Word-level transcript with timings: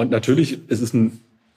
Und 0.00 0.10
natürlich 0.10 0.66
ist 0.70 0.80
es 0.80 0.94
eine 0.94 1.10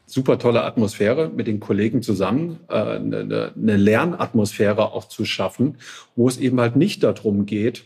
super 0.05 0.37
tolle 0.37 0.65
Atmosphäre 0.65 1.29
mit 1.29 1.47
den 1.47 1.61
Kollegen 1.61 2.01
zusammen, 2.01 2.59
äh, 2.67 2.73
eine, 2.73 3.53
eine 3.55 3.77
Lernatmosphäre 3.77 4.91
auch 4.91 5.07
zu 5.07 5.23
schaffen, 5.23 5.77
wo 6.17 6.27
es 6.27 6.37
eben 6.37 6.59
halt 6.59 6.75
nicht 6.75 7.03
darum 7.03 7.45
geht, 7.45 7.85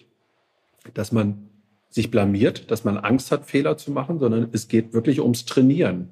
dass 0.96 1.12
man 1.12 1.48
sich 1.92 2.10
blamiert, 2.10 2.72
dass 2.72 2.84
man 2.84 2.98
Angst 2.98 3.32
hat, 3.32 3.46
Fehler 3.46 3.78
zu 3.78 3.92
machen, 3.92 4.18
sondern 4.18 4.50
es 4.52 4.68
geht 4.68 4.94
wirklich 4.94 5.22
ums 5.22 5.46
Trainieren. 5.46 6.10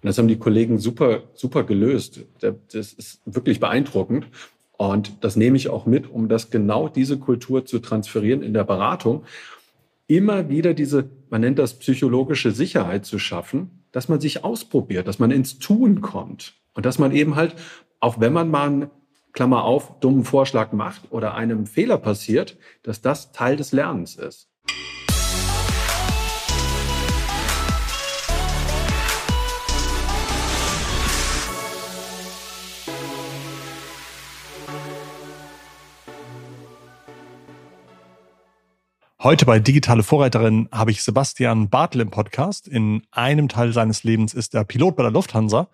Und 0.00 0.04
das 0.04 0.18
haben 0.18 0.28
die 0.28 0.38
Kollegen 0.38 0.78
super, 0.78 1.24
super 1.34 1.64
gelöst. 1.64 2.20
Das 2.38 2.92
ist 2.92 3.20
wirklich 3.24 3.58
beeindruckend. 3.58 4.28
Und 4.76 5.24
das 5.24 5.34
nehme 5.34 5.56
ich 5.56 5.68
auch 5.68 5.84
mit, 5.86 6.08
um 6.08 6.28
das 6.28 6.50
genau 6.50 6.88
diese 6.88 7.18
Kultur 7.18 7.66
zu 7.66 7.80
transferieren 7.80 8.44
in 8.44 8.54
der 8.54 8.62
Beratung. 8.62 9.24
Immer 10.06 10.48
wieder 10.48 10.74
diese, 10.74 11.10
man 11.28 11.40
nennt 11.40 11.58
das 11.58 11.74
psychologische 11.74 12.52
Sicherheit 12.52 13.04
zu 13.04 13.18
schaffen, 13.18 13.79
dass 13.92 14.08
man 14.08 14.20
sich 14.20 14.44
ausprobiert, 14.44 15.08
dass 15.08 15.18
man 15.18 15.30
ins 15.30 15.58
Tun 15.58 16.00
kommt 16.00 16.54
und 16.74 16.86
dass 16.86 16.98
man 16.98 17.12
eben 17.12 17.36
halt, 17.36 17.54
auch 18.00 18.20
wenn 18.20 18.32
man 18.32 18.50
mal 18.50 18.66
einen, 18.66 18.90
Klammer 19.32 19.62
auf, 19.62 20.00
dummen 20.00 20.24
Vorschlag 20.24 20.72
macht 20.72 21.12
oder 21.12 21.34
einem 21.34 21.66
Fehler 21.66 21.98
passiert, 21.98 22.58
dass 22.82 23.00
das 23.00 23.32
Teil 23.32 23.56
des 23.56 23.72
Lernens 23.72 24.16
ist. 24.16 24.49
Heute 39.22 39.44
bei 39.44 39.58
Digitale 39.58 40.02
Vorreiterin 40.02 40.66
habe 40.72 40.92
ich 40.92 41.02
Sebastian 41.02 41.68
Bartel 41.68 42.00
im 42.00 42.10
Podcast. 42.10 42.66
In 42.66 43.02
einem 43.10 43.50
Teil 43.50 43.74
seines 43.74 44.02
Lebens 44.02 44.32
ist 44.32 44.54
er 44.54 44.64
Pilot 44.64 44.96
bei 44.96 45.02
der 45.02 45.12
Lufthansa 45.12 45.68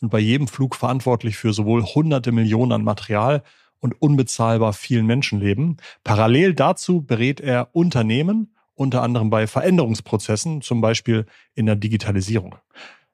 und 0.00 0.08
bei 0.08 0.18
jedem 0.18 0.48
Flug 0.48 0.74
verantwortlich 0.74 1.36
für 1.36 1.52
sowohl 1.52 1.84
hunderte 1.84 2.32
Millionen 2.32 2.72
an 2.72 2.84
Material 2.84 3.42
und 3.80 4.00
unbezahlbar 4.00 4.72
vielen 4.72 5.04
Menschenleben. 5.04 5.76
Parallel 6.04 6.54
dazu 6.54 7.02
berät 7.02 7.38
er 7.38 7.68
Unternehmen, 7.72 8.54
unter 8.74 9.02
anderem 9.02 9.28
bei 9.28 9.46
Veränderungsprozessen, 9.46 10.62
zum 10.62 10.80
Beispiel 10.80 11.26
in 11.54 11.66
der 11.66 11.76
Digitalisierung. 11.76 12.54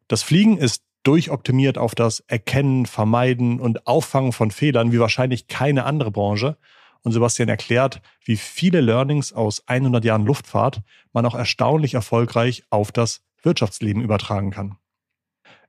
Das 0.07 0.23
Fliegen 0.23 0.59
ist 0.59 0.85
durchoptimiert 1.03 1.77
auf 1.77 1.97
das 1.97 2.21
Erkennen, 2.21 2.87
Vermeiden 2.87 3.59
und 3.59 3.85
Auffangen 3.89 4.31
von 4.31 4.53
Fehlern 4.53 4.93
wie 4.93 5.01
wahrscheinlich 5.01 5.49
keine 5.49 5.83
andere 5.87 6.13
Branche. 6.13 6.57
Und 7.03 7.13
Sebastian 7.13 7.49
erklärt, 7.49 8.01
wie 8.25 8.37
viele 8.37 8.81
Learnings 8.81 9.33
aus 9.33 9.67
100 9.67 10.05
Jahren 10.05 10.25
Luftfahrt 10.25 10.83
man 11.13 11.27
auch 11.27 11.35
erstaunlich 11.35 11.95
erfolgreich 11.95 12.65
auf 12.71 12.93
das 12.93 13.23
Wirtschaftsleben 13.43 14.03
übertragen 14.03 14.51
kann. 14.51 14.77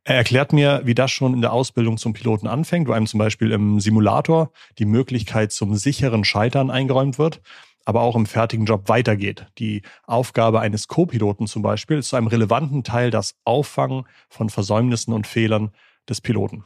Er 0.05 0.15
erklärt 0.15 0.51
mir, 0.51 0.81
wie 0.83 0.95
das 0.95 1.11
schon 1.11 1.33
in 1.33 1.41
der 1.41 1.53
Ausbildung 1.53 1.97
zum 1.97 2.11
Piloten 2.11 2.45
anfängt, 2.45 2.89
wo 2.89 2.91
einem 2.91 3.07
zum 3.07 3.19
Beispiel 3.19 3.51
im 3.51 3.79
Simulator 3.79 4.51
die 4.77 4.85
Möglichkeit 4.85 5.53
zum 5.53 5.75
sicheren 5.75 6.25
Scheitern 6.25 6.69
eingeräumt 6.69 7.17
wird, 7.17 7.41
aber 7.85 8.01
auch 8.01 8.17
im 8.17 8.25
fertigen 8.25 8.65
Job 8.65 8.89
weitergeht. 8.89 9.47
Die 9.59 9.81
Aufgabe 10.05 10.59
eines 10.59 10.89
Co-Piloten 10.89 11.47
zum 11.47 11.61
Beispiel 11.61 11.99
ist 11.99 12.09
zu 12.09 12.17
einem 12.17 12.27
relevanten 12.27 12.83
Teil 12.83 13.11
das 13.11 13.35
Auffangen 13.45 14.05
von 14.27 14.49
Versäumnissen 14.49 15.13
und 15.13 15.25
Fehlern 15.25 15.71
des 16.09 16.19
Piloten. 16.19 16.65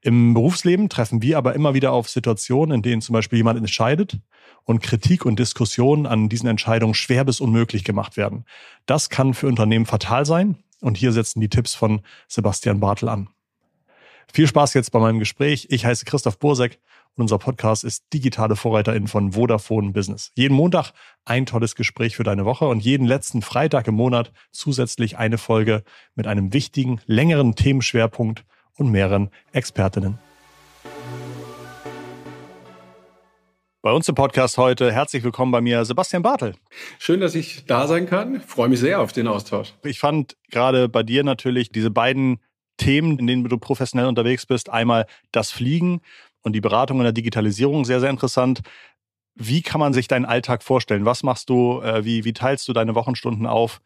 Im 0.00 0.34
Berufsleben 0.34 0.88
treffen 0.88 1.22
wir 1.22 1.38
aber 1.38 1.54
immer 1.54 1.74
wieder 1.74 1.92
auf 1.92 2.08
Situationen, 2.08 2.74
in 2.76 2.82
denen 2.82 3.02
zum 3.02 3.12
Beispiel 3.12 3.38
jemand 3.38 3.58
entscheidet 3.58 4.18
und 4.64 4.82
Kritik 4.82 5.24
und 5.24 5.38
Diskussionen 5.38 6.06
an 6.06 6.28
diesen 6.28 6.48
Entscheidungen 6.48 6.94
schwer 6.94 7.24
bis 7.24 7.40
unmöglich 7.40 7.84
gemacht 7.84 8.16
werden. 8.16 8.44
Das 8.86 9.10
kann 9.10 9.34
für 9.34 9.46
Unternehmen 9.46 9.86
fatal 9.86 10.26
sein 10.26 10.56
und 10.80 10.96
hier 10.96 11.12
setzen 11.12 11.40
die 11.40 11.48
Tipps 11.48 11.74
von 11.74 12.02
Sebastian 12.28 12.80
Bartel 12.80 13.08
an. 13.08 13.28
Viel 14.32 14.46
Spaß 14.46 14.74
jetzt 14.74 14.90
bei 14.90 14.98
meinem 14.98 15.18
Gespräch. 15.18 15.68
Ich 15.70 15.84
heiße 15.84 16.04
Christoph 16.04 16.38
Bursek 16.38 16.80
und 17.14 17.22
unser 17.22 17.38
Podcast 17.38 17.84
ist 17.84 18.04
Digitale 18.12 18.56
Vorreiterin 18.56 19.06
von 19.06 19.32
Vodafone 19.32 19.92
Business. 19.92 20.32
Jeden 20.34 20.54
Montag 20.54 20.92
ein 21.24 21.46
tolles 21.46 21.76
Gespräch 21.76 22.16
für 22.16 22.24
deine 22.24 22.44
Woche 22.44 22.66
und 22.66 22.80
jeden 22.80 23.06
letzten 23.06 23.42
Freitag 23.42 23.86
im 23.86 23.94
Monat 23.94 24.32
zusätzlich 24.50 25.16
eine 25.16 25.38
Folge 25.38 25.84
mit 26.16 26.26
einem 26.26 26.52
wichtigen, 26.52 27.00
längeren 27.06 27.54
Themenschwerpunkt 27.54 28.44
und 28.76 28.90
mehreren 28.90 29.30
Expertinnen. 29.52 30.18
Bei 33.82 33.92
uns 33.92 34.08
im 34.08 34.14
Podcast 34.14 34.56
heute 34.56 34.90
herzlich 34.90 35.22
willkommen 35.24 35.52
bei 35.52 35.60
mir 35.60 35.84
Sebastian 35.84 36.22
Bartel. 36.22 36.54
Schön, 36.98 37.20
dass 37.20 37.34
ich 37.34 37.66
da 37.66 37.86
sein 37.86 38.06
kann. 38.06 38.36
Ich 38.36 38.42
freue 38.42 38.70
mich 38.70 38.80
sehr 38.80 39.00
auf 39.00 39.12
den 39.12 39.28
Austausch. 39.28 39.74
Ich 39.82 39.98
fand 39.98 40.38
gerade 40.50 40.88
bei 40.88 41.02
dir 41.02 41.22
natürlich 41.22 41.68
diese 41.68 41.90
beiden 41.90 42.40
Themen, 42.78 43.18
in 43.18 43.26
denen 43.26 43.44
du 43.44 43.58
professionell 43.58 44.06
unterwegs 44.06 44.46
bist, 44.46 44.70
einmal 44.70 45.06
das 45.32 45.50
Fliegen 45.50 46.00
und 46.40 46.54
die 46.54 46.62
Beratung 46.62 46.96
in 46.96 47.04
der 47.04 47.12
Digitalisierung 47.12 47.84
sehr, 47.84 48.00
sehr 48.00 48.08
interessant. 48.08 48.62
Wie 49.34 49.60
kann 49.60 49.80
man 49.80 49.92
sich 49.92 50.08
deinen 50.08 50.24
Alltag 50.24 50.62
vorstellen? 50.62 51.04
Was 51.04 51.22
machst 51.22 51.50
du? 51.50 51.82
Äh, 51.82 52.06
wie, 52.06 52.24
wie 52.24 52.32
teilst 52.32 52.66
du 52.68 52.72
deine 52.72 52.94
Wochenstunden 52.94 53.46
auf? 53.46 53.82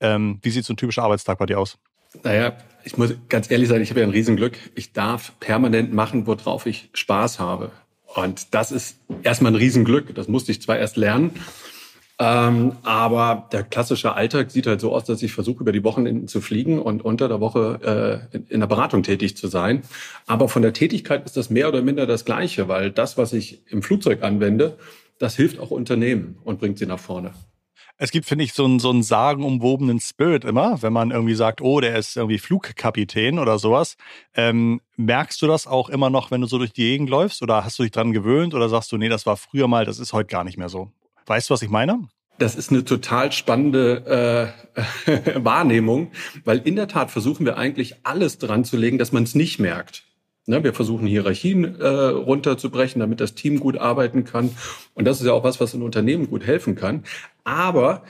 Ähm, 0.00 0.40
wie 0.42 0.50
sieht 0.50 0.64
so 0.64 0.72
ein 0.72 0.76
typischer 0.76 1.04
Arbeitstag 1.04 1.38
bei 1.38 1.46
dir 1.46 1.60
aus? 1.60 1.78
Naja, 2.22 2.56
ich 2.84 2.96
muss 2.96 3.14
ganz 3.28 3.50
ehrlich 3.50 3.68
sein, 3.68 3.82
ich 3.82 3.90
habe 3.90 4.00
ja 4.00 4.06
ein 4.06 4.12
Riesenglück. 4.12 4.58
Ich 4.74 4.92
darf 4.92 5.32
permanent 5.40 5.92
machen, 5.92 6.26
worauf 6.26 6.66
ich 6.66 6.90
Spaß 6.92 7.40
habe. 7.40 7.70
Und 8.14 8.54
das 8.54 8.72
ist 8.72 8.98
erstmal 9.22 9.52
ein 9.52 9.56
Riesenglück. 9.56 10.14
Das 10.14 10.28
musste 10.28 10.52
ich 10.52 10.62
zwar 10.62 10.78
erst 10.78 10.96
lernen, 10.96 11.32
ähm, 12.18 12.72
aber 12.82 13.48
der 13.52 13.62
klassische 13.62 14.14
Alltag 14.14 14.50
sieht 14.50 14.66
halt 14.66 14.80
so 14.80 14.94
aus, 14.94 15.04
dass 15.04 15.22
ich 15.22 15.32
versuche, 15.32 15.60
über 15.60 15.72
die 15.72 15.84
Wochenenden 15.84 16.28
zu 16.28 16.40
fliegen 16.40 16.78
und 16.78 17.04
unter 17.04 17.28
der 17.28 17.40
Woche 17.40 18.24
äh, 18.32 18.36
in, 18.36 18.46
in 18.46 18.60
der 18.60 18.66
Beratung 18.66 19.02
tätig 19.02 19.36
zu 19.36 19.48
sein. 19.48 19.82
Aber 20.26 20.48
von 20.48 20.62
der 20.62 20.72
Tätigkeit 20.72 21.26
ist 21.26 21.36
das 21.36 21.50
mehr 21.50 21.68
oder 21.68 21.82
minder 21.82 22.06
das 22.06 22.24
Gleiche, 22.24 22.68
weil 22.68 22.90
das, 22.90 23.18
was 23.18 23.34
ich 23.34 23.60
im 23.70 23.82
Flugzeug 23.82 24.22
anwende, 24.22 24.78
das 25.18 25.36
hilft 25.36 25.58
auch 25.58 25.70
Unternehmen 25.70 26.38
und 26.42 26.58
bringt 26.58 26.78
sie 26.78 26.86
nach 26.86 26.98
vorne. 26.98 27.32
Es 27.98 28.10
gibt, 28.10 28.26
finde 28.26 28.44
ich, 28.44 28.52
so 28.52 28.64
einen, 28.64 28.78
so 28.78 28.90
einen 28.90 29.02
sagenumwobenen 29.02 30.00
Spirit 30.00 30.44
immer, 30.44 30.82
wenn 30.82 30.92
man 30.92 31.10
irgendwie 31.10 31.34
sagt, 31.34 31.62
oh, 31.62 31.80
der 31.80 31.96
ist 31.96 32.16
irgendwie 32.16 32.38
Flugkapitän 32.38 33.38
oder 33.38 33.58
sowas. 33.58 33.96
Ähm, 34.34 34.82
merkst 34.96 35.40
du 35.40 35.46
das 35.46 35.66
auch 35.66 35.88
immer 35.88 36.10
noch, 36.10 36.30
wenn 36.30 36.42
du 36.42 36.46
so 36.46 36.58
durch 36.58 36.74
die 36.74 36.82
Gegend 36.82 37.08
läufst? 37.08 37.42
Oder 37.42 37.64
hast 37.64 37.78
du 37.78 37.84
dich 37.84 37.92
dran 37.92 38.12
gewöhnt? 38.12 38.52
Oder 38.52 38.68
sagst 38.68 38.92
du, 38.92 38.98
nee, 38.98 39.08
das 39.08 39.24
war 39.24 39.38
früher 39.38 39.66
mal, 39.66 39.86
das 39.86 39.98
ist 39.98 40.12
heute 40.12 40.28
gar 40.28 40.44
nicht 40.44 40.58
mehr 40.58 40.68
so? 40.68 40.90
Weißt 41.24 41.48
du, 41.48 41.54
was 41.54 41.62
ich 41.62 41.70
meine? 41.70 42.08
Das 42.38 42.54
ist 42.54 42.70
eine 42.70 42.84
total 42.84 43.32
spannende 43.32 44.52
äh, 44.76 45.42
Wahrnehmung, 45.42 46.10
weil 46.44 46.58
in 46.58 46.76
der 46.76 46.88
Tat 46.88 47.10
versuchen 47.10 47.46
wir 47.46 47.56
eigentlich 47.56 47.94
alles 48.04 48.36
dran 48.36 48.64
zu 48.64 48.76
legen, 48.76 48.98
dass 48.98 49.12
man 49.12 49.22
es 49.22 49.34
nicht 49.34 49.58
merkt. 49.58 50.05
Ne, 50.48 50.62
wir 50.62 50.72
versuchen 50.72 51.08
Hierarchien 51.08 51.80
äh, 51.80 51.88
runterzubrechen, 51.88 53.00
damit 53.00 53.20
das 53.20 53.34
Team 53.34 53.58
gut 53.58 53.76
arbeiten 53.78 54.24
kann. 54.24 54.50
Und 54.94 55.04
das 55.04 55.20
ist 55.20 55.26
ja 55.26 55.32
auch 55.32 55.42
was, 55.42 55.60
was 55.60 55.74
ein 55.74 55.82
Unternehmen 55.82 56.30
gut 56.30 56.46
helfen 56.46 56.76
kann. 56.76 57.02
Aber, 57.42 58.04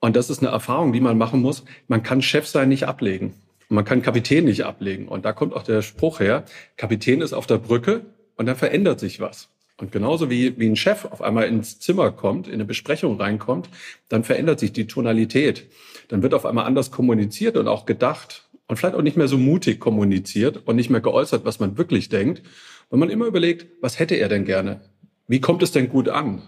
und 0.00 0.16
das 0.16 0.30
ist 0.30 0.38
eine 0.38 0.50
Erfahrung, 0.50 0.94
die 0.94 1.00
man 1.00 1.18
machen 1.18 1.42
muss, 1.42 1.64
man 1.88 2.02
kann 2.02 2.22
Chef 2.22 2.46
sein 2.46 2.70
nicht 2.70 2.88
ablegen. 2.88 3.34
Man 3.68 3.84
kann 3.84 4.00
Kapitän 4.00 4.46
nicht 4.46 4.64
ablegen. 4.64 5.06
Und 5.06 5.26
da 5.26 5.34
kommt 5.34 5.52
auch 5.52 5.64
der 5.64 5.82
Spruch 5.82 6.20
her, 6.20 6.44
Kapitän 6.78 7.20
ist 7.20 7.34
auf 7.34 7.46
der 7.46 7.58
Brücke 7.58 8.06
und 8.36 8.46
dann 8.46 8.56
verändert 8.56 8.98
sich 8.98 9.20
was. 9.20 9.50
Und 9.76 9.92
genauso 9.92 10.30
wie, 10.30 10.58
wie 10.58 10.68
ein 10.68 10.76
Chef 10.76 11.04
auf 11.04 11.20
einmal 11.20 11.44
ins 11.44 11.78
Zimmer 11.78 12.10
kommt, 12.10 12.46
in 12.46 12.54
eine 12.54 12.64
Besprechung 12.64 13.20
reinkommt, 13.20 13.68
dann 14.08 14.24
verändert 14.24 14.60
sich 14.60 14.72
die 14.72 14.86
Tonalität. 14.86 15.66
Dann 16.08 16.22
wird 16.22 16.32
auf 16.32 16.46
einmal 16.46 16.64
anders 16.64 16.90
kommuniziert 16.90 17.56
und 17.58 17.68
auch 17.68 17.84
gedacht 17.84 18.48
und 18.68 18.76
vielleicht 18.76 18.94
auch 18.94 19.02
nicht 19.02 19.16
mehr 19.16 19.28
so 19.28 19.38
mutig 19.38 19.80
kommuniziert 19.80 20.62
und 20.66 20.76
nicht 20.76 20.90
mehr 20.90 21.00
geäußert, 21.00 21.44
was 21.44 21.60
man 21.60 21.76
wirklich 21.78 22.08
denkt, 22.08 22.42
weil 22.90 22.98
man 22.98 23.10
immer 23.10 23.26
überlegt, 23.26 23.66
was 23.80 23.98
hätte 23.98 24.14
er 24.16 24.28
denn 24.28 24.44
gerne? 24.44 24.80
Wie 25.28 25.40
kommt 25.40 25.62
es 25.62 25.72
denn 25.72 25.88
gut 25.88 26.08
an? 26.08 26.42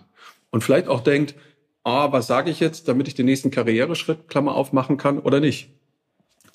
Und 0.50 0.62
vielleicht 0.62 0.88
auch 0.88 1.00
denkt, 1.00 1.34
ah, 1.84 2.12
was 2.12 2.26
sage 2.26 2.50
ich 2.50 2.60
jetzt, 2.60 2.88
damit 2.88 3.08
ich 3.08 3.14
den 3.14 3.26
nächsten 3.26 3.50
Karriereschritt, 3.50 4.28
Klammer 4.28 4.54
auf, 4.54 4.72
machen 4.72 4.96
kann 4.96 5.18
oder 5.18 5.40
nicht? 5.40 5.68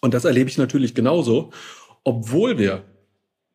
Und 0.02 0.14
das 0.14 0.26
erlebe 0.26 0.50
ich 0.50 0.58
natürlich 0.58 0.96
genauso, 0.96 1.52
obwohl 2.04 2.58
wir 2.58 2.84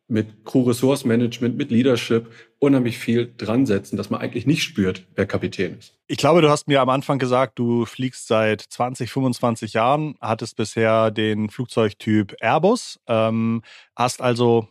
mit 0.07 0.45
Crew 0.45 0.63
Resource 0.63 1.03
Management, 1.05 1.57
mit 1.57 1.71
Leadership 1.71 2.31
unheimlich 2.59 2.97
viel 2.97 3.33
dran 3.37 3.65
setzen, 3.65 3.97
dass 3.97 4.09
man 4.09 4.21
eigentlich 4.21 4.45
nicht 4.45 4.63
spürt, 4.63 5.05
wer 5.15 5.25
Kapitän 5.25 5.77
ist. 5.79 5.97
Ich 6.07 6.17
glaube, 6.17 6.41
du 6.41 6.49
hast 6.49 6.67
mir 6.67 6.81
am 6.81 6.89
Anfang 6.89 7.17
gesagt, 7.17 7.57
du 7.57 7.85
fliegst 7.85 8.27
seit 8.27 8.61
20, 8.61 9.11
25 9.11 9.73
Jahren, 9.73 10.15
hattest 10.21 10.55
bisher 10.55 11.09
den 11.11 11.49
Flugzeugtyp 11.49 12.35
Airbus, 12.39 12.99
ähm, 13.07 13.63
hast 13.95 14.21
also 14.21 14.67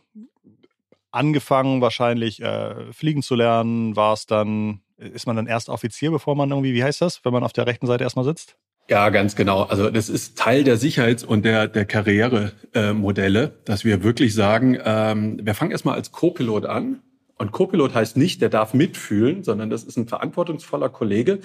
angefangen 1.11 1.81
wahrscheinlich 1.81 2.41
äh, 2.41 2.91
fliegen 2.93 3.21
zu 3.21 3.35
lernen, 3.35 3.95
warst 3.95 4.31
dann, 4.31 4.81
ist 4.97 5.27
man 5.27 5.35
dann 5.35 5.47
erst 5.47 5.69
Offizier, 5.69 6.11
bevor 6.11 6.35
man 6.35 6.49
irgendwie, 6.49 6.73
wie 6.73 6.83
heißt 6.83 7.01
das, 7.01 7.23
wenn 7.23 7.33
man 7.33 7.43
auf 7.43 7.53
der 7.53 7.67
rechten 7.67 7.87
Seite 7.87 8.03
erstmal 8.03 8.25
sitzt? 8.25 8.57
Ja, 8.87 9.09
ganz 9.09 9.35
genau. 9.35 9.63
Also 9.63 9.89
das 9.89 10.09
ist 10.09 10.37
Teil 10.37 10.63
der 10.63 10.77
Sicherheits- 10.77 11.23
und 11.23 11.43
der, 11.43 11.67
der 11.67 11.85
Karrieremodelle, 11.85 13.43
äh, 13.43 13.51
dass 13.65 13.83
wir 13.83 14.03
wirklich 14.03 14.35
sagen, 14.35 14.77
ähm, 14.83 15.39
wir 15.41 15.55
fangen 15.55 15.71
erstmal 15.71 15.95
als 15.95 16.11
Co-Pilot 16.11 16.65
an. 16.65 17.01
Und 17.37 17.51
Co-Pilot 17.51 17.95
heißt 17.95 18.15
nicht, 18.15 18.41
der 18.41 18.49
darf 18.49 18.73
mitfühlen, 18.73 19.43
sondern 19.43 19.69
das 19.71 19.83
ist 19.83 19.97
ein 19.97 20.07
verantwortungsvoller 20.07 20.89
Kollege, 20.89 21.39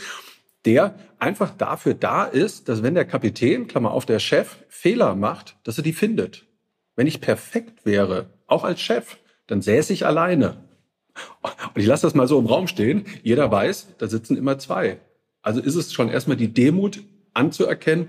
der 0.67 0.95
einfach 1.19 1.51
dafür 1.57 1.95
da 1.95 2.25
ist, 2.25 2.69
dass 2.69 2.83
wenn 2.83 2.95
der 2.95 3.07
Kapitän, 3.07 3.67
Klammer 3.67 3.93
auf, 3.93 4.05
der 4.05 4.19
Chef, 4.19 4.59
Fehler 4.69 5.15
macht, 5.15 5.57
dass 5.65 5.79
er 5.79 5.85
die 5.85 5.95
findet. 5.95 6.47
Wenn 6.95 7.07
ich 7.07 7.23
perfekt 7.23 7.87
wäre, 7.87 8.29
auch 8.47 8.65
als 8.65 8.83
Chef, 8.83 9.17
dann 9.47 9.63
säße 9.63 9.95
ich 9.95 10.05
alleine. 10.05 10.65
Und 11.75 11.81
ich 11.81 11.87
lasse 11.87 12.07
das 12.07 12.15
mal 12.15 12.29
so 12.29 12.39
im 12.39 12.47
Raum 12.47 12.67
stehen. 12.67 13.07
Jeder 13.23 13.51
weiß, 13.51 13.95
da 13.99 14.07
sitzen 14.07 14.37
immer 14.37 14.59
zwei. 14.59 15.01
Also 15.43 15.61
ist 15.61 15.75
es 15.75 15.93
schon 15.93 16.11
erstmal 16.11 16.37
die 16.37 16.53
Demut 16.53 17.03
anzuerkennen. 17.35 18.09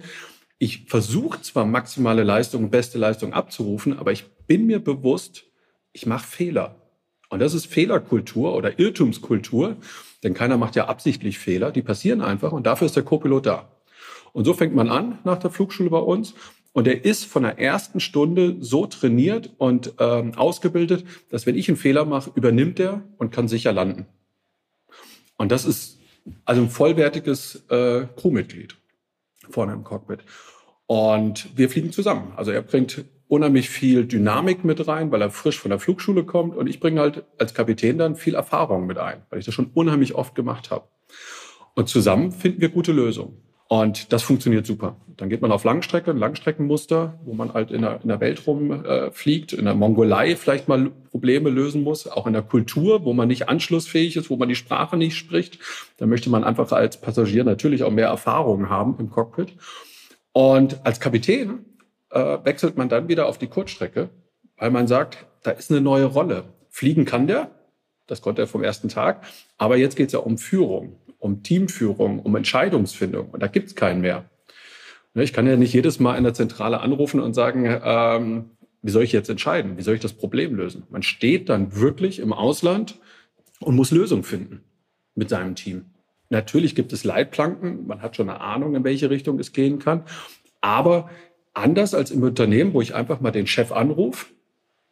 Ich 0.58 0.86
versuche 0.88 1.42
zwar 1.42 1.66
maximale 1.66 2.24
Leistung, 2.24 2.70
beste 2.70 2.98
Leistung 2.98 3.34
abzurufen, 3.34 3.98
aber 3.98 4.12
ich 4.12 4.26
bin 4.46 4.68
mir 4.68 4.80
bewusst, 4.80 5.46
ich 5.92 6.06
mache 6.06 6.28
Fehler. 6.28 6.76
Und 7.30 7.40
das 7.40 7.54
ist 7.54 7.66
Fehlerkultur 7.66 8.56
oder 8.56 8.78
Irrtumskultur, 8.78 9.78
denn 10.24 10.34
keiner 10.34 10.58
macht 10.58 10.76
ja 10.76 10.88
absichtlich 10.88 11.40
Fehler, 11.40 11.72
die 11.72 11.82
passieren 11.82 12.22
einfach 12.22 12.52
und 12.52 12.68
dafür 12.68 12.86
ist 12.86 12.96
der 12.96 13.04
Co-Pilot 13.04 13.46
da. 13.46 13.72
Und 14.34 14.46
so 14.46 14.54
fängt 14.54 14.76
man 14.76 14.90
an 14.90 15.20
nach 15.24 15.40
der 15.40 15.50
Flugschule 15.50 15.90
bei 15.90 15.98
uns 15.98 16.36
und 16.74 16.88
er 16.88 17.06
ist 17.06 17.26
von 17.26 17.44
der 17.44 17.58
ersten 17.58 18.00
Stunde 18.00 18.58
so 18.60 18.86
trainiert 18.86 19.50
und 19.58 19.94
ähm, 20.00 20.34
ausgebildet, 20.36 21.06
dass 21.30 21.46
wenn 21.46 21.58
ich 21.58 21.68
einen 21.70 21.78
Fehler 21.78 22.06
mache, 22.06 22.32
übernimmt 22.36 22.80
er 22.80 23.02
und 23.18 23.32
kann 23.32 23.48
sicher 23.48 23.74
landen. 23.74 24.06
Und 25.38 25.52
das 25.52 25.66
ist 25.66 26.00
also 26.46 26.62
ein 26.62 26.70
vollwertiges 26.70 27.64
äh, 27.70 28.06
Crewmitglied 28.16 28.81
vorne 29.52 29.74
im 29.74 29.84
Cockpit. 29.84 30.20
Und 30.88 31.58
wir 31.58 31.70
fliegen 31.70 31.92
zusammen. 31.92 32.34
Also 32.36 32.52
er 32.52 32.62
bringt 32.62 33.06
unheimlich 33.28 33.70
viel 33.70 34.06
Dynamik 34.06 34.66
mit 34.66 34.86
rein, 34.88 35.10
weil 35.12 35.22
er 35.22 35.30
frisch 35.30 35.58
von 35.58 35.70
der 35.70 35.80
Flugschule 35.80 36.26
kommt. 36.26 36.56
Und 36.56 36.68
ich 36.68 36.82
bringe 36.82 37.00
halt 37.00 37.24
als 37.38 37.54
Kapitän 37.54 37.98
dann 37.98 38.16
viel 38.18 38.36
Erfahrung 38.36 38.88
mit 38.88 38.98
ein, 38.98 39.24
weil 39.30 39.40
ich 39.40 39.46
das 39.46 39.54
schon 39.54 39.72
unheimlich 39.74 40.16
oft 40.16 40.36
gemacht 40.36 40.70
habe. 40.70 40.88
Und 41.76 41.88
zusammen 41.88 42.34
finden 42.34 42.60
wir 42.60 42.70
gute 42.70 42.92
Lösungen. 42.92 43.38
Und 43.72 44.12
das 44.12 44.24
funktioniert 44.24 44.66
super. 44.66 44.98
Dann 45.16 45.30
geht 45.30 45.42
man 45.42 45.54
auf 45.54 45.64
Langstrecke, 45.64 46.12
Langstreckenmuster, 46.12 47.18
wo 47.24 47.34
man 47.34 47.54
halt 47.54 47.72
in 47.72 47.84
der, 47.84 48.02
in 48.02 48.10
der 48.10 48.20
Welt 48.20 48.46
rumfliegt, 48.46 49.54
äh, 49.54 49.56
in 49.56 49.64
der 49.64 49.76
Mongolei 49.76 50.36
vielleicht 50.36 50.68
mal 50.68 50.92
Probleme 51.10 51.50
lösen 51.50 51.82
muss, 51.82 52.06
auch 52.06 52.28
in 52.28 52.34
der 52.34 52.42
Kultur, 52.42 53.06
wo 53.06 53.14
man 53.14 53.30
nicht 53.30 53.48
anschlussfähig 53.48 54.18
ist, 54.18 54.30
wo 54.30 54.36
man 54.36 54.50
die 54.50 54.56
Sprache 54.56 54.98
nicht 54.98 55.16
spricht. 55.16 55.58
Da 55.96 56.06
möchte 56.06 56.30
man 56.30 56.44
einfach 56.44 56.70
als 56.74 57.00
Passagier 57.00 57.46
natürlich 57.46 57.84
auch 57.84 57.92
mehr 57.92 58.08
Erfahrung 58.08 58.70
haben 58.70 58.98
im 59.00 59.10
Cockpit. 59.10 59.54
Und 60.34 60.86
als 60.86 61.00
Kapitän 61.00 61.64
äh, 62.10 62.40
wechselt 62.44 62.76
man 62.76 62.90
dann 62.90 63.08
wieder 63.08 63.26
auf 63.28 63.38
die 63.38 63.48
Kurzstrecke, 63.48 64.10
weil 64.58 64.72
man 64.72 64.88
sagt, 64.88 65.28
da 65.44 65.52
ist 65.52 65.72
eine 65.72 65.80
neue 65.80 66.08
Rolle. 66.08 66.44
Fliegen 66.68 67.06
kann 67.06 67.26
der, 67.26 67.52
das 68.06 68.22
konnte 68.22 68.42
er 68.42 68.48
vom 68.48 68.66
ersten 68.66 68.90
Tag, 68.90 69.24
aber 69.58 69.78
jetzt 69.78 69.96
geht 69.96 70.08
es 70.08 70.12
ja 70.12 70.20
um 70.20 70.38
Führung 70.38 70.98
um 71.22 71.44
Teamführung, 71.44 72.20
um 72.20 72.36
Entscheidungsfindung. 72.36 73.30
Und 73.30 73.42
da 73.42 73.48
gibt's 73.48 73.76
keinen 73.76 74.02
mehr. 74.02 74.26
Ne, 75.14 75.24
ich 75.24 75.34
kann 75.34 75.48
ja 75.48 75.56
nicht 75.56 75.74
jedes 75.74 76.00
Mal 76.00 76.18
in 76.18 76.24
der 76.24 76.34
Zentrale 76.34 76.82
anrufen 76.82 77.20
und 77.20 77.34
sagen, 77.34 77.66
ähm, 77.84 78.46
wie 78.82 78.92
soll 78.92 79.04
ich 79.04 79.12
jetzt 79.12 79.30
entscheiden? 79.30 79.78
Wie 79.78 79.84
soll 79.84 79.96
ich 79.96 80.02
das 80.02 80.14
Problem 80.14 80.56
lösen? 80.56 80.84
Man 80.90 81.04
steht 81.04 81.50
dann 81.50 81.76
wirklich 81.76 82.20
im 82.20 82.34
Ausland 82.34 83.00
und 83.60 83.76
muss 83.76 83.92
Lösungen 83.92 84.24
finden 84.24 84.64
mit 85.16 85.30
seinem 85.30 85.56
Team. 85.56 85.86
Natürlich 86.30 86.76
gibt 86.76 86.94
es 86.94 87.04
Leitplanken, 87.04 87.86
man 87.86 88.02
hat 88.02 88.16
schon 88.16 88.30
eine 88.30 88.42
Ahnung, 88.42 88.74
in 88.74 88.84
welche 88.84 89.10
Richtung 89.10 89.38
es 89.38 89.52
gehen 89.52 89.80
kann. 89.80 90.04
Aber 90.62 91.10
anders 91.54 91.94
als 91.94 92.10
im 92.10 92.24
Unternehmen, 92.24 92.74
wo 92.74 92.82
ich 92.82 92.96
einfach 92.96 93.20
mal 93.20 93.32
den 93.32 93.48
Chef 93.48 93.72
anrufe, 93.72 94.28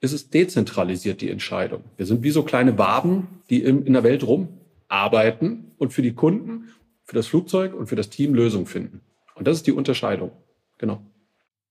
ist 0.01 0.13
es 0.13 0.29
dezentralisiert, 0.29 1.21
die 1.21 1.29
Entscheidung. 1.29 1.83
Wir 1.97 2.05
sind 2.05 2.23
wie 2.23 2.31
so 2.31 2.43
kleine 2.43 2.77
Waben, 2.77 3.41
die 3.49 3.63
in 3.63 3.91
der 3.93 4.03
Welt 4.03 4.25
rum 4.25 4.58
arbeiten 4.89 5.71
und 5.77 5.93
für 5.93 6.01
die 6.01 6.13
Kunden, 6.13 6.69
für 7.05 7.15
das 7.15 7.27
Flugzeug 7.27 7.73
und 7.73 7.87
für 7.87 7.95
das 7.95 8.09
Team 8.09 8.33
Lösungen 8.33 8.65
finden. 8.65 9.01
Und 9.35 9.47
das 9.47 9.57
ist 9.57 9.67
die 9.67 9.71
Unterscheidung. 9.71 10.31
Genau. 10.77 11.01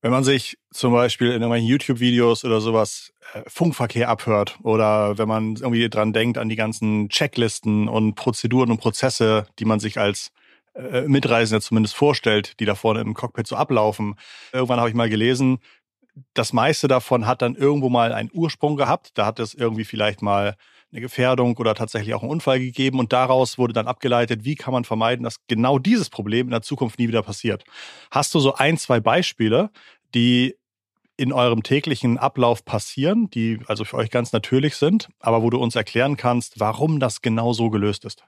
Wenn 0.01 0.11
man 0.11 0.23
sich 0.23 0.57
zum 0.71 0.93
Beispiel 0.93 1.27
in 1.27 1.41
irgendwelchen 1.41 1.67
YouTube-Videos 1.67 2.45
oder 2.45 2.61
sowas 2.61 3.13
äh, 3.33 3.41
Funkverkehr 3.47 4.07
abhört 4.07 4.57
oder 4.63 5.17
wenn 5.17 5.27
man 5.27 5.55
irgendwie 5.57 5.89
dran 5.89 6.13
denkt 6.13 6.37
an 6.37 6.47
die 6.47 6.55
ganzen 6.55 7.09
Checklisten 7.09 7.89
und 7.89 8.15
Prozeduren 8.15 8.71
und 8.71 8.79
Prozesse, 8.79 9.45
die 9.59 9.65
man 9.65 9.81
sich 9.81 9.99
als 9.99 10.31
äh, 10.73 11.01
Mitreisender 11.01 11.61
zumindest 11.61 11.95
vorstellt, 11.95 12.59
die 12.61 12.65
da 12.65 12.75
vorne 12.75 13.01
im 13.01 13.13
Cockpit 13.13 13.47
so 13.47 13.57
ablaufen. 13.57 14.15
Irgendwann 14.53 14.79
habe 14.79 14.89
ich 14.89 14.95
mal 14.95 15.09
gelesen, 15.09 15.59
das 16.33 16.53
meiste 16.53 16.87
davon 16.87 17.27
hat 17.27 17.41
dann 17.41 17.55
irgendwo 17.55 17.89
mal 17.89 18.13
einen 18.13 18.29
Ursprung 18.33 18.77
gehabt. 18.77 19.11
Da 19.17 19.25
hat 19.25 19.39
es 19.39 19.53
irgendwie 19.53 19.85
vielleicht 19.85 20.21
mal 20.21 20.55
eine 20.91 21.01
Gefährdung 21.01 21.55
oder 21.57 21.75
tatsächlich 21.75 22.13
auch 22.13 22.23
einen 22.23 22.31
Unfall 22.31 22.59
gegeben 22.59 22.99
und 22.99 23.13
daraus 23.13 23.57
wurde 23.57 23.73
dann 23.73 23.87
abgeleitet, 23.87 24.43
wie 24.43 24.55
kann 24.55 24.73
man 24.73 24.85
vermeiden, 24.85 25.23
dass 25.23 25.45
genau 25.47 25.77
dieses 25.77 26.09
Problem 26.09 26.47
in 26.47 26.51
der 26.51 26.61
Zukunft 26.61 26.99
nie 26.99 27.07
wieder 27.07 27.21
passiert. 27.21 27.63
Hast 28.11 28.33
du 28.33 28.39
so 28.39 28.55
ein, 28.55 28.77
zwei 28.77 28.99
Beispiele, 28.99 29.69
die 30.15 30.55
in 31.15 31.33
eurem 31.33 31.63
täglichen 31.63 32.17
Ablauf 32.17 32.63
passieren, 32.63 33.29
die 33.29 33.59
also 33.67 33.83
für 33.83 33.97
euch 33.97 34.09
ganz 34.09 34.31
natürlich 34.31 34.75
sind, 34.75 35.09
aber 35.19 35.43
wo 35.43 35.49
du 35.49 35.57
uns 35.59 35.75
erklären 35.75 36.17
kannst, 36.17 36.59
warum 36.59 36.99
das 36.99 37.21
genau 37.21 37.53
so 37.53 37.69
gelöst 37.69 38.05
ist? 38.05 38.23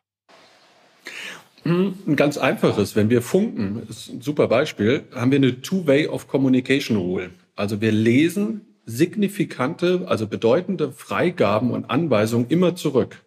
Hm, 1.64 1.94
ein 2.08 2.16
ganz 2.16 2.38
einfaches, 2.38 2.96
wenn 2.96 3.10
wir 3.10 3.22
funken, 3.22 3.88
ist 3.88 4.10
ein 4.10 4.22
super 4.22 4.48
Beispiel, 4.48 5.06
haben 5.14 5.32
wir 5.32 5.38
eine 5.38 5.62
Two-Way 5.62 6.08
of 6.08 6.28
Communication 6.28 6.98
Rule. 6.98 7.32
Also 7.56 7.82
wir 7.82 7.92
lesen 7.92 8.71
signifikante, 8.86 10.06
also 10.08 10.28
bedeutende 10.28 10.92
Freigaben 10.92 11.72
und 11.72 11.90
Anweisungen 11.90 12.48
immer 12.50 12.76
zurück. 12.76 13.24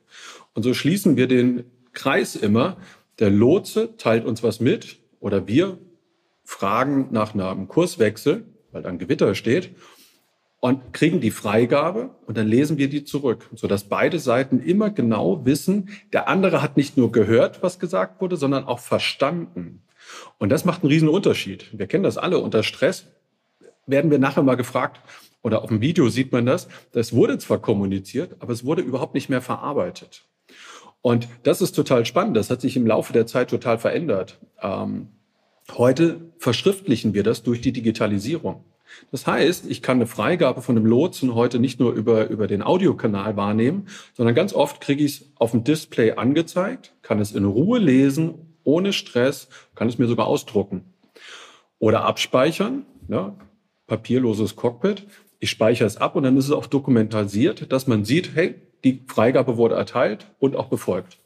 Und 0.52 0.62
so 0.62 0.74
schließen 0.74 1.16
wir 1.16 1.26
den 1.26 1.64
Kreis 1.92 2.36
immer. 2.36 2.76
Der 3.18 3.30
Lotse 3.30 3.96
teilt 3.96 4.24
uns 4.24 4.42
was 4.42 4.60
mit 4.60 4.98
oder 5.20 5.46
wir 5.46 5.78
fragen 6.44 7.08
nach 7.10 7.34
einem 7.34 7.68
Kurswechsel, 7.68 8.44
weil 8.72 8.82
dann 8.82 8.98
Gewitter 8.98 9.34
steht 9.34 9.70
und 10.60 10.92
kriegen 10.92 11.20
die 11.20 11.30
Freigabe 11.30 12.10
und 12.26 12.38
dann 12.38 12.48
lesen 12.48 12.78
wir 12.78 12.88
die 12.88 13.04
zurück, 13.04 13.48
sodass 13.54 13.84
beide 13.84 14.18
Seiten 14.18 14.60
immer 14.60 14.90
genau 14.90 15.44
wissen, 15.44 15.90
der 16.12 16.28
andere 16.28 16.62
hat 16.62 16.76
nicht 16.76 16.96
nur 16.96 17.12
gehört, 17.12 17.62
was 17.62 17.78
gesagt 17.78 18.20
wurde, 18.20 18.36
sondern 18.36 18.64
auch 18.64 18.78
verstanden. 18.78 19.82
Und 20.38 20.50
das 20.50 20.64
macht 20.64 20.82
einen 20.82 20.90
riesen 20.90 21.08
Unterschied. 21.08 21.66
Wir 21.78 21.86
kennen 21.86 22.04
das 22.04 22.18
alle 22.18 22.38
unter 22.38 22.62
Stress. 22.62 23.06
Werden 23.86 24.10
wir 24.10 24.18
nachher 24.18 24.42
mal 24.42 24.56
gefragt, 24.56 25.00
oder 25.42 25.62
auf 25.62 25.68
dem 25.68 25.80
Video 25.80 26.08
sieht 26.08 26.32
man 26.32 26.46
das, 26.46 26.68
das 26.92 27.12
wurde 27.12 27.38
zwar 27.38 27.58
kommuniziert, 27.58 28.36
aber 28.40 28.52
es 28.52 28.64
wurde 28.64 28.82
überhaupt 28.82 29.14
nicht 29.14 29.28
mehr 29.28 29.42
verarbeitet. 29.42 30.24
Und 31.02 31.28
das 31.42 31.60
ist 31.60 31.72
total 31.72 32.06
spannend. 32.06 32.34
Das 32.34 32.48
hat 32.48 32.62
sich 32.62 32.78
im 32.78 32.86
Laufe 32.86 33.12
der 33.12 33.26
Zeit 33.26 33.50
total 33.50 33.76
verändert. 33.76 34.38
Ähm, 34.62 35.08
heute 35.76 36.32
verschriftlichen 36.38 37.12
wir 37.12 37.22
das 37.22 37.42
durch 37.42 37.60
die 37.60 37.72
Digitalisierung. 37.72 38.64
Das 39.10 39.26
heißt, 39.26 39.66
ich 39.70 39.82
kann 39.82 39.98
eine 39.98 40.06
Freigabe 40.06 40.62
von 40.62 40.78
einem 40.78 40.86
Lotsen 40.86 41.34
heute 41.34 41.58
nicht 41.58 41.78
nur 41.78 41.92
über, 41.92 42.28
über 42.28 42.46
den 42.46 42.62
Audiokanal 42.62 43.36
wahrnehmen, 43.36 43.88
sondern 44.14 44.34
ganz 44.34 44.54
oft 44.54 44.80
kriege 44.80 45.04
ich 45.04 45.20
es 45.20 45.32
auf 45.36 45.50
dem 45.50 45.62
Display 45.62 46.12
angezeigt, 46.12 46.94
kann 47.02 47.18
es 47.18 47.32
in 47.32 47.44
Ruhe 47.44 47.78
lesen, 47.78 48.56
ohne 48.62 48.94
Stress, 48.94 49.48
kann 49.74 49.88
es 49.88 49.98
mir 49.98 50.06
sogar 50.06 50.26
ausdrucken. 50.26 50.84
Oder 51.78 52.04
abspeichern, 52.04 52.86
ja, 53.08 53.36
papierloses 53.86 54.56
Cockpit 54.56 55.06
ich 55.44 55.50
speichere 55.50 55.86
es 55.86 55.98
ab 55.98 56.16
und 56.16 56.22
dann 56.22 56.38
ist 56.38 56.46
es 56.46 56.50
auch 56.50 56.66
dokumentalisiert, 56.66 57.70
dass 57.70 57.86
man 57.86 58.04
sieht, 58.04 58.34
hey, 58.34 58.54
die 58.82 59.04
Freigabe 59.06 59.58
wurde 59.58 59.74
erteilt 59.74 60.26
und 60.38 60.56
auch 60.56 60.68
befolgt. 60.68 61.18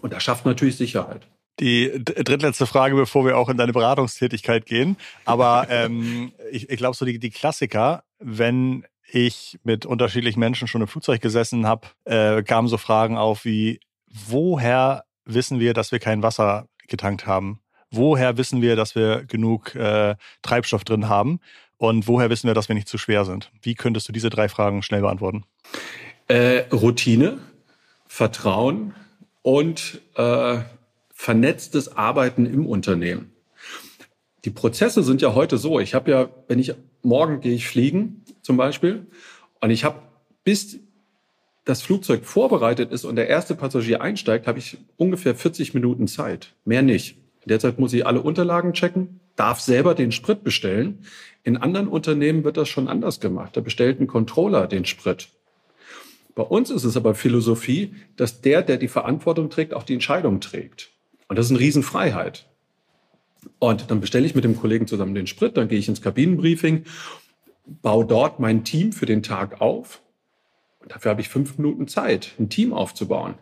Und 0.00 0.14
das 0.14 0.22
schafft 0.22 0.46
natürlich 0.46 0.76
Sicherheit. 0.76 1.28
Die 1.58 2.02
drittletzte 2.02 2.66
Frage, 2.66 2.96
bevor 2.96 3.26
wir 3.26 3.36
auch 3.36 3.50
in 3.50 3.58
deine 3.58 3.74
Beratungstätigkeit 3.74 4.64
gehen. 4.64 4.96
Aber 5.26 5.66
ähm, 5.70 6.32
ich, 6.50 6.70
ich 6.70 6.78
glaube, 6.78 6.96
so 6.96 7.04
die, 7.04 7.18
die 7.18 7.28
Klassiker, 7.28 8.04
wenn 8.18 8.86
ich 9.12 9.58
mit 9.64 9.84
unterschiedlichen 9.84 10.40
Menschen 10.40 10.66
schon 10.66 10.80
im 10.80 10.88
Flugzeug 10.88 11.20
gesessen 11.20 11.66
habe, 11.66 11.88
äh, 12.04 12.42
kamen 12.42 12.68
so 12.68 12.78
Fragen 12.78 13.18
auf 13.18 13.44
wie, 13.44 13.80
woher 14.06 15.04
wissen 15.26 15.60
wir, 15.60 15.74
dass 15.74 15.92
wir 15.92 15.98
kein 15.98 16.22
Wasser 16.22 16.68
getankt 16.88 17.26
haben? 17.26 17.60
Woher 17.90 18.36
wissen 18.36 18.62
wir, 18.62 18.76
dass 18.76 18.94
wir 18.94 19.24
genug 19.24 19.74
äh, 19.74 20.16
Treibstoff 20.42 20.84
drin 20.84 21.08
haben? 21.08 21.40
Und 21.76 22.06
woher 22.06 22.30
wissen 22.30 22.46
wir, 22.46 22.54
dass 22.54 22.68
wir 22.68 22.74
nicht 22.74 22.88
zu 22.88 22.98
schwer 22.98 23.24
sind? 23.24 23.50
Wie 23.62 23.74
könntest 23.74 24.08
du 24.08 24.12
diese 24.12 24.30
drei 24.30 24.48
Fragen 24.48 24.82
schnell 24.82 25.00
beantworten? 25.00 25.44
Äh, 26.28 26.64
Routine, 26.72 27.38
Vertrauen 28.06 28.94
und 29.42 30.00
äh, 30.14 30.58
vernetztes 31.12 31.96
Arbeiten 31.96 32.46
im 32.46 32.66
Unternehmen. 32.66 33.32
Die 34.44 34.50
Prozesse 34.50 35.02
sind 35.02 35.22
ja 35.22 35.34
heute 35.34 35.58
so. 35.58 35.80
Ich 35.80 35.94
habe 35.94 36.10
ja, 36.10 36.28
wenn 36.48 36.58
ich 36.58 36.74
morgen 37.02 37.40
gehe 37.40 37.54
ich 37.54 37.66
fliegen 37.66 38.24
zum 38.42 38.56
Beispiel 38.56 39.06
und 39.60 39.70
ich 39.70 39.84
habe 39.84 40.02
bis 40.44 40.78
das 41.64 41.82
Flugzeug 41.82 42.24
vorbereitet 42.24 42.90
ist 42.90 43.04
und 43.04 43.16
der 43.16 43.28
erste 43.28 43.54
Passagier 43.54 44.00
einsteigt, 44.00 44.46
habe 44.46 44.58
ich 44.58 44.78
ungefähr 44.96 45.34
40 45.34 45.74
Minuten 45.74 46.08
Zeit. 46.08 46.54
Mehr 46.64 46.82
nicht. 46.82 47.19
Derzeit 47.50 47.80
muss 47.80 47.92
ich 47.92 48.06
alle 48.06 48.22
Unterlagen 48.22 48.74
checken, 48.74 49.18
darf 49.34 49.58
selber 49.58 49.96
den 49.96 50.12
Sprit 50.12 50.44
bestellen. 50.44 51.00
In 51.42 51.56
anderen 51.56 51.88
Unternehmen 51.88 52.44
wird 52.44 52.56
das 52.56 52.68
schon 52.68 52.86
anders 52.86 53.18
gemacht. 53.18 53.56
Da 53.56 53.60
bestellt 53.60 54.00
ein 54.00 54.06
Controller 54.06 54.68
den 54.68 54.84
Sprit. 54.84 55.30
Bei 56.36 56.44
uns 56.44 56.70
ist 56.70 56.84
es 56.84 56.96
aber 56.96 57.16
Philosophie, 57.16 57.92
dass 58.14 58.40
der, 58.40 58.62
der 58.62 58.76
die 58.76 58.86
Verantwortung 58.86 59.50
trägt, 59.50 59.74
auch 59.74 59.82
die 59.82 59.94
Entscheidung 59.94 60.40
trägt. 60.40 60.90
Und 61.26 61.40
das 61.40 61.46
ist 61.46 61.50
eine 61.50 61.58
Riesenfreiheit. 61.58 62.46
Und 63.58 63.90
dann 63.90 64.00
bestelle 64.00 64.26
ich 64.26 64.36
mit 64.36 64.44
dem 64.44 64.56
Kollegen 64.56 64.86
zusammen 64.86 65.16
den 65.16 65.26
Sprit, 65.26 65.56
dann 65.56 65.66
gehe 65.66 65.78
ich 65.78 65.88
ins 65.88 66.02
Kabinenbriefing, 66.02 66.84
baue 67.82 68.04
dort 68.04 68.38
mein 68.38 68.62
Team 68.62 68.92
für 68.92 69.06
den 69.06 69.24
Tag 69.24 69.60
auf. 69.60 70.02
Und 70.78 70.92
dafür 70.92 71.10
habe 71.10 71.20
ich 71.20 71.28
fünf 71.28 71.58
Minuten 71.58 71.88
Zeit, 71.88 72.30
ein 72.38 72.48
Team 72.48 72.72
aufzubauen. 72.72 73.34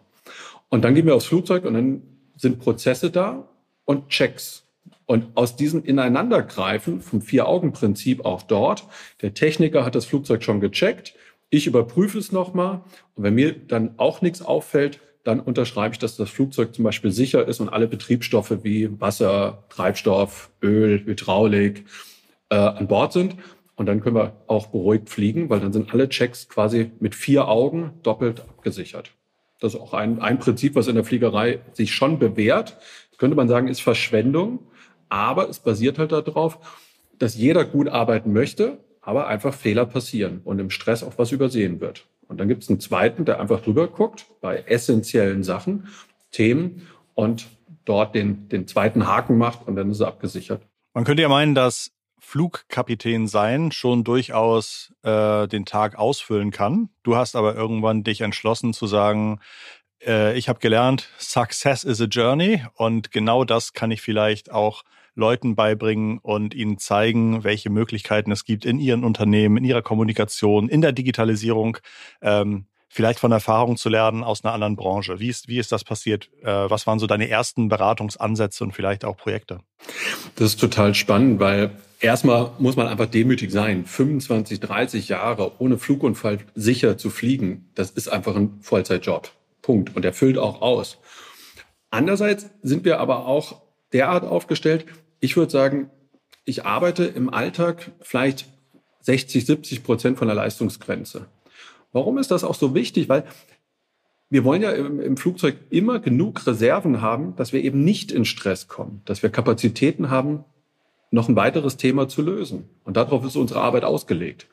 Und 0.71 0.83
dann 0.83 0.95
gehen 0.95 1.05
wir 1.05 1.15
aufs 1.15 1.27
Flugzeug 1.27 1.67
und 1.67 1.75
dann 1.75 2.03
sind 2.37 2.59
Prozesse 2.59 3.11
da 3.11 3.47
und 3.89 4.11
Checks. 4.11 4.65
Und 5.07 5.29
aus 5.35 5.57
diesem 5.57 5.83
Ineinandergreifen 5.83 7.01
vom 7.01 7.23
Vier-Augen-Prinzip 7.23 8.27
auch 8.27 8.43
dort, 8.43 8.87
der 9.23 9.33
Techniker 9.33 9.87
hat 9.87 9.95
das 9.95 10.05
Flugzeug 10.05 10.43
schon 10.43 10.61
gecheckt, 10.61 11.15
ich 11.49 11.67
überprüfe 11.67 12.19
es 12.19 12.31
nochmal 12.31 12.83
und 13.15 13.25
wenn 13.25 13.35
mir 13.35 13.55
dann 13.55 13.95
auch 13.97 14.21
nichts 14.21 14.43
auffällt, 14.43 15.01
dann 15.25 15.41
unterschreibe 15.41 15.95
ich, 15.95 15.99
dass 15.99 16.17
das 16.17 16.29
Flugzeug 16.29 16.75
zum 16.75 16.85
Beispiel 16.85 17.11
sicher 17.11 17.49
ist 17.49 17.61
und 17.61 17.71
alle 17.71 17.89
Betriebsstoffe 17.89 18.59
wie 18.63 19.01
Wasser, 19.01 19.65
Treibstoff, 19.71 20.51
Öl, 20.63 21.07
Hydraulik 21.07 21.87
äh, 22.51 22.57
an 22.57 22.89
Bord 22.89 23.15
sind. 23.15 23.37
Und 23.75 23.87
dann 23.87 24.03
können 24.03 24.17
wir 24.17 24.35
auch 24.49 24.67
beruhigt 24.67 25.09
fliegen, 25.09 25.49
weil 25.49 25.61
dann 25.61 25.73
sind 25.73 25.95
alle 25.95 26.11
Checks 26.11 26.51
quasi 26.51 26.91
mit 27.01 27.15
vier 27.15 27.49
Augen 27.49 27.93
doppelt 28.03 28.41
abgesichert. 28.41 29.13
Das 29.61 29.75
ist 29.75 29.81
auch 29.81 29.95
ein, 29.95 30.21
ein 30.21 30.39
Prinzip, 30.39 30.75
was 30.75 30.89
in 30.89 30.95
der 30.95 31.05
Fliegerei 31.05 31.61
sich 31.73 31.95
schon 31.95 32.19
bewährt. 32.19 32.77
Könnte 33.19 33.37
man 33.37 33.49
sagen, 33.49 33.69
ist 33.69 33.81
Verschwendung. 33.81 34.61
Aber 35.11 35.49
es 35.49 35.59
basiert 35.59 35.99
halt 35.99 36.13
darauf, 36.13 36.59
dass 37.19 37.37
jeder 37.37 37.65
gut 37.65 37.89
arbeiten 37.89 38.33
möchte, 38.33 38.79
aber 39.01 39.27
einfach 39.27 39.55
Fehler 39.55 39.87
passieren 39.87 40.41
und 40.45 40.59
im 40.59 40.71
Stress 40.71 41.03
auch 41.03 41.15
was 41.17 41.33
übersehen 41.33 41.81
wird. 41.81 42.07
Und 42.29 42.39
dann 42.39 42.49
gibt 42.49 42.63
es 42.63 42.69
einen 42.69 42.81
zweiten, 42.81 43.25
der 43.25 43.41
einfach 43.41 43.63
drüber 43.63 43.89
guckt 43.89 44.27
bei 44.41 44.65
essentiellen 44.67 45.43
Sachen, 45.43 45.89
Themen 46.31 46.87
und 47.15 47.47
dort 47.87 48.15
den, 48.15 48.49
den 48.51 48.67
zweiten 48.67 49.07
Haken 49.07 49.39
macht 49.39 49.67
und 49.67 49.77
dann 49.77 49.91
ist 49.91 50.01
er 50.01 50.09
abgesichert. 50.09 50.63
Man 50.93 51.05
könnte 51.05 51.23
ja 51.23 51.29
meinen, 51.29 51.55
dass 51.55 51.91
Flugkapitän 52.21 53.27
sein 53.27 53.73
schon 53.73 54.05
durchaus 54.05 54.93
äh, 55.03 55.49
den 55.49 55.65
Tag 55.65 55.97
ausfüllen 55.97 56.51
kann. 56.51 56.91
Du 57.03 57.17
hast 57.17 57.37
aber 57.37 57.55
irgendwann 57.55 58.05
dich 58.05 58.21
entschlossen 58.21 58.75
zu 58.75 58.87
sagen, 58.87 59.41
ich 60.01 60.49
habe 60.49 60.61
gelernt, 60.61 61.09
Success 61.19 61.85
is 61.85 62.01
a 62.01 62.05
Journey 62.05 62.63
und 62.75 63.11
genau 63.11 63.45
das 63.45 63.73
kann 63.73 63.91
ich 63.91 64.01
vielleicht 64.01 64.51
auch 64.51 64.85
Leuten 65.19 65.57
beibringen 65.57 66.19
und 66.19 66.55
ihnen 66.55 66.79
zeigen, 66.79 67.45
welche 67.45 67.69
Möglichkeiten 67.69 68.31
es 68.31 68.45
gibt 68.45 68.65
in 68.65 68.79
ihren 68.79 69.05
Unternehmen, 69.05 69.59
in 69.59 69.65
ihrer 69.65 69.83
Kommunikation, 69.83 70.69
in 70.69 70.81
der 70.81 70.93
Digitalisierung. 70.93 71.79
Ähm, 72.23 72.67
vielleicht 72.89 73.19
von 73.19 73.33
Erfahrung 73.33 73.77
zu 73.77 73.89
lernen 73.91 74.25
aus 74.25 74.45
einer 74.45 74.55
anderen 74.55 74.77
Branche. 74.77 75.21
Wie 75.21 75.29
ist, 75.29 75.49
wie 75.49 75.59
ist 75.59 75.73
das 75.73 75.85
passiert? 75.85 76.31
Äh, 76.43 76.47
was 76.47 76.87
waren 76.87 76.99
so 76.99 77.07
deine 77.07 77.29
ersten 77.29 77.69
Beratungsansätze 77.69 78.65
und 78.65 78.73
vielleicht 78.73 79.05
auch 79.05 79.17
Projekte? 79.17 79.61
Das 80.37 80.51
ist 80.51 80.61
total 80.61 80.95
spannend, 80.95 81.41
weil 81.41 81.73
erstmal 82.01 82.53
muss 82.59 82.77
man 82.77 82.87
einfach 82.87 83.07
demütig 83.07 83.51
sein. 83.51 83.85
25, 83.85 84.61
30 84.61 85.09
Jahre 85.09 85.53
ohne 85.61 85.79
Flugunfall 85.79 86.39
sicher 86.55 86.97
zu 86.97 87.11
fliegen, 87.11 87.69
das 87.75 87.91
ist 87.91 88.09
einfach 88.09 88.37
ein 88.37 88.59
Vollzeitjob. 88.63 89.31
Punkt. 89.69 89.95
Und 89.95 90.03
der 90.03 90.15
füllt 90.15 90.39
auch 90.39 90.63
aus. 90.63 90.97
Andererseits 91.91 92.49
sind 92.63 92.87
wir 92.87 93.01
aber 93.01 93.27
auch 93.27 93.61
derart 93.93 94.25
aufgestellt, 94.25 94.87
ich 95.21 95.37
würde 95.37 95.53
sagen, 95.53 95.91
ich 96.47 96.65
arbeite 96.65 97.05
im 97.05 97.29
Alltag 97.29 97.91
vielleicht 98.01 98.47
60, 99.03 99.45
70 99.45 99.85
Prozent 99.85 100.17
von 100.17 100.27
der 100.27 100.35
Leistungsgrenze. 100.37 101.27
Warum 101.93 102.17
ist 102.17 102.31
das 102.31 102.45
auch 102.45 102.55
so 102.55 102.75
wichtig? 102.75 103.11
Weil 103.11 103.25
wir 104.31 104.43
wollen 104.45 104.63
ja 104.63 104.71
im, 104.71 105.01
im, 105.01 105.19
Flugzeug 105.19 105.57
immer 105.69 105.99
genug 105.99 106.47
Reserven 106.47 107.03
haben, 107.03 107.37
dass 107.37 107.53
wir 107.53 107.63
eben 107.63 107.85
nicht 107.85 108.11
in 108.11 108.25
Stress 108.25 108.69
kommen, 108.69 109.03
dass 109.05 109.23
wir 109.23 109.29
Kapazitäten 109.29 110.09
haben, 110.09 110.47
noch 111.11 111.29
ein 111.29 111.37
weiteres 111.37 111.77
Thema 111.77 112.09
zu 112.09 112.23
lösen. 112.23 112.71
Und 112.85 112.97
darauf 112.97 113.23
ist 113.23 113.37
unsere 113.37 113.61
Arbeit 113.61 113.85
ausgelegt. 113.85 114.47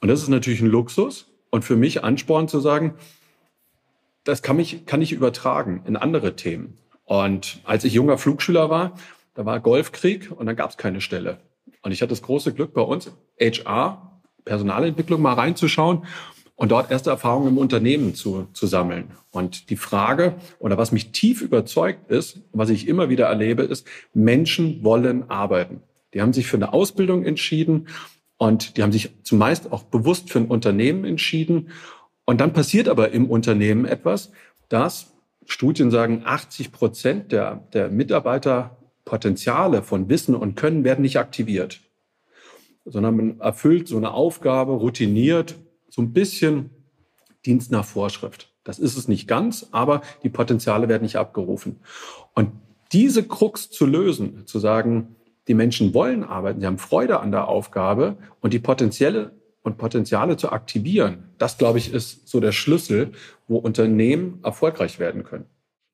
Und 0.00 0.06
das 0.06 0.22
ist 0.22 0.28
natürlich 0.28 0.60
ein 0.60 0.68
Luxus 0.68 1.26
und 1.50 1.64
für 1.64 1.76
mich 1.76 2.04
Ansporn 2.04 2.46
zu 2.46 2.60
sagen, 2.60 2.94
das 4.24 4.42
kann, 4.42 4.56
mich, 4.56 4.86
kann 4.86 5.02
ich 5.02 5.12
übertragen 5.12 5.82
in 5.86 5.96
andere 5.96 6.36
Themen. 6.36 6.78
Und 7.04 7.60
als 7.64 7.84
ich 7.84 7.94
junger 7.94 8.18
Flugschüler 8.18 8.70
war, 8.70 8.94
da 9.34 9.44
war 9.44 9.60
Golfkrieg 9.60 10.30
und 10.30 10.46
dann 10.46 10.56
gab 10.56 10.70
es 10.70 10.76
keine 10.76 11.00
Stelle. 11.00 11.38
Und 11.82 11.92
ich 11.92 12.02
hatte 12.02 12.10
das 12.10 12.22
große 12.22 12.52
Glück 12.52 12.74
bei 12.74 12.82
uns, 12.82 13.10
HR, 13.40 14.20
Personalentwicklung 14.44 15.20
mal 15.22 15.34
reinzuschauen 15.34 16.04
und 16.56 16.70
dort 16.70 16.90
erste 16.90 17.10
Erfahrungen 17.10 17.48
im 17.48 17.58
Unternehmen 17.58 18.14
zu, 18.14 18.48
zu 18.52 18.66
sammeln. 18.66 19.12
Und 19.30 19.70
die 19.70 19.76
Frage 19.76 20.34
oder 20.58 20.76
was 20.76 20.92
mich 20.92 21.10
tief 21.10 21.40
überzeugt 21.40 22.10
ist, 22.10 22.40
was 22.52 22.68
ich 22.68 22.86
immer 22.86 23.08
wieder 23.08 23.26
erlebe, 23.26 23.62
ist, 23.62 23.86
Menschen 24.12 24.84
wollen 24.84 25.30
arbeiten. 25.30 25.82
Die 26.12 26.20
haben 26.20 26.32
sich 26.32 26.46
für 26.46 26.56
eine 26.56 26.72
Ausbildung 26.72 27.24
entschieden 27.24 27.88
und 28.36 28.76
die 28.76 28.82
haben 28.82 28.92
sich 28.92 29.10
zumeist 29.22 29.72
auch 29.72 29.84
bewusst 29.84 30.30
für 30.30 30.38
ein 30.38 30.48
Unternehmen 30.48 31.04
entschieden. 31.04 31.70
Und 32.30 32.40
dann 32.40 32.52
passiert 32.52 32.88
aber 32.88 33.10
im 33.10 33.28
Unternehmen 33.28 33.84
etwas, 33.84 34.30
dass 34.68 35.14
Studien 35.46 35.90
sagen, 35.90 36.22
80 36.24 36.70
Prozent 36.70 37.32
der, 37.32 37.56
der 37.72 37.88
Mitarbeiter 37.88 38.76
Potenziale 39.04 39.82
von 39.82 40.08
Wissen 40.08 40.36
und 40.36 40.54
Können 40.54 40.84
werden 40.84 41.02
nicht 41.02 41.18
aktiviert, 41.18 41.80
sondern 42.84 43.16
man 43.16 43.40
erfüllt 43.40 43.88
so 43.88 43.96
eine 43.96 44.12
Aufgabe 44.12 44.74
routiniert, 44.74 45.56
so 45.88 46.02
ein 46.02 46.12
bisschen 46.12 46.70
Dienst 47.44 47.72
nach 47.72 47.84
Vorschrift. 47.84 48.54
Das 48.62 48.78
ist 48.78 48.96
es 48.96 49.08
nicht 49.08 49.26
ganz, 49.26 49.66
aber 49.72 50.00
die 50.22 50.28
Potenziale 50.28 50.88
werden 50.88 51.02
nicht 51.02 51.16
abgerufen. 51.16 51.80
Und 52.36 52.52
diese 52.92 53.26
Krux 53.26 53.70
zu 53.70 53.86
lösen, 53.86 54.46
zu 54.46 54.60
sagen, 54.60 55.16
die 55.48 55.54
Menschen 55.54 55.94
wollen 55.94 56.22
arbeiten, 56.22 56.60
sie 56.60 56.66
haben 56.68 56.78
Freude 56.78 57.18
an 57.18 57.32
der 57.32 57.48
Aufgabe 57.48 58.18
und 58.40 58.52
die 58.52 58.60
Potenziale 58.60 59.32
und 59.62 59.78
Potenziale 59.78 60.36
zu 60.36 60.52
aktivieren, 60.52 61.30
das 61.38 61.58
glaube 61.58 61.78
ich 61.78 61.92
ist 61.92 62.28
so 62.28 62.40
der 62.40 62.52
Schlüssel, 62.52 63.12
wo 63.48 63.58
Unternehmen 63.58 64.40
erfolgreich 64.42 64.98
werden 64.98 65.24
können. 65.24 65.46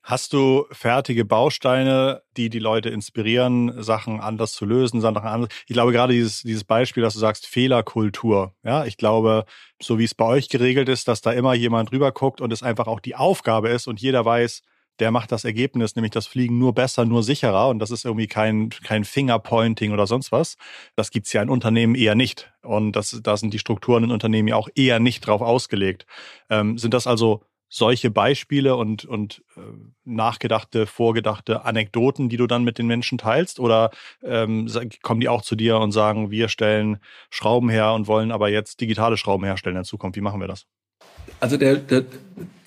Hast 0.08 0.32
du 0.32 0.66
fertige 0.70 1.24
Bausteine, 1.24 2.22
die 2.36 2.48
die 2.48 2.60
Leute 2.60 2.90
inspirieren, 2.90 3.82
Sachen 3.82 4.20
anders 4.20 4.52
zu 4.52 4.64
lösen, 4.64 5.00
Sachen 5.00 5.16
anders? 5.16 5.48
Ich 5.66 5.72
glaube 5.72 5.90
gerade 5.90 6.12
dieses, 6.12 6.42
dieses 6.42 6.62
Beispiel, 6.62 7.02
dass 7.02 7.14
du 7.14 7.18
sagst 7.18 7.44
Fehlerkultur. 7.44 8.54
Ja, 8.62 8.84
ich 8.84 8.98
glaube, 8.98 9.46
so 9.82 9.98
wie 9.98 10.04
es 10.04 10.14
bei 10.14 10.24
euch 10.24 10.48
geregelt 10.48 10.88
ist, 10.88 11.08
dass 11.08 11.22
da 11.22 11.32
immer 11.32 11.54
jemand 11.54 11.90
rüber 11.90 12.12
guckt 12.12 12.40
und 12.40 12.52
es 12.52 12.62
einfach 12.62 12.86
auch 12.86 13.00
die 13.00 13.16
Aufgabe 13.16 13.70
ist 13.70 13.88
und 13.88 14.00
jeder 14.00 14.24
weiß, 14.24 14.62
der 14.98 15.10
macht 15.10 15.32
das 15.32 15.44
Ergebnis, 15.44 15.96
nämlich 15.96 16.12
das 16.12 16.26
Fliegen 16.26 16.58
nur 16.58 16.74
besser, 16.74 17.04
nur 17.04 17.22
sicherer 17.22 17.68
und 17.68 17.78
das 17.78 17.90
ist 17.90 18.04
irgendwie 18.04 18.26
kein, 18.26 18.70
kein 18.70 19.04
Fingerpointing 19.04 19.92
oder 19.92 20.06
sonst 20.06 20.32
was. 20.32 20.56
Das 20.96 21.10
gibt's 21.10 21.32
ja 21.32 21.42
in 21.42 21.50
Unternehmen 21.50 21.94
eher 21.94 22.14
nicht 22.14 22.52
und 22.62 22.92
das, 22.92 23.18
da 23.22 23.36
sind 23.36 23.54
die 23.54 23.58
Strukturen 23.58 24.04
in 24.04 24.10
Unternehmen 24.10 24.48
ja 24.48 24.56
auch 24.56 24.68
eher 24.74 25.00
nicht 25.00 25.26
drauf 25.26 25.42
ausgelegt. 25.42 26.06
Ähm, 26.50 26.78
sind 26.78 26.94
das 26.94 27.06
also 27.06 27.42
solche 27.68 28.10
Beispiele 28.10 28.76
und, 28.76 29.04
und 29.04 29.42
äh, 29.56 29.60
nachgedachte, 30.04 30.86
vorgedachte 30.86 31.64
Anekdoten, 31.64 32.28
die 32.28 32.36
du 32.36 32.46
dann 32.46 32.64
mit 32.64 32.78
den 32.78 32.86
Menschen 32.86 33.18
teilst? 33.18 33.58
Oder 33.60 33.90
ähm, 34.22 34.70
kommen 35.02 35.20
die 35.20 35.28
auch 35.28 35.42
zu 35.42 35.56
dir 35.56 35.78
und 35.78 35.92
sagen, 35.92 36.30
wir 36.30 36.48
stellen 36.48 36.98
Schrauben 37.30 37.68
her 37.68 37.92
und 37.92 38.06
wollen 38.06 38.30
aber 38.32 38.48
jetzt 38.48 38.80
digitale 38.80 39.16
Schrauben 39.16 39.44
herstellen 39.44 39.76
in 39.76 39.82
der 39.82 39.84
Zukunft? 39.84 40.16
Wie 40.16 40.22
machen 40.22 40.40
wir 40.40 40.48
das? 40.48 40.66
Also 41.40 41.56
der, 41.56 41.76
der, 41.76 42.04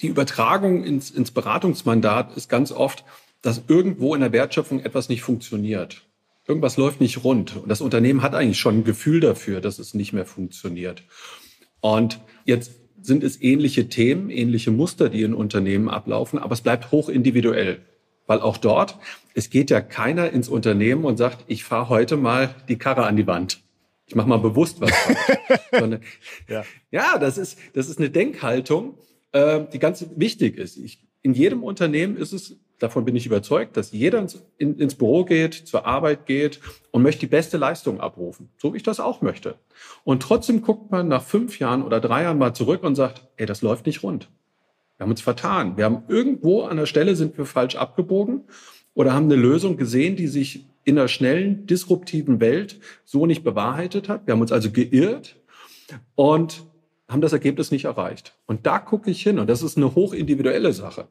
die 0.01 0.08
Übertragung 0.08 0.84
ins, 0.84 1.12
ins 1.12 1.32
Beratungsmandat 1.32 2.36
ist 2.38 2.50
ganz 2.50 2.72
oft, 2.72 3.03
dass 3.41 3.63
irgendwo 3.68 4.15
in 4.15 4.22
der 4.22 4.32
Wertschöpfung 4.32 4.82
etwas 4.82 5.10
nicht 5.10 5.22
funktioniert. 5.22 6.03
Irgendwas 6.48 6.77
läuft 6.77 7.00
nicht 7.00 7.24
rund. 7.24 7.56
Und 7.58 7.70
das 7.70 7.82
Unternehmen 7.82 8.22
hat 8.22 8.34
eigentlich 8.34 8.60
schon 8.60 8.79
ein 8.79 8.84
Gefühl 8.84 9.20
dafür, 9.20 9.62
dass 9.62 9.79
es 9.79 9.94
nicht 9.94 10.13
mehr 10.13 10.25
funktioniert. 10.25 11.03
Und 11.79 12.20
jetzt 12.46 12.72
sind 13.01 13.24
es 13.24 13.41
ähnliche 13.41 13.88
Themen, 13.88 14.29
ähnliche 14.29 14.72
Muster, 14.72 15.10
die 15.10 15.24
in 15.24 15.34
Unternehmen 15.34 15.89
ablaufen, 15.89 16.39
aber 16.39 16.53
es 16.53 16.62
bleibt 16.62 16.91
hoch 16.91 17.08
individuell. 17.08 17.79
Weil 18.27 18.41
auch 18.41 18.58
dort, 18.58 18.98
es 19.34 19.50
geht 19.50 19.70
ja 19.70 19.82
keiner 19.82 20.32
ins 20.32 20.50
Unternehmen 20.50 21.06
und 21.06 21.18
sagt, 21.18 21.46
ich 21.48 21.63
fahre 21.63 21.89
heute 21.89 22.18
mal 22.18 22.53
die 22.68 22.77
Karre 22.77 23.06
an 23.06 23.15
die 23.15 23.27
Wand. 23.27 23.62
Ich 24.10 24.16
mache 24.16 24.28
mal 24.28 24.39
bewusst 24.39 24.82
was. 24.82 24.92
Sondern, 25.72 26.01
ja. 26.48 26.63
ja, 26.89 27.18
das 27.20 27.38
ist, 27.38 27.60
das 27.74 27.88
ist 27.88 28.00
eine 28.00 28.10
Denkhaltung, 28.10 28.98
äh, 29.32 29.62
die 29.72 29.78
ganz 29.78 30.04
wichtig 30.16 30.58
ist. 30.58 30.78
Ich, 30.78 31.08
in 31.22 31.34
jedem 31.34 31.63
Unternehmen 31.63 32.18
ist 32.18 32.34
es 32.34 32.58
davon 32.80 33.06
bin 33.06 33.16
ich 33.16 33.25
überzeugt, 33.25 33.78
dass 33.78 33.92
jeder 33.92 34.20
ins, 34.20 34.42
in, 34.58 34.80
ins 34.80 34.96
Büro 34.96 35.25
geht, 35.25 35.54
zur 35.54 35.86
Arbeit 35.86 36.25
geht 36.25 36.60
und 36.92 37.04
möchte 37.04 37.20
die 37.20 37.28
beste 37.28 37.58
Leistung 37.58 38.00
abrufen. 38.00 38.50
So 38.58 38.74
wie 38.74 38.78
ich 38.78 38.84
das 38.84 39.00
auch 39.00 39.22
möchte. 39.22 39.56
Und 40.04 40.24
trotzdem 40.24 40.62
guckt 40.62 40.89
man 40.89 41.08
nach 41.08 41.22
fünf 41.22 41.60
Jahren 41.60 41.84
oder 41.84 42.00
drei 42.00 42.24
Jahren 42.24 42.38
mal 42.38 42.54
zurück 42.54 42.84
und 42.84 42.96
sagt, 42.96 43.28
ey, 43.38 43.46
das 43.46 43.62
läuft 43.62 43.86
nicht 43.86 44.01
rund. 44.01 44.30
Wir 44.98 45.04
haben 45.04 45.12
uns 45.12 45.22
vertan. 45.22 45.78
Wir 45.78 45.86
haben 45.86 46.04
irgendwo 46.08 46.63
an 46.63 46.78
der 46.78 46.86
Stelle 46.86 47.16
sind 47.16 47.38
wir 47.38 47.46
falsch 47.46 47.75
abgebogen 47.75 48.46
oder 48.93 49.13
haben 49.13 49.25
eine 49.25 49.36
Lösung 49.36 49.77
gesehen, 49.77 50.15
die 50.15 50.27
sich 50.27 50.65
in 50.84 50.98
einer 50.98 51.08
schnellen, 51.08 51.67
disruptiven 51.67 52.39
Welt 52.39 52.79
so 53.05 53.25
nicht 53.25 53.43
bewahrheitet 53.43 54.10
hat. 54.10 54.25
Wir 54.25 54.34
haben 54.34 54.41
uns 54.41 54.51
also 54.51 54.72
geirrt 54.72 55.38
und 56.15 56.65
haben 57.08 57.22
das 57.22 57.34
Ergebnis 57.34 57.72
nicht 57.72 57.86
erreicht. 57.86 58.36
Und 58.46 58.65
da 58.65 58.79
gucke 58.79 59.10
ich 59.10 59.22
hin 59.22 59.39
und 59.39 59.50
das 59.50 59.63
ist 59.63 59.77
eine 59.77 59.96
hochindividuelle 59.96 60.74
Sache. 60.74 61.08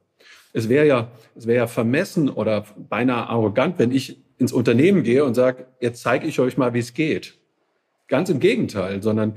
Es 0.52 0.68
wäre 0.68 0.87
ja, 0.87 1.11
es 1.35 1.47
wäre 1.47 1.58
ja 1.58 1.66
vermessen 1.66 2.28
oder 2.28 2.64
beinahe 2.76 3.28
arrogant, 3.28 3.78
wenn 3.78 3.90
ich 3.90 4.23
ins 4.38 4.52
Unternehmen 4.52 5.02
gehe 5.02 5.25
und 5.25 5.35
sage, 5.35 5.66
jetzt 5.80 6.02
zeige 6.02 6.26
ich 6.26 6.38
euch 6.40 6.56
mal, 6.56 6.73
wie 6.73 6.78
es 6.78 6.94
geht. 6.94 7.38
Ganz 8.06 8.30
im 8.30 8.40
Gegenteil, 8.40 9.02
sondern 9.02 9.35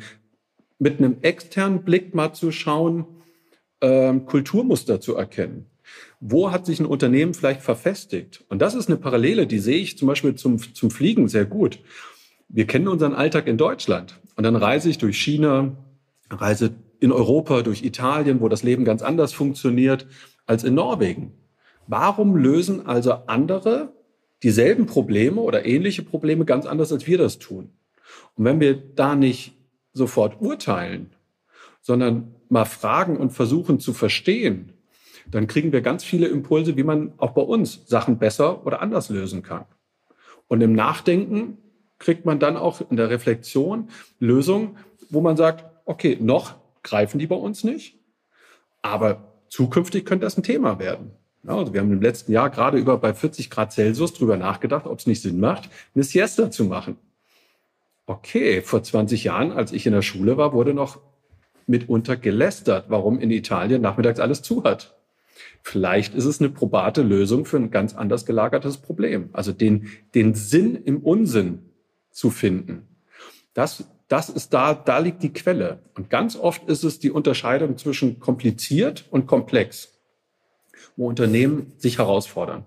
mit 0.79 0.99
einem 0.99 1.17
externen 1.21 1.83
Blick 1.83 2.15
mal 2.15 2.33
zu 2.33 2.51
schauen, 2.51 3.05
ähm, 3.81 4.25
Kulturmuster 4.25 5.01
zu 5.01 5.15
erkennen. 5.15 5.65
Wo 6.23 6.51
hat 6.51 6.67
sich 6.67 6.79
ein 6.79 6.85
Unternehmen 6.85 7.33
vielleicht 7.33 7.61
verfestigt? 7.61 8.45
Und 8.47 8.61
das 8.61 8.75
ist 8.75 8.87
eine 8.87 8.97
Parallele, 8.97 9.47
die 9.47 9.57
sehe 9.57 9.79
ich 9.79 9.97
zum 9.97 10.07
Beispiel 10.07 10.35
zum, 10.35 10.59
zum 10.59 10.91
Fliegen 10.91 11.27
sehr 11.27 11.45
gut. 11.45 11.79
Wir 12.47 12.67
kennen 12.67 12.87
unseren 12.87 13.15
Alltag 13.15 13.47
in 13.47 13.57
Deutschland 13.57 14.19
und 14.35 14.43
dann 14.43 14.55
reise 14.55 14.87
ich 14.87 14.99
durch 14.99 15.17
China, 15.19 15.75
reise 16.29 16.75
in 16.99 17.11
Europa, 17.11 17.63
durch 17.63 17.83
Italien, 17.83 18.39
wo 18.39 18.49
das 18.49 18.61
Leben 18.61 18.85
ganz 18.85 19.01
anders 19.01 19.33
funktioniert 19.33 20.05
als 20.45 20.63
in 20.63 20.75
Norwegen. 20.75 21.33
Warum 21.87 22.35
lösen 22.35 22.85
also 22.85 23.13
andere 23.25 23.91
dieselben 24.43 24.85
Probleme 24.85 25.41
oder 25.41 25.65
ähnliche 25.65 26.03
Probleme 26.03 26.45
ganz 26.45 26.67
anders, 26.67 26.93
als 26.93 27.07
wir 27.07 27.17
das 27.17 27.39
tun? 27.39 27.71
Und 28.35 28.45
wenn 28.45 28.59
wir 28.59 28.75
da 28.75 29.15
nicht 29.15 29.55
sofort 29.93 30.39
urteilen, 30.39 31.09
sondern 31.81 32.35
mal 32.47 32.65
fragen 32.65 33.17
und 33.17 33.31
versuchen 33.31 33.79
zu 33.79 33.93
verstehen, 33.93 34.73
dann 35.35 35.47
kriegen 35.47 35.71
wir 35.71 35.81
ganz 35.81 36.03
viele 36.03 36.27
Impulse, 36.27 36.77
wie 36.77 36.83
man 36.83 37.13
auch 37.17 37.31
bei 37.31 37.41
uns 37.41 37.81
Sachen 37.87 38.17
besser 38.17 38.65
oder 38.65 38.81
anders 38.81 39.09
lösen 39.09 39.43
kann. 39.43 39.65
Und 40.47 40.61
im 40.61 40.73
Nachdenken 40.73 41.57
kriegt 41.99 42.25
man 42.25 42.39
dann 42.39 42.57
auch 42.57 42.81
in 42.89 42.97
der 42.97 43.09
Reflexion 43.09 43.89
Lösungen, 44.19 44.77
wo 45.09 45.21
man 45.21 45.37
sagt, 45.37 45.65
okay, 45.85 46.17
noch 46.19 46.55
greifen 46.83 47.19
die 47.19 47.27
bei 47.27 47.35
uns 47.35 47.63
nicht, 47.63 47.99
aber 48.81 49.35
zukünftig 49.49 50.05
könnte 50.05 50.25
das 50.25 50.37
ein 50.37 50.43
Thema 50.43 50.79
werden. 50.79 51.11
Ja, 51.43 51.57
also 51.57 51.73
wir 51.73 51.81
haben 51.81 51.91
im 51.91 52.01
letzten 52.01 52.31
Jahr 52.31 52.49
gerade 52.49 52.77
über 52.77 52.97
bei 52.97 53.13
40 53.13 53.49
Grad 53.49 53.71
Celsius 53.71 54.13
drüber 54.13 54.37
nachgedacht, 54.37 54.85
ob 54.85 54.99
es 54.99 55.07
nicht 55.07 55.21
Sinn 55.21 55.39
macht, 55.39 55.69
eine 55.95 56.03
Siesta 56.03 56.51
zu 56.51 56.65
machen. 56.65 56.97
Okay, 58.05 58.61
vor 58.61 58.83
20 58.83 59.23
Jahren, 59.23 59.51
als 59.51 59.71
ich 59.71 59.85
in 59.85 59.93
der 59.93 60.01
Schule 60.01 60.37
war, 60.37 60.53
wurde 60.53 60.73
noch 60.73 60.99
mitunter 61.67 62.17
gelästert, 62.17 62.85
warum 62.89 63.19
in 63.19 63.31
Italien 63.31 63.81
nachmittags 63.81 64.19
alles 64.19 64.41
zu 64.41 64.63
hat. 64.63 65.00
Vielleicht 65.63 66.15
ist 66.15 66.25
es 66.25 66.39
eine 66.39 66.49
probate 66.49 67.01
Lösung 67.01 67.45
für 67.45 67.57
ein 67.57 67.71
ganz 67.71 67.93
anders 67.93 68.25
gelagertes 68.25 68.77
Problem. 68.77 69.29
Also 69.33 69.51
den, 69.51 69.87
den 70.15 70.33
Sinn 70.33 70.75
im 70.75 71.01
Unsinn 71.01 71.69
zu 72.09 72.29
finden. 72.29 72.87
Das, 73.53 73.85
das 74.07 74.29
ist 74.29 74.53
da, 74.53 74.73
da 74.73 74.99
liegt 74.99 75.23
die 75.23 75.33
Quelle. 75.33 75.83
Und 75.95 76.09
ganz 76.09 76.35
oft 76.35 76.67
ist 76.67 76.83
es 76.83 76.99
die 76.99 77.11
Unterscheidung 77.11 77.77
zwischen 77.77 78.19
kompliziert 78.19 79.05
und 79.11 79.27
komplex, 79.27 79.99
wo 80.95 81.07
Unternehmen 81.07 81.73
sich 81.77 81.99
herausfordern 81.99 82.65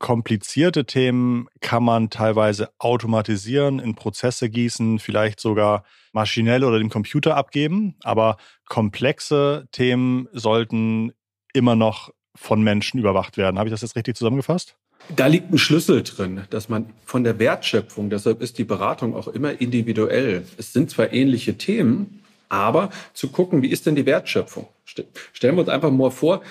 komplizierte 0.00 0.86
Themen 0.86 1.46
kann 1.60 1.84
man 1.84 2.10
teilweise 2.10 2.70
automatisieren, 2.78 3.78
in 3.78 3.94
Prozesse 3.94 4.48
gießen, 4.48 4.98
vielleicht 4.98 5.40
sogar 5.40 5.84
maschinell 6.12 6.64
oder 6.64 6.78
dem 6.78 6.90
Computer 6.90 7.36
abgeben. 7.36 7.96
Aber 8.02 8.38
komplexe 8.66 9.68
Themen 9.72 10.26
sollten 10.32 11.12
immer 11.52 11.76
noch 11.76 12.10
von 12.34 12.62
Menschen 12.62 12.98
überwacht 12.98 13.36
werden. 13.36 13.58
Habe 13.58 13.68
ich 13.68 13.72
das 13.72 13.82
jetzt 13.82 13.96
richtig 13.96 14.16
zusammengefasst? 14.16 14.76
Da 15.16 15.26
liegt 15.26 15.52
ein 15.52 15.58
Schlüssel 15.58 16.02
drin, 16.02 16.42
dass 16.50 16.68
man 16.68 16.90
von 17.04 17.24
der 17.24 17.38
Wertschöpfung, 17.38 18.10
deshalb 18.10 18.42
ist 18.42 18.58
die 18.58 18.64
Beratung 18.64 19.14
auch 19.14 19.28
immer 19.28 19.60
individuell. 19.60 20.44
Es 20.56 20.72
sind 20.72 20.90
zwar 20.90 21.12
ähnliche 21.12 21.56
Themen, 21.56 22.22
aber 22.48 22.90
zu 23.14 23.28
gucken, 23.28 23.62
wie 23.62 23.68
ist 23.68 23.86
denn 23.86 23.94
die 23.94 24.06
Wertschöpfung? 24.06 24.68
Stellen 24.84 25.56
wir 25.56 25.60
uns 25.60 25.68
einfach 25.68 25.90
mal 25.90 26.10
vor, 26.10 26.42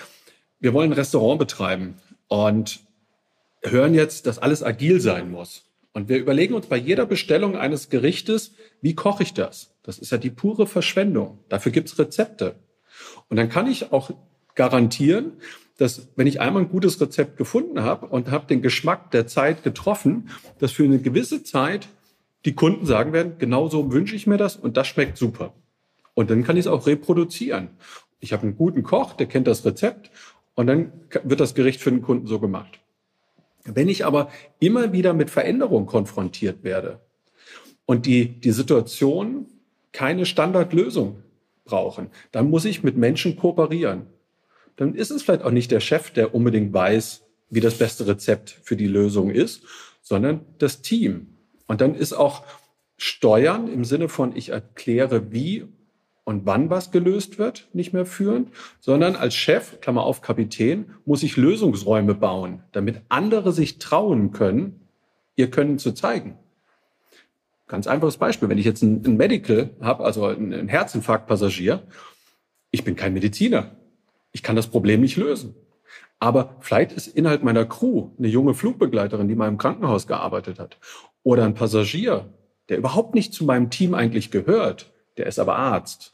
wir 0.60 0.74
wollen 0.74 0.92
ein 0.92 0.94
Restaurant 0.94 1.40
betreiben 1.40 1.96
und 2.28 2.80
hören 3.62 3.94
jetzt, 3.94 4.26
dass 4.26 4.40
alles 4.40 4.64
agil 4.64 5.00
sein 5.00 5.30
muss. 5.32 5.66
Und 5.94 6.10
wir 6.10 6.18
überlegen 6.18 6.54
uns 6.54 6.68
bei 6.68 6.78
jeder 6.78 7.06
Bestellung 7.06 7.58
eines 7.58 7.90
Gerichtes, 7.90 8.54
wie 8.82 8.96
koche 8.96 9.24
ich 9.24 9.34
das? 9.34 9.74
Das 9.84 9.98
ist 9.98 10.12
ja 10.12 10.18
die 10.18 10.30
pure 10.30 10.68
Verschwendung. 10.68 11.40
Dafür 11.50 11.72
gibt's 11.72 11.98
Rezepte. 11.98 12.56
Und 13.28 13.38
dann 13.38 13.50
kann 13.50 13.68
ich 13.68 13.92
auch 13.92 14.12
garantieren, 14.56 15.34
dass 15.80 16.10
wenn 16.18 16.28
ich 16.28 16.42
einmal 16.42 16.64
ein 16.64 16.70
gutes 16.70 17.00
Rezept 17.00 17.38
gefunden 17.38 17.82
habe 17.82 18.08
und 18.08 18.30
habe 18.30 18.48
den 18.48 18.62
Geschmack 18.62 19.12
der 19.12 19.28
Zeit 19.28 19.64
getroffen, 19.64 20.30
dass 20.60 20.74
für 20.74 20.84
eine 20.84 21.00
gewisse 21.00 21.44
Zeit 21.44 21.88
die 22.44 22.54
Kunden 22.54 22.86
sagen 22.86 23.14
werden, 23.14 23.36
genau 23.40 23.70
so 23.70 23.92
wünsche 23.92 24.16
ich 24.16 24.28
mir 24.28 24.38
das 24.38 24.58
und 24.58 24.76
das 24.76 24.88
schmeckt 24.88 25.18
super. 25.18 25.54
Und 26.16 26.30
dann 26.30 26.44
kann 26.44 26.58
ich 26.58 26.66
es 26.66 26.68
auch 26.68 26.86
reproduzieren. 26.86 27.70
Ich 28.20 28.34
habe 28.34 28.44
einen 28.44 28.58
guten 28.58 28.84
Koch, 28.84 29.14
der 29.14 29.28
kennt 29.28 29.48
das 29.48 29.66
Rezept 29.66 30.12
und 30.54 30.68
dann 30.68 30.92
wird 31.24 31.40
das 31.40 31.56
Gericht 31.56 31.80
für 31.80 31.92
den 31.92 32.02
Kunden 32.02 32.28
so 32.28 32.40
gemacht. 32.40 32.82
Wenn 33.64 33.88
ich 33.88 34.06
aber 34.06 34.30
immer 34.60 34.92
wieder 34.92 35.14
mit 35.14 35.30
Veränderungen 35.30 35.86
konfrontiert 35.86 36.64
werde 36.64 37.00
und 37.86 38.06
die, 38.06 38.28
die 38.28 38.52
Situation 38.52 39.46
keine 39.94 40.26
Standardlösung 40.26 41.24
brauchen, 41.64 42.10
dann 42.34 42.50
muss 42.50 42.66
ich 42.66 42.84
mit 42.84 42.98
Menschen 42.98 43.38
kooperieren. 43.38 44.08
Dann 44.80 44.96
ist 44.96 45.12
es 45.12 45.24
vielleicht 45.24 45.44
auch 45.44 45.52
nicht 45.52 45.72
der 45.72 45.82
Chef, 45.82 46.12
der 46.12 46.34
unbedingt 46.34 46.74
weiß, 46.74 47.26
wie 47.50 47.60
das 47.60 47.78
beste 47.78 48.08
Rezept 48.08 48.62
für 48.64 48.78
die 48.78 48.88
Lösung 48.88 49.30
ist, 49.30 49.64
sondern 50.02 50.46
das 50.58 50.82
Team. 50.82 51.36
Und 51.68 51.82
dann 51.82 51.96
ist 51.96 52.14
auch 52.14 52.46
Steuern 52.96 53.68
im 53.68 53.84
Sinne 53.84 54.08
von, 54.08 54.34
ich 54.38 54.50
erkläre, 54.50 55.34
wie 55.34 55.66
und 56.24 56.46
wann 56.46 56.70
was 56.70 56.92
gelöst 56.92 57.38
wird, 57.38 57.68
nicht 57.74 57.92
mehr 57.92 58.06
führend, 58.06 58.52
sondern 58.80 59.18
als 59.18 59.36
Chef, 59.36 59.82
Klammer 59.82 60.04
auf 60.04 60.22
Kapitän, 60.22 60.92
muss 61.04 61.24
ich 61.24 61.36
Lösungsräume 61.36 62.16
bauen, 62.16 62.64
damit 62.72 63.02
andere 63.10 63.52
sich 63.52 63.80
trauen 63.80 64.32
können, 64.32 64.80
ihr 65.36 65.52
Können 65.52 65.78
zu 65.78 65.92
zeigen. 65.92 66.38
Ganz 67.68 67.86
einfaches 67.86 68.16
Beispiel. 68.16 68.48
Wenn 68.48 68.58
ich 68.58 68.66
jetzt 68.66 68.82
ein, 68.82 69.18
Medical 69.18 69.72
habe, 69.82 70.06
also 70.06 70.26
einen 70.28 70.70
Herzinfarktpassagier, 70.70 71.84
ich 72.72 72.86
bin 72.86 72.96
kein 72.96 73.14
Mediziner. 73.14 73.76
Ich 74.32 74.44
kann 74.44 74.56
das 74.56 74.68
Problem 74.68 75.02
nicht 75.02 75.18
lösen. 75.18 75.56
Aber 76.20 76.58
vielleicht 76.60 76.92
ist 76.92 77.08
innerhalb 77.08 77.44
meiner 77.44 77.66
Crew 77.66 78.10
eine 78.18 78.28
junge 78.28 78.54
Flugbegleiterin, 78.54 79.28
die 79.28 79.36
mal 79.36 79.48
im 79.48 79.58
Krankenhaus 79.58 80.06
gearbeitet 80.06 80.60
hat, 80.60 80.78
oder 81.24 81.46
ein 81.46 81.54
Passagier, 81.54 82.34
der 82.68 82.78
überhaupt 82.78 83.16
nicht 83.16 83.34
zu 83.34 83.46
meinem 83.46 83.70
Team 83.70 83.94
eigentlich 83.94 84.32
gehört, 84.32 84.92
der 85.18 85.28
ist 85.28 85.40
aber 85.40 85.58
Arzt. 85.58 86.14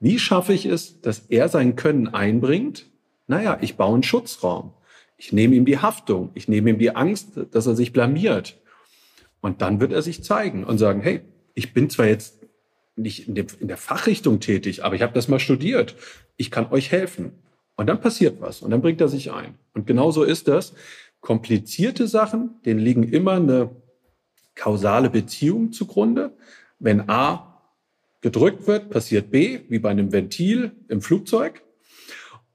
Wie 0.00 0.18
schaffe 0.18 0.52
ich 0.52 0.66
es, 0.66 1.00
dass 1.00 1.20
er 1.28 1.48
sein 1.48 1.76
Können 1.76 2.08
einbringt? 2.08 2.86
Naja, 3.26 3.58
ich 3.60 3.76
baue 3.76 3.94
einen 3.94 4.02
Schutzraum. 4.02 4.72
Ich 5.16 5.32
nehme 5.32 5.54
ihm 5.54 5.64
die 5.64 5.78
Haftung. 5.78 6.30
Ich 6.34 6.48
nehme 6.48 6.70
ihm 6.70 6.78
die 6.78 6.96
Angst, 6.96 7.38
dass 7.52 7.66
er 7.66 7.76
sich 7.76 7.92
blamiert. 7.92 8.60
Und 9.40 9.62
dann 9.62 9.80
wird 9.80 9.92
er 9.92 10.02
sich 10.02 10.24
zeigen 10.24 10.64
und 10.64 10.78
sagen, 10.78 11.00
hey, 11.00 11.20
ich 11.54 11.72
bin 11.72 11.88
zwar 11.90 12.06
jetzt 12.06 12.41
nicht 12.96 13.28
in, 13.28 13.34
dem, 13.34 13.46
in 13.60 13.68
der 13.68 13.76
Fachrichtung 13.76 14.40
tätig, 14.40 14.84
aber 14.84 14.94
ich 14.94 15.02
habe 15.02 15.14
das 15.14 15.28
mal 15.28 15.40
studiert. 15.40 15.96
Ich 16.36 16.50
kann 16.50 16.70
euch 16.70 16.90
helfen. 16.90 17.32
Und 17.76 17.86
dann 17.86 18.00
passiert 18.00 18.40
was 18.40 18.62
und 18.62 18.70
dann 18.70 18.82
bringt 18.82 19.00
er 19.00 19.08
sich 19.08 19.32
ein. 19.32 19.54
Und 19.72 19.86
genauso 19.86 20.24
ist 20.24 20.48
das. 20.48 20.74
Komplizierte 21.20 22.06
Sachen, 22.06 22.60
denen 22.64 22.80
liegen 22.80 23.04
immer 23.04 23.32
eine 23.32 23.70
kausale 24.54 25.08
Beziehung 25.08 25.72
zugrunde. 25.72 26.36
Wenn 26.78 27.08
A 27.08 27.62
gedrückt 28.20 28.66
wird, 28.66 28.90
passiert 28.90 29.30
B, 29.30 29.60
wie 29.68 29.78
bei 29.78 29.90
einem 29.90 30.12
Ventil 30.12 30.72
im 30.88 31.00
Flugzeug. 31.00 31.62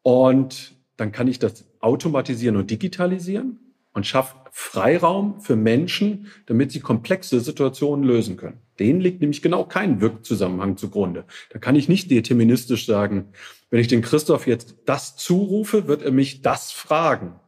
Und 0.01 0.75
dann 0.97 1.11
kann 1.11 1.27
ich 1.27 1.39
das 1.39 1.65
automatisieren 1.79 2.55
und 2.55 2.69
digitalisieren 2.71 3.59
und 3.93 4.05
schaffe 4.05 4.35
Freiraum 4.51 5.41
für 5.41 5.55
Menschen, 5.55 6.27
damit 6.45 6.71
sie 6.71 6.79
komplexe 6.79 7.39
Situationen 7.39 8.05
lösen 8.05 8.37
können. 8.37 8.59
Denen 8.79 9.01
liegt 9.01 9.21
nämlich 9.21 9.41
genau 9.41 9.65
kein 9.65 10.01
Wirkzusammenhang 10.01 10.77
zugrunde. 10.77 11.25
Da 11.51 11.59
kann 11.59 11.75
ich 11.75 11.89
nicht 11.89 12.11
deterministisch 12.11 12.85
sagen, 12.85 13.29
wenn 13.69 13.79
ich 13.79 13.87
den 13.87 14.01
Christoph 14.01 14.47
jetzt 14.47 14.75
das 14.85 15.15
zurufe, 15.17 15.87
wird 15.87 16.01
er 16.01 16.11
mich 16.11 16.41
das 16.41 16.71
fragen. 16.71 17.39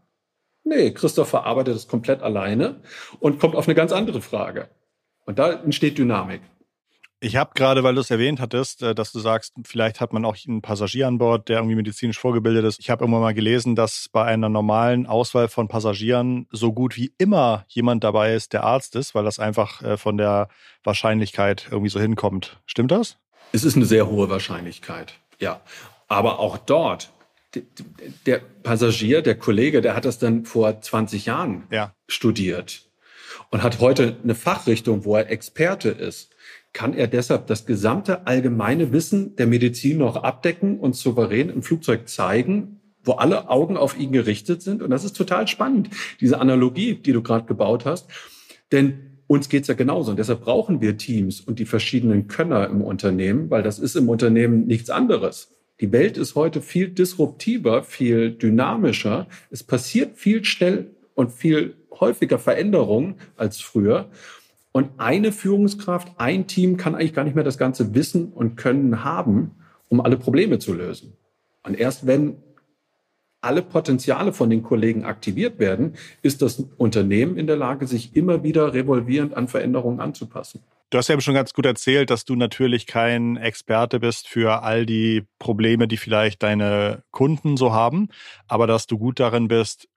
Nee, 0.63 0.91
Christoph 0.91 1.29
verarbeitet 1.29 1.75
das 1.75 1.87
komplett 1.87 2.21
alleine 2.21 2.81
und 3.19 3.39
kommt 3.39 3.55
auf 3.55 3.67
eine 3.67 3.75
ganz 3.75 3.91
andere 3.91 4.21
Frage. 4.21 4.69
Und 5.25 5.39
da 5.39 5.51
entsteht 5.51 5.97
Dynamik. 5.97 6.41
Ich 7.21 7.35
habe 7.35 7.51
gerade, 7.53 7.83
weil 7.83 7.95
du 7.95 8.01
es 8.01 8.09
erwähnt 8.09 8.39
hattest, 8.39 8.81
äh, 8.81 8.95
dass 8.95 9.11
du 9.11 9.19
sagst, 9.19 9.53
vielleicht 9.65 9.99
hat 9.99 10.13
man 10.13 10.23
auch 10.23 10.37
einen 10.47 10.61
Passagier 10.61 11.07
an 11.07 11.17
Bord, 11.17 11.49
der 11.49 11.57
irgendwie 11.57 11.75
medizinisch 11.75 12.17
vorgebildet 12.17 12.63
ist. 12.63 12.79
Ich 12.79 12.89
habe 12.89 13.03
irgendwann 13.03 13.21
mal 13.21 13.33
gelesen, 13.33 13.75
dass 13.75 14.07
bei 14.09 14.23
einer 14.23 14.47
normalen 14.47 15.05
Auswahl 15.05 15.49
von 15.49 15.67
Passagieren 15.67 16.47
so 16.51 16.71
gut 16.71 16.95
wie 16.95 17.13
immer 17.17 17.65
jemand 17.67 18.05
dabei 18.05 18.35
ist, 18.35 18.53
der 18.53 18.63
Arzt 18.63 18.95
ist, 18.95 19.15
weil 19.15 19.25
das 19.25 19.37
einfach 19.37 19.81
äh, 19.81 19.97
von 19.97 20.17
der 20.17 20.47
Wahrscheinlichkeit 20.83 21.67
irgendwie 21.69 21.89
so 21.89 21.99
hinkommt. 21.99 22.61
Stimmt 22.65 22.91
das? 22.91 23.17
Es 23.51 23.65
ist 23.65 23.75
eine 23.75 23.85
sehr 23.85 24.07
hohe 24.07 24.29
Wahrscheinlichkeit, 24.29 25.15
ja. 25.39 25.59
Aber 26.07 26.39
auch 26.39 26.57
dort, 26.57 27.09
der 28.25 28.39
Passagier, 28.63 29.21
der 29.21 29.37
Kollege, 29.37 29.81
der 29.81 29.95
hat 29.95 30.05
das 30.05 30.19
dann 30.19 30.45
vor 30.45 30.79
20 30.79 31.25
Jahren 31.25 31.67
ja. 31.69 31.93
studiert 32.07 32.83
und 33.49 33.61
hat 33.61 33.79
heute 33.79 34.17
eine 34.23 34.35
Fachrichtung, 34.35 35.03
wo 35.03 35.17
er 35.17 35.29
Experte 35.29 35.89
ist 35.89 36.29
kann 36.73 36.93
er 36.93 37.07
deshalb 37.07 37.47
das 37.47 37.65
gesamte 37.65 38.27
allgemeine 38.27 38.91
Wissen 38.91 39.35
der 39.35 39.47
Medizin 39.47 39.97
noch 39.97 40.17
abdecken 40.17 40.79
und 40.79 40.95
souverän 40.95 41.49
im 41.49 41.63
Flugzeug 41.63 42.07
zeigen 42.07 42.79
wo 43.03 43.13
alle 43.13 43.49
Augen 43.49 43.77
auf 43.77 43.97
ihn 43.97 44.11
gerichtet 44.11 44.61
sind. 44.61 44.81
Und 44.81 44.89
das 44.89 45.03
ist 45.03 45.15
total 45.15 45.47
spannend, 45.47 45.89
diese 46.19 46.39
Analogie, 46.39 46.95
die 46.95 47.13
du 47.13 47.21
gerade 47.21 47.45
gebaut 47.45 47.85
hast. 47.85 48.09
Denn 48.71 49.19
uns 49.27 49.49
geht's 49.49 49.67
ja 49.67 49.73
genauso. 49.73 50.11
Und 50.11 50.17
deshalb 50.17 50.41
brauchen 50.41 50.81
wir 50.81 50.97
Teams 50.97 51.39
und 51.39 51.59
die 51.59 51.65
verschiedenen 51.65 52.27
Könner 52.27 52.67
im 52.67 52.81
Unternehmen, 52.81 53.49
weil 53.49 53.63
das 53.63 53.79
ist 53.79 53.95
im 53.95 54.09
Unternehmen 54.09 54.65
nichts 54.65 54.89
anderes. 54.89 55.55
Die 55.81 55.91
Welt 55.91 56.17
ist 56.17 56.35
heute 56.35 56.61
viel 56.61 56.89
disruptiver, 56.89 57.83
viel 57.83 58.31
dynamischer. 58.31 59.27
Es 59.49 59.63
passiert 59.63 60.17
viel 60.17 60.43
schnell 60.43 60.91
und 61.15 61.31
viel 61.31 61.77
häufiger 61.99 62.37
Veränderungen 62.37 63.15
als 63.37 63.61
früher. 63.61 64.09
Und 64.71 64.91
eine 64.97 65.31
Führungskraft, 65.31 66.13
ein 66.17 66.47
Team 66.47 66.77
kann 66.77 66.95
eigentlich 66.95 67.13
gar 67.13 67.23
nicht 67.23 67.35
mehr 67.35 67.43
das 67.43 67.57
ganze 67.57 67.95
Wissen 67.95 68.31
und 68.31 68.55
Können 68.55 69.03
haben, 69.03 69.51
um 69.89 70.01
alle 70.01 70.17
Probleme 70.17 70.59
zu 70.59 70.73
lösen. 70.73 71.17
Und 71.63 71.77
erst 71.77 72.05
wenn 72.05 72.37
alle 73.41 73.61
Potenziale 73.61 74.33
von 74.33 74.49
den 74.49 74.63
Kollegen 74.63 75.05
aktiviert 75.05 75.59
werden, 75.59 75.95
ist 76.21 76.41
das 76.41 76.59
Unternehmen 76.77 77.37
in 77.37 77.47
der 77.47 77.55
Lage, 77.55 77.87
sich 77.87 78.15
immer 78.15 78.43
wieder 78.43 78.73
revolvierend 78.73 79.35
an 79.35 79.47
Veränderungen 79.47 80.01
anzupassen. 80.01 80.61
Du 80.91 80.97
hast 80.97 81.07
ja 81.07 81.13
eben 81.13 81.21
schon 81.21 81.35
ganz 81.35 81.53
gut 81.53 81.65
erzählt, 81.65 82.09
dass 82.09 82.25
du 82.25 82.35
natürlich 82.35 82.87
kein 82.87 83.37
Experte 83.37 83.99
bist 83.99 84.27
für 84.27 84.63
all 84.63 84.85
die 84.85 85.23
Probleme, 85.37 85.87
die 85.87 85.97
vielleicht 85.97 86.41
deine 86.41 87.03
Kunden 87.11 87.57
so 87.57 87.71
haben, 87.71 88.09
aber 88.47 88.65
dass 88.65 88.87
du 88.87 88.97
gut 88.97 89.19
darin 89.19 89.47
bist, 89.47 89.87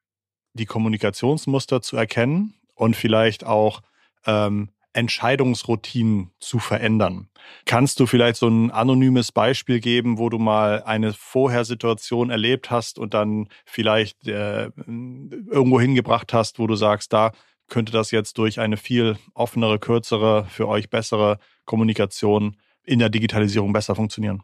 die 0.53 0.67
Kommunikationsmuster 0.67 1.81
zu 1.81 1.97
erkennen 1.97 2.55
und 2.75 2.95
vielleicht 2.95 3.45
auch 3.45 3.81
ähm, 4.27 4.71
Entscheidungsroutinen 4.95 6.31
zu 6.39 6.59
verändern. 6.59 7.29
Kannst 7.65 7.99
du 7.99 8.07
vielleicht 8.07 8.37
so 8.37 8.49
ein 8.49 8.71
anonymes 8.71 9.33
Beispiel 9.33 9.81
geben, 9.81 10.19
wo 10.19 10.29
du 10.29 10.39
mal 10.39 10.83
eine 10.83 11.13
Vorhersituation 11.13 12.31
erlebt 12.31 12.71
hast 12.71 12.99
und 12.99 13.15
dann 13.15 13.49
vielleicht 13.65 14.29
äh, 14.29 14.71
irgendwo 14.87 15.81
hingebracht 15.81 16.33
hast, 16.35 16.59
wo 16.59 16.67
du 16.67 16.77
sagst, 16.77 17.13
da 17.13 17.33
könnte 17.69 17.93
das 17.93 18.11
jetzt 18.11 18.37
durch 18.37 18.61
eine 18.61 18.77
viel 18.77 19.17
offenere, 19.35 19.79
kürzere, 19.79 20.45
für 20.51 20.69
euch 20.69 20.91
bessere 20.91 21.39
Kommunikation 21.65 22.57
in 22.85 22.99
der 22.99 23.09
Digitalisierung 23.09 23.73
besser 23.73 23.95
funktionieren? 23.95 24.43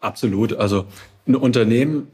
Absolut. 0.00 0.52
Also 0.52 0.86
ein 1.26 1.34
Unternehmen 1.34 2.12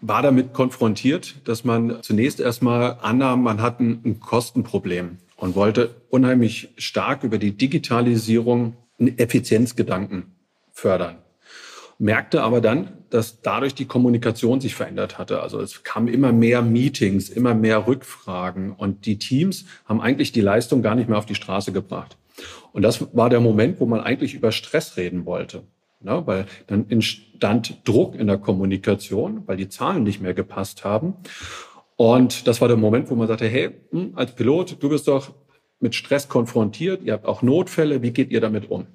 war 0.00 0.22
damit 0.22 0.52
konfrontiert, 0.52 1.36
dass 1.44 1.64
man 1.64 2.02
zunächst 2.02 2.40
erstmal 2.40 2.98
annahm, 3.02 3.42
man 3.42 3.62
hat 3.62 3.80
ein, 3.80 4.00
ein 4.04 4.20
Kostenproblem 4.20 5.18
und 5.36 5.54
wollte 5.54 5.94
unheimlich 6.10 6.68
stark 6.76 7.22
über 7.24 7.38
die 7.38 7.52
Digitalisierung 7.52 8.76
einen 8.98 9.18
Effizienzgedanken 9.18 10.34
fördern. 10.72 11.18
Merkte 11.98 12.42
aber 12.42 12.60
dann, 12.60 12.92
dass 13.08 13.40
dadurch 13.40 13.74
die 13.74 13.86
Kommunikation 13.86 14.60
sich 14.60 14.74
verändert 14.74 15.16
hatte. 15.18 15.40
Also 15.40 15.60
es 15.60 15.82
kamen 15.82 16.08
immer 16.08 16.32
mehr 16.32 16.60
Meetings, 16.60 17.30
immer 17.30 17.54
mehr 17.54 17.86
Rückfragen 17.86 18.72
und 18.72 19.06
die 19.06 19.18
Teams 19.18 19.64
haben 19.86 20.00
eigentlich 20.00 20.32
die 20.32 20.42
Leistung 20.42 20.82
gar 20.82 20.94
nicht 20.94 21.08
mehr 21.08 21.16
auf 21.16 21.26
die 21.26 21.34
Straße 21.34 21.72
gebracht. 21.72 22.18
Und 22.72 22.82
das 22.82 23.16
war 23.16 23.30
der 23.30 23.40
Moment, 23.40 23.80
wo 23.80 23.86
man 23.86 24.00
eigentlich 24.00 24.34
über 24.34 24.52
Stress 24.52 24.98
reden 24.98 25.24
wollte. 25.24 25.62
Ja, 26.06 26.24
weil 26.24 26.46
dann 26.68 26.88
entstand 26.88 27.80
Druck 27.84 28.14
in 28.14 28.28
der 28.28 28.38
Kommunikation, 28.38 29.42
weil 29.46 29.56
die 29.56 29.68
Zahlen 29.68 30.04
nicht 30.04 30.20
mehr 30.20 30.34
gepasst 30.34 30.84
haben. 30.84 31.14
Und 31.96 32.46
das 32.46 32.60
war 32.60 32.68
der 32.68 32.76
Moment, 32.76 33.10
wo 33.10 33.16
man 33.16 33.26
sagte, 33.26 33.48
hey, 33.48 33.70
hm, 33.90 34.12
als 34.14 34.34
Pilot, 34.34 34.76
du 34.80 34.88
bist 34.88 35.08
doch 35.08 35.34
mit 35.80 35.96
Stress 35.96 36.28
konfrontiert, 36.28 37.02
ihr 37.02 37.12
habt 37.12 37.26
auch 37.26 37.42
Notfälle, 37.42 38.02
wie 38.02 38.12
geht 38.12 38.30
ihr 38.30 38.40
damit 38.40 38.70
um? 38.70 38.86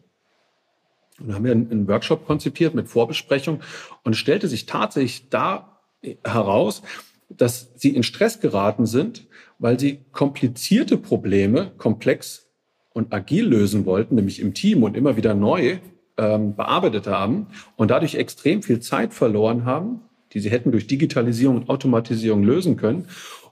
Und 1.20 1.28
dann 1.28 1.36
haben 1.36 1.44
wir 1.44 1.52
einen 1.52 1.88
Workshop 1.88 2.26
konzipiert 2.26 2.74
mit 2.74 2.88
Vorbesprechung 2.88 3.60
und 4.04 4.16
stellte 4.16 4.48
sich 4.48 4.66
tatsächlich 4.66 5.30
da 5.30 5.82
heraus, 6.24 6.82
dass 7.30 7.72
sie 7.76 7.94
in 7.94 8.04
Stress 8.04 8.40
geraten 8.40 8.86
sind, 8.86 9.28
weil 9.60 9.80
sie 9.80 10.06
komplizierte 10.12 10.98
Probleme 10.98 11.74
komplex 11.78 12.48
und 12.94 13.14
agil 13.14 13.46
lösen 13.46 13.86
wollten, 13.86 14.16
nämlich 14.16 14.40
im 14.40 14.54
Team 14.54 14.84
und 14.84 14.96
immer 14.96 15.18
wieder 15.18 15.34
neu 15.34 15.80
ähm, 16.18 16.56
bearbeitet 16.56 17.08
haben 17.08 17.48
und 17.76 17.92
dadurch 17.92 18.16
extrem 18.16 18.64
viel 18.64 18.80
Zeit 18.80 19.14
verloren 19.14 19.66
haben, 19.66 20.02
die 20.34 20.40
sie 20.40 20.50
hätten 20.50 20.72
durch 20.72 20.88
Digitalisierung 20.88 21.58
und 21.58 21.70
Automatisierung 21.70 22.44
lösen 22.44 22.78
können, 22.78 23.08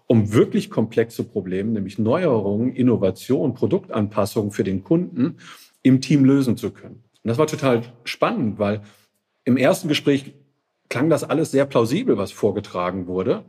um 0.07 0.33
wirklich 0.33 0.69
komplexe 0.69 1.23
Probleme, 1.23 1.71
nämlich 1.71 1.99
Neuerungen, 1.99 2.73
Innovation, 2.73 3.53
Produktanpassungen 3.53 4.51
für 4.51 4.63
den 4.63 4.83
Kunden 4.83 5.37
im 5.83 6.01
Team 6.01 6.25
lösen 6.25 6.57
zu 6.57 6.71
können. 6.71 7.03
Und 7.23 7.27
das 7.27 7.37
war 7.37 7.47
total 7.47 7.83
spannend, 8.03 8.59
weil 8.59 8.81
im 9.43 9.57
ersten 9.57 9.87
Gespräch 9.87 10.33
klang 10.89 11.09
das 11.09 11.23
alles 11.23 11.51
sehr 11.51 11.65
plausibel, 11.65 12.17
was 12.17 12.31
vorgetragen 12.31 13.07
wurde. 13.07 13.45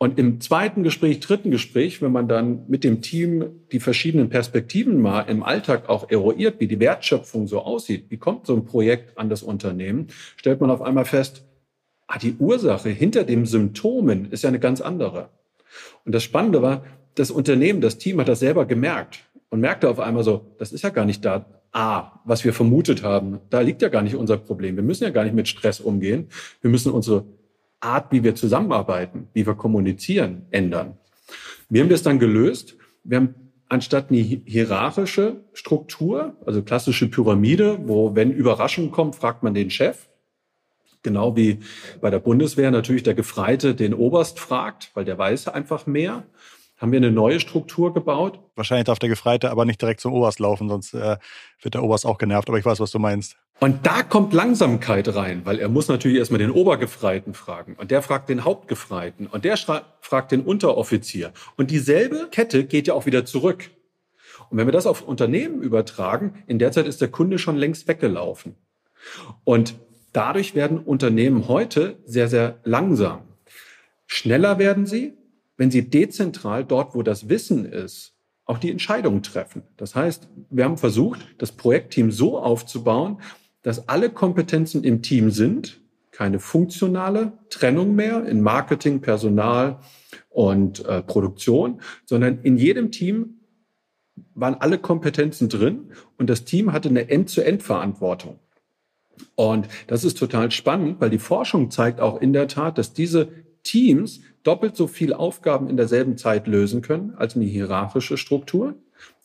Und 0.00 0.16
im 0.16 0.40
zweiten 0.40 0.84
Gespräch, 0.84 1.18
dritten 1.18 1.50
Gespräch, 1.50 2.00
wenn 2.00 2.12
man 2.12 2.28
dann 2.28 2.64
mit 2.68 2.84
dem 2.84 3.02
Team 3.02 3.46
die 3.72 3.80
verschiedenen 3.80 4.28
Perspektiven 4.28 5.02
mal 5.02 5.22
im 5.22 5.42
Alltag 5.42 5.88
auch 5.88 6.08
eruiert, 6.08 6.60
wie 6.60 6.68
die 6.68 6.78
Wertschöpfung 6.78 7.48
so 7.48 7.60
aussieht, 7.62 8.04
wie 8.08 8.16
kommt 8.16 8.46
so 8.46 8.54
ein 8.54 8.64
Projekt 8.64 9.18
an 9.18 9.28
das 9.28 9.42
Unternehmen, 9.42 10.06
stellt 10.36 10.60
man 10.60 10.70
auf 10.70 10.82
einmal 10.82 11.04
fest, 11.04 11.44
ah, 12.06 12.16
die 12.16 12.36
Ursache 12.38 12.90
hinter 12.90 13.24
den 13.24 13.44
Symptomen 13.44 14.30
ist 14.30 14.44
ja 14.44 14.48
eine 14.48 14.60
ganz 14.60 14.80
andere. 14.80 15.30
Und 16.04 16.14
das 16.14 16.22
Spannende 16.22 16.62
war, 16.62 16.84
das 17.16 17.32
Unternehmen, 17.32 17.80
das 17.80 17.98
Team 17.98 18.20
hat 18.20 18.28
das 18.28 18.38
selber 18.38 18.66
gemerkt 18.66 19.18
und 19.50 19.58
merkte 19.58 19.90
auf 19.90 19.98
einmal 19.98 20.22
so, 20.22 20.46
das 20.58 20.70
ist 20.70 20.82
ja 20.82 20.90
gar 20.90 21.06
nicht 21.06 21.24
da, 21.24 21.44
ah, 21.72 22.20
was 22.24 22.44
wir 22.44 22.52
vermutet 22.52 23.02
haben. 23.02 23.40
Da 23.50 23.62
liegt 23.62 23.82
ja 23.82 23.88
gar 23.88 24.02
nicht 24.02 24.14
unser 24.14 24.36
Problem. 24.36 24.76
Wir 24.76 24.84
müssen 24.84 25.02
ja 25.02 25.10
gar 25.10 25.24
nicht 25.24 25.34
mit 25.34 25.48
Stress 25.48 25.80
umgehen. 25.80 26.28
Wir 26.60 26.70
müssen 26.70 26.92
unsere 26.92 27.24
Art, 27.80 28.10
wie 28.10 28.24
wir 28.24 28.34
zusammenarbeiten, 28.34 29.28
wie 29.32 29.46
wir 29.46 29.54
kommunizieren, 29.54 30.46
ändern. 30.50 30.98
Wie 31.68 31.80
haben 31.80 31.88
wir 31.88 31.96
es 31.96 32.02
dann 32.02 32.18
gelöst? 32.18 32.76
Wir 33.04 33.18
haben 33.18 33.34
anstatt 33.68 34.10
eine 34.10 34.18
hierarchische 34.18 35.44
Struktur, 35.52 36.36
also 36.46 36.62
klassische 36.62 37.08
Pyramide, 37.08 37.78
wo 37.86 38.14
wenn 38.14 38.30
Überraschung 38.32 38.90
kommt, 38.90 39.16
fragt 39.16 39.42
man 39.42 39.54
den 39.54 39.70
Chef. 39.70 40.08
Genau 41.02 41.36
wie 41.36 41.60
bei 42.00 42.10
der 42.10 42.18
Bundeswehr 42.18 42.70
natürlich 42.70 43.02
der 43.02 43.14
Gefreite 43.14 43.74
den 43.74 43.94
Oberst 43.94 44.40
fragt, 44.40 44.90
weil 44.94 45.04
der 45.04 45.16
weiß 45.16 45.48
einfach 45.48 45.86
mehr. 45.86 46.24
Haben 46.76 46.92
wir 46.92 46.98
eine 46.98 47.10
neue 47.10 47.40
Struktur 47.40 47.92
gebaut. 47.92 48.38
Wahrscheinlich 48.54 48.86
darf 48.86 48.98
der 48.98 49.08
Gefreite 49.08 49.50
aber 49.50 49.64
nicht 49.64 49.82
direkt 49.82 50.00
zum 50.00 50.12
Oberst 50.12 50.38
laufen, 50.38 50.68
sonst 50.68 50.94
äh, 50.94 51.16
wird 51.60 51.74
der 51.74 51.82
Oberst 51.82 52.06
auch 52.06 52.18
genervt. 52.18 52.48
Aber 52.48 52.58
ich 52.58 52.64
weiß, 52.64 52.78
was 52.80 52.92
du 52.92 52.98
meinst. 52.98 53.36
Und 53.60 53.86
da 53.86 54.02
kommt 54.02 54.32
Langsamkeit 54.32 55.14
rein, 55.14 55.42
weil 55.44 55.58
er 55.58 55.68
muss 55.68 55.88
natürlich 55.88 56.18
erstmal 56.18 56.38
den 56.38 56.50
Obergefreiten 56.52 57.34
fragen. 57.34 57.74
Und 57.74 57.90
der 57.90 58.02
fragt 58.02 58.28
den 58.28 58.44
Hauptgefreiten. 58.44 59.26
Und 59.26 59.44
der 59.44 59.56
fragt 59.56 60.30
den 60.30 60.42
Unteroffizier. 60.42 61.32
Und 61.56 61.70
dieselbe 61.70 62.28
Kette 62.30 62.64
geht 62.64 62.86
ja 62.86 62.94
auch 62.94 63.06
wieder 63.06 63.24
zurück. 63.24 63.70
Und 64.50 64.58
wenn 64.58 64.68
wir 64.68 64.72
das 64.72 64.86
auf 64.86 65.02
Unternehmen 65.02 65.60
übertragen, 65.60 66.44
in 66.46 66.58
der 66.58 66.70
Zeit 66.70 66.86
ist 66.86 67.00
der 67.00 67.08
Kunde 67.08 67.38
schon 67.38 67.56
längst 67.56 67.88
weggelaufen. 67.88 68.54
Und 69.44 69.74
Dadurch 70.12 70.54
werden 70.54 70.78
Unternehmen 70.78 71.48
heute 71.48 71.98
sehr, 72.04 72.28
sehr 72.28 72.58
langsam. 72.64 73.22
Schneller 74.06 74.58
werden 74.58 74.86
sie, 74.86 75.12
wenn 75.56 75.70
sie 75.70 75.90
dezentral 75.90 76.64
dort, 76.64 76.94
wo 76.94 77.02
das 77.02 77.28
Wissen 77.28 77.66
ist, 77.66 78.14
auch 78.44 78.58
die 78.58 78.70
Entscheidungen 78.70 79.22
treffen. 79.22 79.62
Das 79.76 79.94
heißt, 79.94 80.28
wir 80.48 80.64
haben 80.64 80.78
versucht, 80.78 81.20
das 81.36 81.52
Projektteam 81.52 82.10
so 82.10 82.38
aufzubauen, 82.38 83.20
dass 83.68 83.86
alle 83.86 84.08
Kompetenzen 84.08 84.82
im 84.82 85.02
Team 85.02 85.30
sind, 85.30 85.82
keine 86.10 86.40
funktionale 86.40 87.34
Trennung 87.50 87.94
mehr 87.94 88.24
in 88.24 88.40
Marketing, 88.40 89.02
Personal 89.02 89.80
und 90.30 90.86
äh, 90.86 91.02
Produktion, 91.02 91.82
sondern 92.06 92.38
in 92.44 92.56
jedem 92.56 92.90
Team 92.92 93.40
waren 94.34 94.54
alle 94.54 94.78
Kompetenzen 94.78 95.50
drin 95.50 95.90
und 96.16 96.30
das 96.30 96.46
Team 96.46 96.72
hatte 96.72 96.88
eine 96.88 97.10
End-zu-End-Verantwortung. 97.10 98.38
Und 99.34 99.68
das 99.86 100.02
ist 100.02 100.16
total 100.16 100.50
spannend, 100.50 100.98
weil 101.02 101.10
die 101.10 101.18
Forschung 101.18 101.70
zeigt 101.70 102.00
auch 102.00 102.22
in 102.22 102.32
der 102.32 102.48
Tat, 102.48 102.78
dass 102.78 102.94
diese 102.94 103.28
Teams 103.64 104.22
doppelt 104.44 104.76
so 104.76 104.86
viele 104.86 105.18
Aufgaben 105.18 105.68
in 105.68 105.76
derselben 105.76 106.16
Zeit 106.16 106.46
lösen 106.46 106.80
können 106.80 107.12
als 107.16 107.36
eine 107.36 107.44
hierarchische 107.44 108.16
Struktur, 108.16 108.76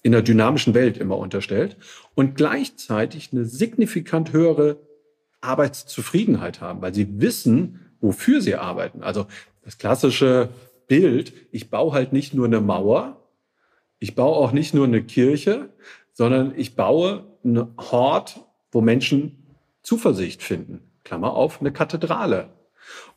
in 0.04 0.12
der 0.12 0.22
dynamischen 0.22 0.74
Welt 0.74 0.98
immer 0.98 1.18
unterstellt, 1.18 1.78
und 2.14 2.36
gleichzeitig 2.36 3.30
eine 3.32 3.46
signifikant 3.46 4.34
höhere 4.34 4.78
Arbeitszufriedenheit 5.42 6.62
haben, 6.62 6.82
weil 6.82 6.94
sie 6.94 7.20
wissen, 7.20 7.80
wofür 8.00 8.42
sie 8.42 8.56
arbeiten. 8.56 9.02
Also 9.02 9.26
das 9.64 9.78
klassische 9.78 10.50
Bild, 10.88 11.34
ich 11.52 11.70
baue 11.70 11.94
halt 11.94 12.14
nicht 12.14 12.34
nur 12.34 12.46
eine 12.46 12.62
Mauer, 12.62 13.30
ich 14.00 14.16
baue 14.16 14.36
auch 14.36 14.52
nicht 14.52 14.74
nur 14.74 14.86
eine 14.86 15.02
Kirche, 15.02 15.70
sondern 16.12 16.54
ich 16.56 16.76
baue 16.76 17.24
eine 17.44 17.74
Hort, 17.78 18.42
wo 18.72 18.82
Menschen 18.82 19.48
Zuversicht 19.82 20.44
finden. 20.44 20.82
Klammer 21.04 21.34
auf, 21.34 21.62
eine 21.62 21.72
Kathedrale. 21.72 22.50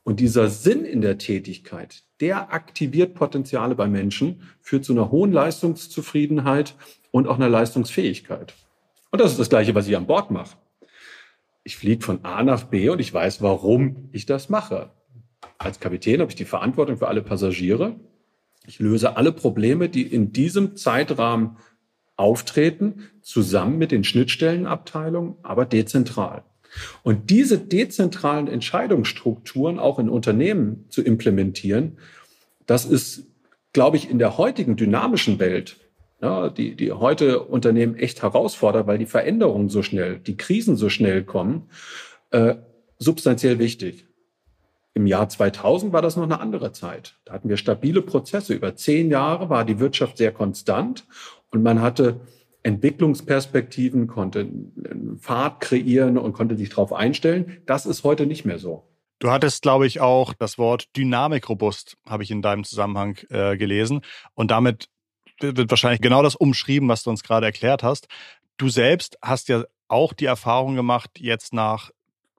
Und 0.05 0.21
dieser 0.21 0.49
Sinn 0.49 0.85
in 0.85 1.01
der 1.01 1.19
Tätigkeit, 1.19 2.05
der 2.21 2.53
aktiviert 2.53 3.15
Potenziale 3.15 3.75
bei 3.75 3.89
Menschen, 3.89 4.43
führt 4.61 4.85
zu 4.85 4.93
einer 4.93 5.11
hohen 5.11 5.33
Leistungszufriedenheit 5.33 6.75
und 7.11 7.27
auch 7.27 7.37
einer 7.37 7.49
Leistungsfähigkeit. 7.49 8.55
Und 9.11 9.21
das 9.21 9.33
ist 9.33 9.41
das 9.41 9.49
Gleiche, 9.49 9.75
was 9.75 9.89
ich 9.89 9.97
an 9.97 10.07
Bord 10.07 10.31
mache. 10.31 10.57
Ich 11.65 11.77
fliege 11.77 12.05
von 12.05 12.25
A 12.25 12.43
nach 12.45 12.65
B 12.65 12.89
und 12.91 13.01
ich 13.01 13.13
weiß, 13.13 13.43
warum 13.43 14.09
ich 14.13 14.27
das 14.27 14.49
mache. 14.49 14.91
Als 15.59 15.81
Kapitän 15.81 16.21
habe 16.21 16.31
ich 16.31 16.37
die 16.37 16.45
Verantwortung 16.45 16.99
für 16.99 17.09
alle 17.09 17.23
Passagiere. 17.23 17.97
Ich 18.67 18.79
löse 18.79 19.17
alle 19.17 19.33
Probleme, 19.33 19.89
die 19.89 20.03
in 20.03 20.33
diesem 20.33 20.77
Zeitrahmen 20.77 21.57
auftreten, 22.17 23.11
zusammen 23.23 23.79
mit 23.79 23.91
den 23.91 24.05
Schnittstellenabteilungen, 24.05 25.37
aber 25.43 25.67
dezentral. 25.67 26.45
Und 27.03 27.31
diese 27.31 27.59
dezentralen 27.59 28.49
Entscheidungsstrukturen 28.49 29.79
auch 29.79 29.99
in 29.99 30.09
Unternehmen 30.09 30.87
zu 30.89 31.03
implementieren, 31.03 31.99
das 32.67 32.85
ist, 32.85 33.27
glaube 33.73 33.97
ich, 33.97 34.11
in 34.11 34.19
der 34.19 34.39
heutigen 34.39 34.77
dynamischen 34.77 35.39
Welt, 35.39 35.77
ja, 36.21 36.49
die, 36.49 36.75
die 36.77 36.93
heute 36.93 37.41
Unternehmen 37.41 37.95
echt 37.95 38.23
herausfordert, 38.23 38.87
weil 38.87 38.99
die 38.99 39.07
Veränderungen 39.07 39.69
so 39.69 39.83
schnell, 39.83 40.19
die 40.19 40.37
Krisen 40.37 40.77
so 40.77 40.89
schnell 40.89 41.25
kommen, 41.25 41.69
äh, 42.31 42.55
substanziell 42.99 43.59
wichtig. 43.59 44.07
Im 44.95 45.07
Jahr 45.07 45.29
2000 45.29 45.93
war 45.93 46.01
das 46.01 46.17
noch 46.17 46.23
eine 46.23 46.41
andere 46.41 46.73
Zeit. 46.73 47.17
Da 47.27 47.35
hatten 47.35 47.51
wir 47.51 47.59
stabile 47.59 48.01
Prozesse. 48.01 48.55
Über 48.55 48.77
zehn 48.77 49.11
Jahre 49.11 49.51
war 49.51 49.67
die 49.67 49.79
Wirtschaft 49.79 50.17
sehr 50.17 50.33
konstant 50.33 51.07
und 51.51 51.63
man 51.63 51.83
hatte 51.83 52.21
Entwicklungsperspektiven, 52.67 54.09
konnte 54.09 54.49
Pfad 55.19 55.61
kreieren 55.61 56.19
und 56.19 56.33
konnte 56.33 56.57
sich 56.57 56.69
darauf 56.69 56.93
einstellen. 56.93 57.59
Das 57.65 57.87
ist 57.87 58.03
heute 58.03 58.27
nicht 58.27 58.45
mehr 58.45 58.59
so. 58.59 58.89
Du 59.21 59.31
hattest, 59.31 59.63
glaube 59.63 59.87
ich, 59.87 60.01
auch 60.01 60.35
das 60.35 60.59
Wort 60.59 60.89
dynamikrobust, 60.97 61.97
habe 62.05 62.25
ich 62.25 62.31
in 62.31 62.43
deinem 62.43 62.65
Zusammenhang 62.65 63.19
äh, 63.31 63.57
gelesen. 63.57 64.01
Und 64.35 64.51
damit 64.51 64.89
wird 65.41 65.71
wahrscheinlich 65.71 66.01
genau 66.01 66.23
das 66.23 66.35
umschrieben, 66.35 66.89
was 66.89 67.05
du 67.05 67.11
uns 67.11 67.23
gerade 67.23 67.47
erklärt 67.47 67.85
hast. 67.85 68.09
Du 68.57 68.69
selbst 68.69 69.17
hast 69.23 69.49
ja 69.49 69.65
auch 69.87 70.13
die 70.13 70.25
Erfahrung 70.25 70.75
gemacht, 70.75 71.11
jetzt 71.19 71.55
nach 71.55 71.91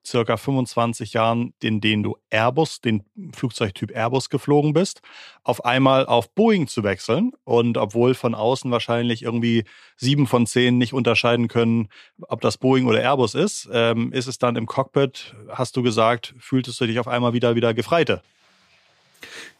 circa 0.07 0.37
25 0.37 1.13
Jahren, 1.13 1.53
in 1.61 1.81
denen 1.81 2.03
du 2.03 2.17
Airbus, 2.29 2.81
den 2.81 3.03
Flugzeugtyp 3.33 3.95
Airbus 3.95 4.29
geflogen 4.29 4.73
bist, 4.73 5.01
auf 5.43 5.65
einmal 5.65 6.05
auf 6.05 6.33
Boeing 6.33 6.67
zu 6.67 6.83
wechseln. 6.83 7.33
Und 7.43 7.77
obwohl 7.77 8.13
von 8.13 8.33
außen 8.33 8.71
wahrscheinlich 8.71 9.23
irgendwie 9.23 9.65
sieben 9.97 10.27
von 10.27 10.47
zehn 10.47 10.77
nicht 10.77 10.93
unterscheiden 10.93 11.47
können, 11.47 11.89
ob 12.21 12.41
das 12.41 12.57
Boeing 12.57 12.87
oder 12.87 13.01
Airbus 13.01 13.35
ist, 13.35 13.69
ähm, 13.71 14.11
ist 14.13 14.27
es 14.27 14.37
dann 14.37 14.55
im 14.55 14.65
Cockpit, 14.65 15.35
hast 15.49 15.75
du 15.75 15.83
gesagt, 15.83 16.33
fühltest 16.39 16.79
du 16.79 16.87
dich 16.87 16.99
auf 16.99 17.07
einmal 17.07 17.33
wieder 17.33 17.55
wieder 17.55 17.73
gefreite? 17.73 18.21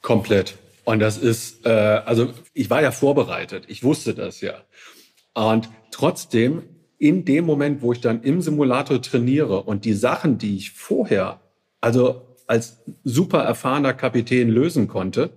Komplett. 0.01 0.57
Und 0.86 0.99
das 0.99 1.17
ist, 1.17 1.65
äh, 1.65 1.69
also 1.69 2.33
ich 2.53 2.69
war 2.69 2.81
ja 2.81 2.91
vorbereitet, 2.91 3.65
ich 3.67 3.83
wusste 3.83 4.13
das 4.13 4.39
ja. 4.39 4.53
Und 5.33 5.69
trotzdem 5.91 6.63
in 6.97 7.25
dem 7.25 7.45
Moment, 7.45 7.81
wo 7.81 7.93
ich 7.93 8.01
dann 8.01 8.23
im 8.23 8.41
Simulator 8.41 9.01
trainiere 9.01 9.63
und 9.63 9.86
die 9.86 9.93
Sachen, 9.93 10.38
die 10.38 10.57
ich 10.57 10.71
vorher, 10.71 11.39
also 11.79 12.21
als 12.47 12.83
super 13.03 13.39
erfahrener 13.39 13.93
Kapitän 13.93 14.49
lösen 14.49 14.88
konnte, 14.88 15.31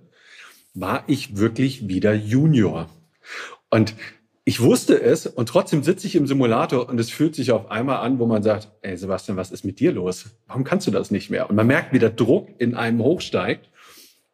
war 0.75 1.05
ich 1.07 1.37
wirklich 1.37 1.89
wieder 1.89 2.15
Junior. 2.15 2.89
Und 3.69 3.95
ich 4.45 4.61
wusste 4.61 5.01
es 5.01 5.27
und 5.27 5.49
trotzdem 5.49 5.83
sitze 5.83 6.07
ich 6.07 6.17
im 6.17 6.27
Simulator 6.27 6.89
und 6.89 6.99
es 6.99 7.11
fühlt 7.11 7.35
sich 7.35 7.53
auf 7.53 7.71
einmal 7.71 7.99
an, 7.99 8.19
wo 8.19 8.27
man 8.27 8.43
sagt, 8.43 8.69
ey 8.83 8.97
Sebastian, 8.97 9.37
was 9.37 9.51
ist 9.51 9.65
mit 9.65 9.81
dir 9.81 9.93
los? 9.93 10.27
Warum 10.47 10.65
kannst 10.65 10.87
du 10.87 10.91
das 10.91 11.11
nicht 11.11 11.31
mehr? 11.31 11.51
Und 11.51 11.57
man 11.57 11.67
merkt, 11.67 11.93
wie 11.93 11.99
der 11.99 12.11
Druck 12.11 12.49
in 12.59 12.75
einem 12.75 13.03
hochsteigt. 13.03 13.69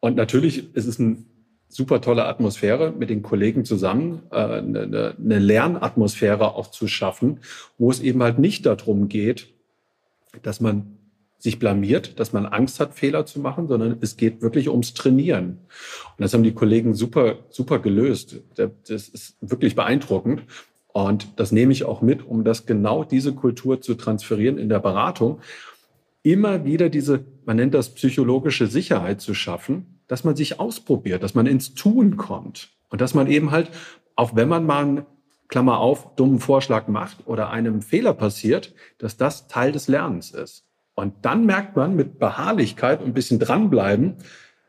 Und 0.00 0.16
natürlich 0.16 0.74
ist 0.74 0.86
es 0.86 0.98
ein 0.98 1.26
super 1.76 2.00
tolle 2.00 2.24
Atmosphäre 2.24 2.90
mit 2.90 3.10
den 3.10 3.22
Kollegen 3.22 3.66
zusammen, 3.66 4.22
äh, 4.30 4.36
eine, 4.36 5.14
eine 5.18 5.38
Lernatmosphäre 5.38 6.54
auch 6.54 6.70
zu 6.70 6.88
schaffen, 6.88 7.40
wo 7.76 7.90
es 7.90 8.00
eben 8.00 8.22
halt 8.22 8.38
nicht 8.38 8.64
darum 8.64 9.08
geht, 9.08 9.48
dass 10.42 10.60
man 10.60 10.96
sich 11.38 11.58
blamiert, 11.58 12.18
dass 12.18 12.32
man 12.32 12.46
Angst 12.46 12.80
hat, 12.80 12.94
Fehler 12.94 13.26
zu 13.26 13.40
machen, 13.40 13.68
sondern 13.68 13.98
es 14.00 14.16
geht 14.16 14.40
wirklich 14.40 14.70
ums 14.70 14.94
Trainieren. 14.94 15.58
Und 16.16 16.22
das 16.22 16.32
haben 16.32 16.42
die 16.42 16.54
Kollegen 16.54 16.94
super, 16.94 17.40
super 17.50 17.78
gelöst. 17.78 18.40
Das 18.54 19.08
ist 19.10 19.36
wirklich 19.42 19.74
beeindruckend. 19.74 20.44
Und 20.94 21.38
das 21.38 21.52
nehme 21.52 21.72
ich 21.72 21.84
auch 21.84 22.00
mit, 22.00 22.26
um 22.26 22.42
das 22.42 22.64
genau 22.64 23.04
diese 23.04 23.34
Kultur 23.34 23.82
zu 23.82 23.96
transferieren 23.96 24.56
in 24.56 24.70
der 24.70 24.80
Beratung. 24.80 25.40
Immer 26.22 26.64
wieder 26.64 26.88
diese, 26.88 27.26
man 27.44 27.56
nennt 27.56 27.74
das 27.74 27.90
psychologische 27.90 28.66
Sicherheit 28.66 29.20
zu 29.20 29.34
schaffen, 29.34 29.95
dass 30.08 30.24
man 30.24 30.36
sich 30.36 30.60
ausprobiert, 30.60 31.22
dass 31.22 31.34
man 31.34 31.46
ins 31.46 31.74
Tun 31.74 32.16
kommt 32.16 32.70
und 32.90 33.00
dass 33.00 33.14
man 33.14 33.26
eben 33.26 33.50
halt, 33.50 33.70
auch 34.14 34.34
wenn 34.34 34.48
man 34.48 34.64
mal 34.64 34.82
einen, 34.82 35.06
Klammer 35.48 35.78
auf, 35.78 36.14
dummen 36.16 36.40
Vorschlag 36.40 36.88
macht 36.88 37.26
oder 37.26 37.50
einem 37.50 37.82
Fehler 37.82 38.14
passiert, 38.14 38.74
dass 38.98 39.16
das 39.16 39.48
Teil 39.48 39.72
des 39.72 39.88
Lernens 39.88 40.32
ist. 40.32 40.64
Und 40.94 41.14
dann 41.22 41.46
merkt 41.46 41.76
man 41.76 41.94
mit 41.94 42.18
Beharrlichkeit 42.18 43.00
und 43.00 43.08
ein 43.08 43.14
bisschen 43.14 43.38
dranbleiben, 43.38 44.16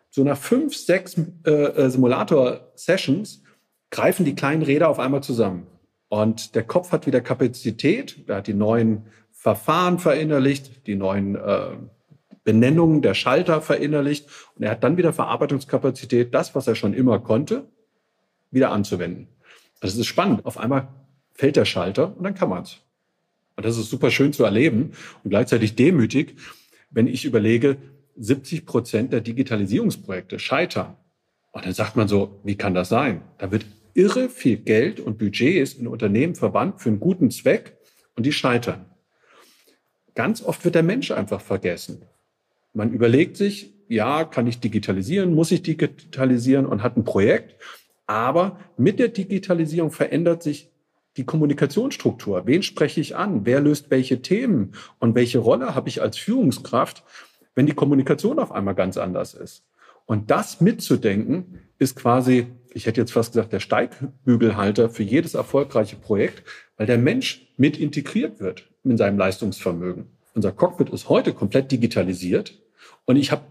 so 0.09 0.23
nach 0.23 0.37
fünf, 0.37 0.75
sechs 0.75 1.15
äh, 1.45 1.51
äh 1.51 1.89
Simulator-Sessions 1.89 3.43
greifen 3.89 4.25
die 4.25 4.35
kleinen 4.35 4.63
Räder 4.63 4.89
auf 4.89 4.99
einmal 4.99 5.23
zusammen. 5.23 5.67
Und 6.09 6.55
der 6.55 6.63
Kopf 6.63 6.91
hat 6.91 7.05
wieder 7.05 7.21
Kapazität, 7.21 8.23
er 8.27 8.37
hat 8.37 8.47
die 8.47 8.53
neuen 8.53 9.07
Verfahren 9.31 9.99
verinnerlicht, 9.99 10.87
die 10.87 10.95
neuen 10.95 11.35
äh, 11.35 11.71
Benennung 12.47 13.01
der 13.01 13.13
Schalter 13.13 13.61
verinnerlicht 13.61 14.29
und 14.55 14.63
er 14.63 14.71
hat 14.71 14.81
dann 14.81 14.95
wieder 14.95 15.11
Verarbeitungskapazität, 15.11 16.33
das, 16.33 16.55
was 16.55 16.65
er 16.65 16.75
schon 16.75 16.93
immer 16.93 17.19
konnte, 17.19 17.65
wieder 18.51 18.71
anzuwenden. 18.71 19.27
Also 19.81 19.95
es 19.95 19.99
ist 19.99 20.07
spannend. 20.07 20.45
Auf 20.45 20.57
einmal 20.57 20.87
fällt 21.33 21.57
der 21.57 21.65
Schalter 21.65 22.15
und 22.15 22.23
dann 22.23 22.35
kann 22.35 22.47
man 22.47 22.63
es. 22.63 22.77
Und 23.57 23.65
das 23.65 23.77
ist 23.77 23.89
super 23.89 24.11
schön 24.11 24.31
zu 24.31 24.45
erleben 24.45 24.93
und 25.25 25.29
gleichzeitig 25.29 25.75
demütig, 25.75 26.37
wenn 26.89 27.07
ich 27.07 27.25
überlege, 27.25 27.75
70 28.15 28.65
Prozent 28.65 29.11
der 29.11 29.19
Digitalisierungsprojekte 29.19 30.39
scheitern. 30.39 30.95
Und 31.51 31.65
dann 31.65 31.73
sagt 31.73 31.97
man 31.97 32.07
so, 32.07 32.39
wie 32.45 32.55
kann 32.55 32.73
das 32.73 32.87
sein? 32.87 33.23
Da 33.39 33.51
wird 33.51 33.65
irre 33.93 34.29
viel 34.29 34.55
Geld 34.55 35.01
und 35.01 35.17
Budgets 35.17 35.73
in 35.73 35.85
Unternehmen 35.85 36.33
verwandt 36.33 36.79
für 36.79 36.87
einen 36.87 37.01
guten 37.01 37.29
Zweck 37.29 37.75
und 38.15 38.25
die 38.25 38.31
scheitern. 38.31 38.85
Ganz 40.15 40.41
oft 40.41 40.63
wird 40.63 40.75
der 40.75 40.83
Mensch 40.83 41.11
einfach 41.11 41.41
vergessen. 41.41 42.03
Man 42.77 42.91
überlegt 42.91 43.37
sich, 43.37 43.73
ja, 43.87 44.23
kann 44.23 44.45
ich 44.45 44.59
digitalisieren, 44.59 45.33
muss 45.33 45.51
ich 45.51 45.63
digitalisieren 45.63 46.67
und 46.67 46.83
hat 46.83 46.95
ein 46.95 47.05
Projekt. 47.05 47.55
Aber 48.05 48.59
mit 48.77 48.99
der 48.99 49.07
Digitalisierung 49.07 49.89
verändert 49.89 50.43
sich 50.43 50.69
die 51.17 51.25
Kommunikationsstruktur. 51.25 52.45
Wen 52.45 52.61
spreche 52.61 53.01
ich 53.01 53.15
an? 53.15 53.47
Wer 53.47 53.61
löst 53.61 53.89
welche 53.89 54.21
Themen? 54.21 54.73
Und 54.99 55.15
welche 55.15 55.39
Rolle 55.39 55.73
habe 55.73 55.89
ich 55.89 56.03
als 56.03 56.19
Führungskraft, 56.19 57.03
wenn 57.55 57.65
die 57.65 57.73
Kommunikation 57.73 58.37
auf 58.37 58.51
einmal 58.51 58.75
ganz 58.75 58.97
anders 58.97 59.33
ist? 59.33 59.63
Und 60.05 60.29
das 60.29 60.61
mitzudenken, 60.61 61.61
ist 61.79 61.95
quasi, 61.95 62.45
ich 62.75 62.85
hätte 62.85 63.01
jetzt 63.01 63.11
fast 63.11 63.33
gesagt, 63.33 63.53
der 63.53 63.59
Steigbügelhalter 63.59 64.91
für 64.91 65.01
jedes 65.01 65.33
erfolgreiche 65.33 65.95
Projekt, 65.95 66.43
weil 66.77 66.85
der 66.85 66.99
Mensch 66.99 67.47
mit 67.57 67.75
integriert 67.79 68.39
wird 68.39 68.69
in 68.83 68.97
seinem 68.97 69.17
Leistungsvermögen. 69.17 70.05
Unser 70.35 70.51
Cockpit 70.51 70.91
ist 70.91 71.09
heute 71.09 71.33
komplett 71.33 71.71
digitalisiert. 71.71 72.61
Und 73.07 73.15
ich 73.15 73.31
habe 73.31 73.43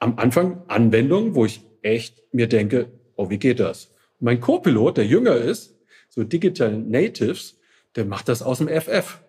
am 0.00 0.18
Anfang 0.18 0.62
Anwendungen, 0.68 1.34
wo 1.34 1.44
ich 1.44 1.60
echt 1.82 2.22
mir 2.32 2.48
denke, 2.48 2.90
oh, 3.14 3.30
wie 3.30 3.38
geht 3.38 3.60
das? 3.60 3.86
Und 4.18 4.24
mein 4.24 4.40
Co-Pilot, 4.40 4.96
der 4.96 5.06
jünger 5.06 5.36
ist, 5.36 5.78
so 6.08 6.24
Digital 6.24 6.76
Natives, 6.78 7.60
der 7.94 8.06
macht 8.06 8.28
das 8.28 8.42
aus 8.42 8.58
dem 8.58 8.68
FF. 8.68 9.20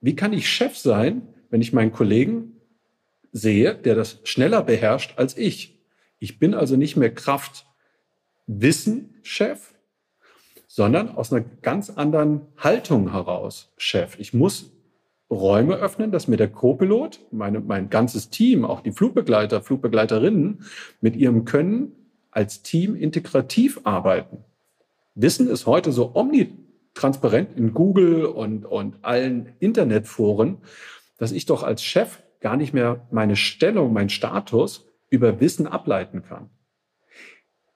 Wie 0.00 0.14
kann 0.14 0.32
ich 0.32 0.48
Chef 0.48 0.76
sein, 0.76 1.28
wenn 1.50 1.60
ich 1.60 1.72
meinen 1.72 1.92
Kollegen 1.92 2.60
sehe, 3.32 3.74
der 3.74 3.96
das 3.96 4.20
schneller 4.24 4.62
beherrscht 4.62 5.18
als 5.18 5.36
ich? 5.36 5.80
Ich 6.20 6.38
bin 6.38 6.54
also 6.54 6.76
nicht 6.76 6.96
mehr 6.96 7.12
Kraft 7.12 7.66
Wissen 8.46 9.16
Chef, 9.22 9.74
sondern 10.68 11.08
aus 11.10 11.32
einer 11.32 11.44
ganz 11.62 11.90
anderen 11.90 12.42
Haltung 12.56 13.10
heraus 13.10 13.72
Chef. 13.76 14.18
Ich 14.20 14.32
muss 14.32 14.70
Räume 15.32 15.76
öffnen, 15.76 16.12
dass 16.12 16.28
mir 16.28 16.36
der 16.36 16.48
Co-Pilot, 16.48 17.20
meine, 17.30 17.60
mein 17.60 17.88
ganzes 17.88 18.28
Team, 18.28 18.64
auch 18.64 18.80
die 18.80 18.92
Flugbegleiter, 18.92 19.62
Flugbegleiterinnen 19.62 20.64
mit 21.00 21.16
ihrem 21.16 21.44
Können 21.44 21.92
als 22.30 22.62
Team 22.62 22.94
integrativ 22.94 23.80
arbeiten. 23.84 24.44
Wissen 25.14 25.48
ist 25.48 25.66
heute 25.66 25.92
so 25.92 26.14
omnitransparent 26.14 27.56
in 27.56 27.72
Google 27.72 28.26
und, 28.26 28.66
und 28.66 28.96
allen 29.02 29.52
Internetforen, 29.58 30.58
dass 31.18 31.32
ich 31.32 31.46
doch 31.46 31.62
als 31.62 31.82
Chef 31.82 32.22
gar 32.40 32.56
nicht 32.56 32.74
mehr 32.74 33.06
meine 33.10 33.36
Stellung, 33.36 33.92
mein 33.92 34.10
Status 34.10 34.86
über 35.08 35.40
Wissen 35.40 35.66
ableiten 35.66 36.22
kann. 36.22 36.50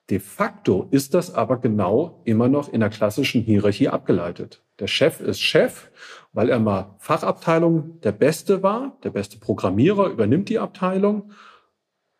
De 0.09 0.19
facto 0.19 0.87
ist 0.91 1.13
das 1.13 1.33
aber 1.33 1.57
genau 1.57 2.21
immer 2.23 2.47
noch 2.47 2.71
in 2.71 2.79
der 2.79 2.89
klassischen 2.89 3.41
Hierarchie 3.41 3.89
abgeleitet. 3.89 4.63
Der 4.79 4.87
Chef 4.87 5.19
ist 5.19 5.41
Chef, 5.41 5.89
weil 6.37 6.49
er 6.51 6.59
mal 6.59 6.93
Fachabteilung 6.99 7.99
der 8.01 8.11
Beste 8.11 8.61
war, 8.61 8.95
der 9.03 9.09
beste 9.09 9.39
Programmierer 9.39 10.05
übernimmt 10.05 10.49
die 10.49 10.59
Abteilung 10.59 11.31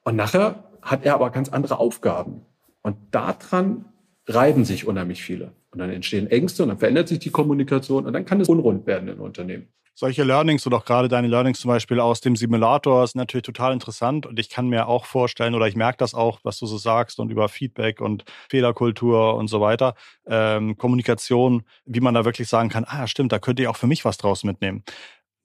und 0.04 0.16
nachher 0.16 0.72
hat 0.82 1.06
er 1.06 1.14
aber 1.14 1.30
ganz 1.30 1.50
andere 1.50 1.78
Aufgaben. 1.78 2.44
Und 2.82 2.98
daran 3.12 3.86
reiben 4.26 4.66
sich 4.66 4.88
unheimlich 4.88 5.22
viele. 5.22 5.52
Und 5.72 5.80
dann 5.80 5.90
entstehen 5.90 6.28
Ängste 6.28 6.64
und 6.64 6.70
dann 6.70 6.80
verändert 6.80 7.08
sich 7.08 7.20
die 7.20 7.30
Kommunikation 7.30 8.06
und 8.06 8.14
dann 8.14 8.26
kann 8.26 8.42
es 8.42 8.50
unrund 8.50 8.86
werden 8.88 9.10
in 9.10 9.20
Unternehmen 9.20 9.68
solche 10.00 10.24
Learnings 10.24 10.68
oder 10.68 10.78
auch 10.78 10.86
gerade 10.86 11.08
deine 11.08 11.28
Learnings 11.28 11.60
zum 11.60 11.70
Beispiel 11.70 12.00
aus 12.00 12.22
dem 12.22 12.36
Simulator 12.36 13.08
sind 13.08 13.18
natürlich 13.18 13.46
total 13.46 13.74
interessant 13.74 14.28
und 14.28 14.38
ich 14.38 14.48
kann 14.48 14.70
mir 14.70 14.88
auch 14.88 15.06
vorstellen 15.06 15.56
oder 15.56 15.68
ich 15.68 15.76
merke 15.76 15.98
das 15.98 16.14
auch, 16.14 16.40
was 16.44 16.60
du 16.60 16.68
so 16.68 16.78
sagst 16.78 17.20
und 17.20 17.32
über 17.32 17.50
Feedback 17.50 18.00
und 18.00 18.24
Fehlerkultur 18.48 19.34
und 19.34 19.48
so 19.48 19.60
weiter, 19.60 19.96
ähm, 20.28 20.78
Kommunikation, 20.78 21.64
wie 21.86 22.00
man 22.00 22.14
da 22.14 22.26
wirklich 22.26 22.48
sagen 22.48 22.70
kann, 22.70 22.86
ah 22.88 23.08
stimmt, 23.08 23.32
da 23.32 23.40
könnte 23.40 23.64
ich 23.64 23.68
auch 23.68 23.76
für 23.76 23.88
mich 23.88 24.06
was 24.06 24.18
draus 24.18 24.44
mitnehmen. 24.44 24.84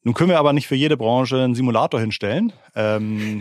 Nun 0.05 0.15
können 0.15 0.31
wir 0.31 0.39
aber 0.39 0.53
nicht 0.53 0.67
für 0.67 0.75
jede 0.75 0.97
Branche 0.97 1.41
einen 1.41 1.55
Simulator 1.55 2.01
hinstellen. 2.01 2.53
Ähm, 2.75 3.41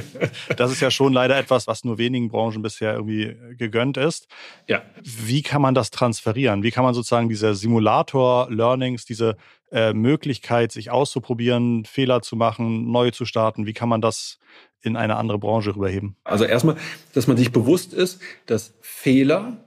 das 0.56 0.72
ist 0.72 0.80
ja 0.80 0.90
schon 0.90 1.12
leider 1.12 1.38
etwas, 1.38 1.68
was 1.68 1.84
nur 1.84 1.98
wenigen 1.98 2.28
Branchen 2.28 2.62
bisher 2.62 2.94
irgendwie 2.94 3.36
gegönnt 3.56 3.96
ist. 3.96 4.26
Ja. 4.66 4.82
Wie 5.02 5.42
kann 5.42 5.62
man 5.62 5.74
das 5.74 5.90
transferieren? 5.90 6.64
Wie 6.64 6.72
kann 6.72 6.82
man 6.82 6.94
sozusagen 6.94 7.28
diese 7.28 7.54
Simulator-Learnings, 7.54 9.04
diese 9.04 9.36
äh, 9.70 9.92
Möglichkeit, 9.92 10.72
sich 10.72 10.90
auszuprobieren, 10.90 11.84
Fehler 11.84 12.22
zu 12.22 12.34
machen, 12.34 12.90
neu 12.90 13.12
zu 13.12 13.24
starten, 13.24 13.66
wie 13.66 13.72
kann 13.72 13.88
man 13.88 14.00
das 14.00 14.38
in 14.82 14.96
eine 14.96 15.14
andere 15.16 15.38
Branche 15.38 15.76
rüberheben? 15.76 16.16
Also 16.24 16.44
erstmal, 16.44 16.76
dass 17.12 17.28
man 17.28 17.36
sich 17.36 17.52
bewusst 17.52 17.94
ist, 17.94 18.20
dass 18.46 18.74
Fehler 18.80 19.58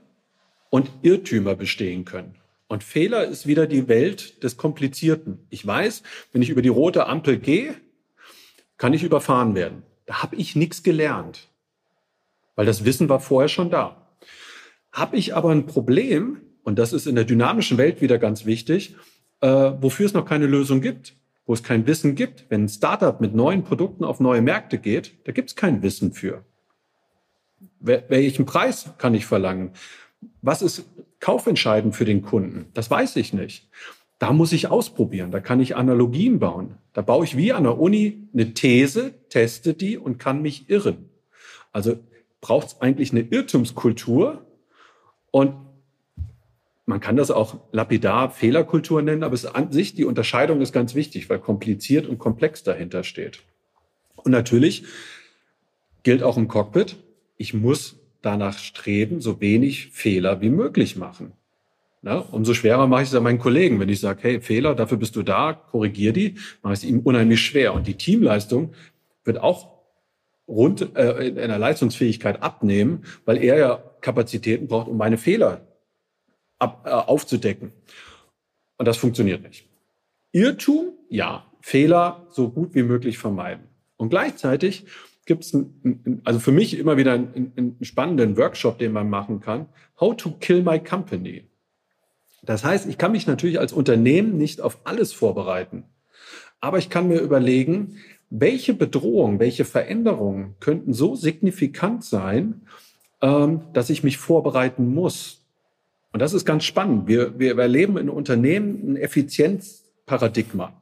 und 0.69 0.91
Irrtümer 1.03 1.55
bestehen 1.55 2.03
können. 2.03 2.35
Und 2.73 2.83
Fehler 2.83 3.25
ist 3.25 3.45
wieder 3.45 3.67
die 3.67 3.87
Welt 3.87 4.41
des 4.41 4.57
Komplizierten. 4.57 5.45
Ich 5.51 5.63
weiß, 5.63 6.01
wenn 6.31 6.41
ich 6.41 6.49
über 6.49 6.63
die 6.63 6.69
rote 6.69 7.05
Ampel 7.05 7.37
gehe, 7.37 7.75
kann 8.77 8.93
ich 8.93 9.03
überfahren 9.03 9.53
werden. 9.53 9.83
Da 10.07 10.23
habe 10.23 10.37
ich 10.37 10.55
nichts 10.55 10.81
gelernt, 10.81 11.49
weil 12.55 12.65
das 12.65 12.83
Wissen 12.83 13.09
war 13.09 13.19
vorher 13.19 13.47
schon 13.47 13.69
da. 13.69 14.15
Habe 14.91 15.17
ich 15.17 15.35
aber 15.35 15.51
ein 15.51 15.67
Problem, 15.67 16.41
und 16.63 16.79
das 16.79 16.93
ist 16.93 17.05
in 17.05 17.13
der 17.13 17.25
dynamischen 17.25 17.77
Welt 17.77 18.01
wieder 18.01 18.17
ganz 18.17 18.47
wichtig, 18.47 18.95
äh, 19.41 19.47
wofür 19.47 20.07
es 20.07 20.15
noch 20.15 20.25
keine 20.25 20.47
Lösung 20.47 20.81
gibt, 20.81 21.13
wo 21.45 21.53
es 21.53 21.61
kein 21.61 21.85
Wissen 21.85 22.15
gibt. 22.15 22.47
Wenn 22.49 22.63
ein 22.63 22.69
Startup 22.69 23.21
mit 23.21 23.35
neuen 23.35 23.63
Produkten 23.63 24.03
auf 24.03 24.19
neue 24.19 24.41
Märkte 24.41 24.79
geht, 24.79 25.13
da 25.27 25.31
gibt 25.31 25.49
es 25.51 25.55
kein 25.55 25.83
Wissen 25.83 26.11
für. 26.11 26.43
Welchen 27.79 28.47
Preis 28.47 28.89
kann 28.97 29.13
ich 29.13 29.27
verlangen? 29.27 29.73
Was 30.41 30.61
ist 30.61 30.85
kaufentscheidend 31.19 31.95
für 31.95 32.05
den 32.05 32.21
Kunden? 32.21 32.65
Das 32.73 32.89
weiß 32.89 33.15
ich 33.15 33.33
nicht. 33.33 33.69
Da 34.19 34.31
muss 34.31 34.53
ich 34.53 34.67
ausprobieren. 34.67 35.31
Da 35.31 35.39
kann 35.39 35.59
ich 35.59 35.75
Analogien 35.75 36.39
bauen. 36.39 36.77
Da 36.93 37.01
baue 37.01 37.25
ich 37.25 37.35
wie 37.35 37.53
an 37.53 37.63
der 37.63 37.79
Uni 37.79 38.27
eine 38.33 38.53
These, 38.53 39.13
teste 39.29 39.73
die 39.73 39.97
und 39.97 40.19
kann 40.19 40.41
mich 40.41 40.69
irren. 40.69 41.09
Also 41.71 41.97
braucht 42.39 42.67
es 42.67 42.81
eigentlich 42.81 43.11
eine 43.11 43.21
Irrtumskultur 43.21 44.45
und 45.31 45.55
man 46.85 46.99
kann 46.99 47.15
das 47.15 47.31
auch 47.31 47.59
lapidar 47.71 48.29
Fehlerkultur 48.29 49.01
nennen, 49.01 49.23
aber 49.23 49.33
es 49.33 49.45
an 49.45 49.71
sich, 49.71 49.95
die 49.95 50.05
Unterscheidung 50.05 50.61
ist 50.61 50.73
ganz 50.73 50.95
wichtig, 50.95 51.29
weil 51.29 51.39
kompliziert 51.39 52.07
und 52.07 52.19
komplex 52.19 52.63
dahinter 52.63 53.03
steht. 53.03 53.39
Und 54.15 54.31
natürlich 54.31 54.83
gilt 56.03 56.23
auch 56.23 56.37
im 56.37 56.47
Cockpit, 56.47 56.97
ich 57.37 57.53
muss 57.53 57.99
danach 58.23 58.57
streben, 58.57 59.21
so 59.21 59.39
wenig 59.39 59.89
Fehler 59.91 60.41
wie 60.41 60.49
möglich 60.49 60.95
machen. 60.95 61.33
Na, 62.01 62.17
umso 62.17 62.53
schwerer 62.53 62.87
mache 62.87 63.03
ich 63.03 63.09
es 63.09 63.13
ja 63.13 63.21
meinen 63.21 63.39
Kollegen. 63.39 63.79
Wenn 63.79 63.87
ich 63.87 64.01
sage, 64.01 64.19
hey, 64.23 64.41
Fehler, 64.41 64.75
dafür 64.75 64.97
bist 64.97 65.15
du 65.15 65.23
da, 65.23 65.53
korrigier 65.53 66.11
die, 66.11 66.35
mache 66.61 66.73
ich 66.73 66.79
es 66.79 66.85
ihm 66.85 66.99
unheimlich 66.99 67.41
schwer. 67.41 67.73
Und 67.73 67.87
die 67.87 67.95
Teamleistung 67.95 68.73
wird 69.23 69.37
auch 69.37 69.73
rund 70.47 70.95
äh, 70.97 71.27
in 71.27 71.39
einer 71.39 71.57
Leistungsfähigkeit 71.57 72.43
abnehmen, 72.43 73.05
weil 73.23 73.41
er 73.41 73.57
ja 73.57 73.83
Kapazitäten 74.01 74.67
braucht, 74.67 74.89
um 74.89 74.97
meine 74.97 75.17
Fehler 75.17 75.61
ab, 76.59 76.83
äh, 76.85 76.89
aufzudecken. 76.89 77.71
Und 78.77 78.87
das 78.87 78.97
funktioniert 78.97 79.43
nicht. 79.43 79.67
Irrtum, 80.33 80.93
ja. 81.09 81.45
Fehler 81.61 82.27
so 82.29 82.49
gut 82.49 82.75
wie 82.75 82.83
möglich 82.83 83.17
vermeiden. 83.17 83.63
Und 83.95 84.09
gleichzeitig 84.09 84.85
gibt 85.25 85.45
es 85.45 85.57
also 86.23 86.39
für 86.39 86.51
mich 86.51 86.77
immer 86.77 86.97
wieder 86.97 87.13
einen, 87.13 87.53
einen 87.55 87.77
spannenden 87.83 88.37
Workshop, 88.37 88.77
den 88.79 88.91
man 88.91 89.09
machen 89.09 89.39
kann. 89.39 89.67
How 89.99 90.15
to 90.15 90.31
kill 90.39 90.63
my 90.63 90.79
company. 90.79 91.47
Das 92.43 92.63
heißt, 92.63 92.87
ich 92.89 92.97
kann 92.97 93.13
mich 93.13 93.25
natürlich 93.25 93.59
als 93.59 93.71
Unternehmen 93.71 94.37
nicht 94.37 94.59
auf 94.59 94.79
alles 94.83 95.13
vorbereiten. 95.13 95.85
Aber 96.59 96.77
ich 96.77 96.89
kann 96.89 97.07
mir 97.07 97.19
überlegen, 97.19 97.97
welche 98.29 98.73
Bedrohungen, 98.73 99.39
welche 99.39 99.63
Veränderungen 99.63 100.55
könnten 100.59 100.93
so 100.93 101.15
signifikant 101.15 102.03
sein, 102.03 102.61
ähm, 103.21 103.61
dass 103.73 103.89
ich 103.89 104.03
mich 104.03 104.17
vorbereiten 104.17 104.93
muss. 104.93 105.45
Und 106.11 106.21
das 106.21 106.33
ist 106.33 106.45
ganz 106.45 106.63
spannend. 106.63 107.07
Wir, 107.07 107.39
wir 107.39 107.57
erleben 107.57 107.97
in 107.97 108.09
Unternehmen 108.09 108.93
ein 108.93 108.95
Effizienzparadigma. 108.97 110.73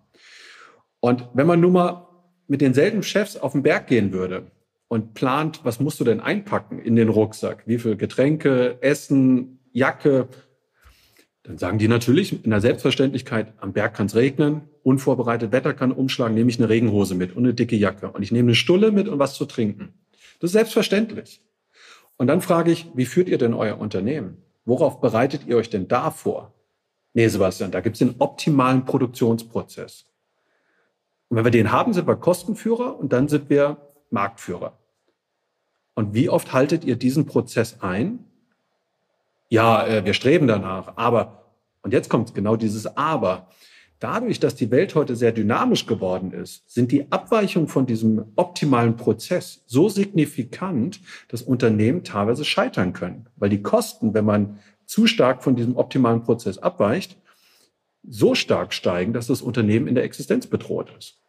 Und 0.99 1.27
wenn 1.33 1.47
man 1.47 1.59
nun 1.59 1.73
mal 1.73 2.07
mit 2.47 2.61
denselben 2.61 3.03
Chefs 3.03 3.37
auf 3.37 3.53
den 3.53 3.63
Berg 3.63 3.87
gehen 3.87 4.11
würde 4.11 4.51
und 4.87 5.13
plant, 5.13 5.61
was 5.63 5.79
musst 5.79 5.99
du 5.99 6.03
denn 6.03 6.19
einpacken 6.19 6.79
in 6.79 6.95
den 6.95 7.09
Rucksack? 7.09 7.63
Wie 7.65 7.79
viel 7.79 7.95
Getränke, 7.95 8.77
Essen, 8.81 9.59
Jacke? 9.71 10.27
Dann 11.43 11.57
sagen 11.57 11.77
die 11.77 11.87
natürlich 11.87 12.43
in 12.43 12.51
der 12.51 12.61
Selbstverständlichkeit, 12.61 13.53
am 13.59 13.73
Berg 13.73 13.93
kann 13.95 14.07
es 14.07 14.15
regnen, 14.15 14.61
unvorbereitet 14.83 15.51
Wetter 15.51 15.73
kann 15.73 15.91
umschlagen, 15.91 16.35
nehme 16.35 16.49
ich 16.49 16.59
eine 16.59 16.69
Regenhose 16.69 17.15
mit 17.15 17.35
und 17.35 17.45
eine 17.45 17.53
dicke 17.53 17.75
Jacke. 17.75 18.11
Und 18.11 18.21
ich 18.21 18.31
nehme 18.31 18.49
eine 18.49 18.55
Stulle 18.55 18.91
mit 18.91 19.07
und 19.07 19.17
was 19.17 19.35
zu 19.35 19.45
trinken. 19.45 19.93
Das 20.39 20.49
ist 20.49 20.53
selbstverständlich. 20.53 21.41
Und 22.17 22.27
dann 22.27 22.41
frage 22.41 22.71
ich, 22.71 22.87
wie 22.93 23.05
führt 23.05 23.29
ihr 23.29 23.37
denn 23.37 23.53
euer 23.53 23.79
Unternehmen? 23.79 24.43
Worauf 24.65 25.01
bereitet 25.01 25.47
ihr 25.47 25.57
euch 25.57 25.69
denn 25.69 25.87
da 25.87 26.11
vor? 26.11 26.53
Nee, 27.13 27.27
Sebastian, 27.27 27.71
da 27.71 27.81
gibt 27.81 27.95
es 27.95 27.99
den 27.99 28.15
optimalen 28.19 28.85
Produktionsprozess. 28.85 30.05
Und 31.31 31.37
wenn 31.37 31.45
wir 31.45 31.51
den 31.51 31.71
haben, 31.71 31.93
sind 31.93 32.09
wir 32.09 32.17
Kostenführer 32.17 32.99
und 32.99 33.13
dann 33.13 33.29
sind 33.29 33.49
wir 33.49 33.77
Marktführer. 34.09 34.77
Und 35.93 36.13
wie 36.13 36.27
oft 36.27 36.51
haltet 36.51 36.83
ihr 36.83 36.97
diesen 36.97 37.25
Prozess 37.25 37.77
ein? 37.79 38.25
Ja, 39.47 39.87
äh, 39.87 40.03
wir 40.03 40.13
streben 40.13 40.45
danach, 40.45 40.97
aber, 40.97 41.53
und 41.83 41.93
jetzt 41.93 42.09
kommt 42.09 42.35
genau 42.35 42.57
dieses 42.57 42.97
Aber. 42.97 43.47
Dadurch, 43.99 44.41
dass 44.41 44.55
die 44.55 44.71
Welt 44.71 44.93
heute 44.93 45.15
sehr 45.15 45.31
dynamisch 45.31 45.85
geworden 45.85 46.33
ist, 46.33 46.69
sind 46.69 46.91
die 46.91 47.09
Abweichungen 47.13 47.69
von 47.69 47.85
diesem 47.85 48.33
optimalen 48.35 48.97
Prozess 48.97 49.63
so 49.67 49.87
signifikant, 49.87 50.99
dass 51.29 51.43
Unternehmen 51.43 52.03
teilweise 52.03 52.43
scheitern 52.43 52.91
können. 52.91 53.29
Weil 53.37 53.49
die 53.49 53.61
Kosten, 53.61 54.13
wenn 54.13 54.25
man 54.25 54.59
zu 54.85 55.07
stark 55.07 55.45
von 55.45 55.55
diesem 55.55 55.77
optimalen 55.77 56.23
Prozess 56.23 56.57
abweicht, 56.57 57.15
so 58.05 58.35
stark 58.35 58.73
steigen, 58.73 59.13
dass 59.13 59.27
das 59.27 59.41
Unternehmen 59.41 59.87
in 59.87 59.95
der 59.95 60.03
Existenz 60.03 60.47
bedroht 60.47 60.91
ist. 60.97 61.20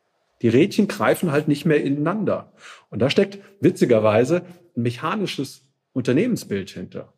Die 0.42 0.48
Rädchen 0.48 0.88
greifen 0.88 1.33
halt 1.33 1.48
nicht 1.48 1.64
mehr 1.64 1.83
ineinander. 1.83 2.52
Und 2.90 2.98
da 2.98 3.09
steckt 3.09 3.38
witzigerweise 3.61 4.44
ein 4.76 4.83
mechanisches 4.83 5.66
Unternehmensbild 5.92 6.70
hinter. 6.70 7.14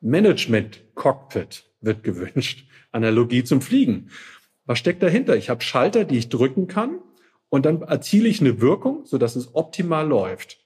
Management 0.00 0.82
Cockpit 0.94 1.64
wird 1.80 2.04
gewünscht. 2.04 2.66
Analogie 2.92 3.44
zum 3.44 3.62
Fliegen. 3.62 4.10
Was 4.66 4.78
steckt 4.78 5.02
dahinter? 5.02 5.36
Ich 5.36 5.48
habe 5.50 5.62
Schalter, 5.62 6.04
die 6.04 6.18
ich 6.18 6.28
drücken 6.28 6.66
kann 6.66 6.98
und 7.48 7.66
dann 7.66 7.82
erziele 7.82 8.28
ich 8.28 8.40
eine 8.40 8.60
Wirkung, 8.60 9.04
sodass 9.04 9.36
es 9.36 9.54
optimal 9.54 10.06
läuft. 10.06 10.58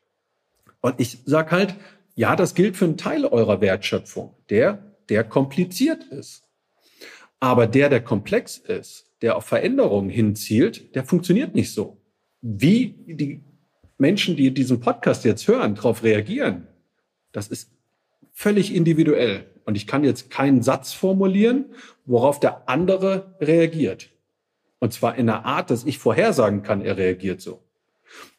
Und 0.80 0.94
ich 0.98 1.18
sage 1.24 1.50
halt, 1.50 1.74
ja, 2.14 2.37
das 2.37 2.54
gilt 2.54 2.76
für 2.76 2.85
einen 2.85 2.96
Teil 2.96 3.24
eurer 3.24 3.61
Wertschöpfung, 3.61 4.37
der, 4.50 4.96
der 5.09 5.24
kompliziert 5.24 6.04
ist. 6.04 6.44
Aber 7.40 7.66
der, 7.66 7.88
der 7.88 8.02
komplex 8.02 8.59
ist, 8.59 9.04
der 9.22 9.37
auf 9.37 9.44
Veränderungen 9.44 10.11
hinzielt, 10.11 10.94
der 10.94 11.05
funktioniert 11.05 11.55
nicht 11.55 11.72
so. 11.72 12.00
Wie 12.40 12.94
die 13.07 13.42
Menschen, 13.98 14.37
die 14.37 14.53
diesen 14.53 14.81
Podcast 14.81 15.24
jetzt 15.24 15.48
hören, 15.48 15.74
darauf 15.74 16.03
reagieren, 16.03 16.66
das 17.33 17.48
ist 17.48 17.70
völlig 18.33 18.74
individuell. 18.74 19.46
Und 19.64 19.77
ich 19.77 19.87
kann 19.87 20.05
jetzt 20.05 20.31
keinen 20.31 20.62
Satz 20.62 20.92
formulieren, 20.92 21.66
worauf 22.05 22.38
der 22.38 22.68
andere 22.68 23.37
reagiert. 23.40 24.11
Und 24.79 24.92
zwar 24.92 25.16
in 25.16 25.31
einer 25.31 25.46
Art, 25.46 25.70
dass 25.70 25.85
ich 25.85 25.98
vorhersagen 25.98 26.62
kann, 26.62 26.83
er 26.83 26.98
reagiert 26.98 27.40
so. 27.40 27.62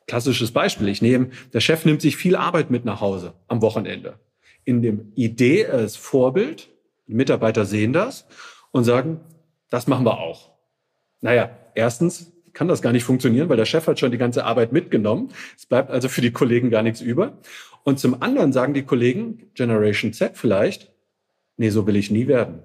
Klassisches 0.08 0.52
Beispiel. 0.52 0.88
Ich 0.90 1.02
nehme, 1.02 1.32
der 1.54 1.62
Chef 1.62 1.86
nimmt 1.86 2.02
sich 2.02 2.16
viel 2.16 2.36
Arbeit 2.36 2.70
mit 2.70 2.86
nach 2.86 3.02
Hause 3.02 3.34
am 3.48 3.62
Wochenende. 3.64 4.20
In 4.64 4.84
dem 4.84 5.12
Idee, 5.16 5.64
ist 5.64 5.98
Vorbild. 5.98 6.70
Die 7.08 7.16
Mitarbeiter 7.16 7.66
sehen 7.66 7.94
das 7.94 8.28
und 8.72 8.84
sagen, 8.84 9.22
das 9.70 9.88
machen 9.88 10.06
wir 10.06 10.20
auch. 10.20 10.55
Naja, 11.22 11.50
erstens 11.74 12.32
kann 12.54 12.68
das 12.68 12.82
gar 12.82 12.94
nicht 12.94 13.04
funktionieren, 13.04 13.50
weil 13.50 13.58
der 13.58 13.66
Chef 13.66 13.86
hat 13.88 14.00
schon 14.00 14.12
die 14.12 14.18
ganze 14.18 14.46
Arbeit 14.46 14.72
mitgenommen. 14.72 15.30
Es 15.58 15.66
bleibt 15.66 15.92
also 15.92 16.10
für 16.10 16.22
die 16.22 16.32
Kollegen 16.32 16.70
gar 16.70 16.84
nichts 16.84 17.02
über. 17.02 17.38
Und 17.84 18.00
zum 18.00 18.22
anderen 18.22 18.54
sagen 18.54 18.74
die 18.74 18.84
Kollegen, 18.84 19.52
Generation 19.54 20.14
Z 20.14 20.38
vielleicht, 20.38 20.92
nee, 21.58 21.70
so 21.70 21.86
will 21.86 21.96
ich 21.96 22.10
nie 22.10 22.28
werden. 22.28 22.64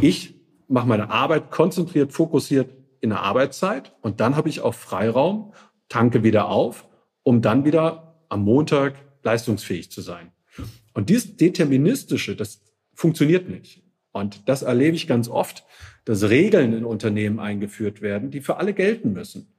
Ich 0.00 0.34
mache 0.68 0.88
meine 0.88 1.10
Arbeit 1.10 1.50
konzentriert, 1.50 2.12
fokussiert 2.12 2.70
in 3.00 3.10
der 3.10 3.20
Arbeitszeit 3.20 3.92
und 4.00 4.20
dann 4.20 4.36
habe 4.36 4.48
ich 4.48 4.60
auch 4.60 4.74
Freiraum, 4.74 5.52
tanke 5.88 6.22
wieder 6.22 6.48
auf, 6.48 6.88
um 7.22 7.42
dann 7.42 7.64
wieder 7.64 8.24
am 8.28 8.42
Montag 8.42 8.94
leistungsfähig 9.22 9.90
zu 9.90 10.00
sein. 10.00 10.32
Und 10.94 11.10
dieses 11.10 11.36
Deterministische, 11.36 12.36
das 12.36 12.62
funktioniert 12.94 13.48
nicht. 13.48 13.83
Und 14.14 14.48
das 14.48 14.62
erlebe 14.62 14.94
ich 14.94 15.08
ganz 15.08 15.28
oft, 15.28 15.64
dass 16.04 16.30
Regeln 16.30 16.72
in 16.72 16.84
Unternehmen 16.84 17.40
eingeführt 17.40 18.00
werden, 18.00 18.30
die 18.30 18.40
für 18.40 18.58
alle 18.58 18.72
gelten 18.72 19.12
müssen. 19.12 19.52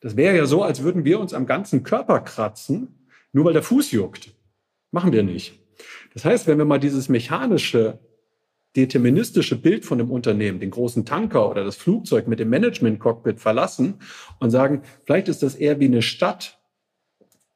Das 0.00 0.16
wäre 0.16 0.34
ja 0.34 0.46
so, 0.46 0.62
als 0.62 0.82
würden 0.82 1.04
wir 1.04 1.20
uns 1.20 1.34
am 1.34 1.44
ganzen 1.44 1.82
Körper 1.82 2.20
kratzen, 2.20 3.06
nur 3.32 3.44
weil 3.44 3.52
der 3.52 3.62
Fuß 3.62 3.92
juckt. 3.92 4.34
Machen 4.92 5.12
wir 5.12 5.22
nicht. 5.22 5.60
Das 6.14 6.24
heißt, 6.24 6.46
wenn 6.46 6.56
wir 6.56 6.64
mal 6.64 6.80
dieses 6.80 7.10
mechanische, 7.10 7.98
deterministische 8.76 9.60
Bild 9.60 9.84
von 9.84 9.98
dem 9.98 10.10
Unternehmen, 10.10 10.58
den 10.58 10.70
großen 10.70 11.04
Tanker 11.04 11.50
oder 11.50 11.62
das 11.62 11.76
Flugzeug 11.76 12.28
mit 12.28 12.40
dem 12.40 12.48
Management-Cockpit 12.48 13.40
verlassen 13.40 13.96
und 14.40 14.50
sagen, 14.50 14.82
vielleicht 15.04 15.28
ist 15.28 15.42
das 15.42 15.54
eher 15.54 15.80
wie 15.80 15.84
eine 15.84 16.00
Stadt, 16.00 16.58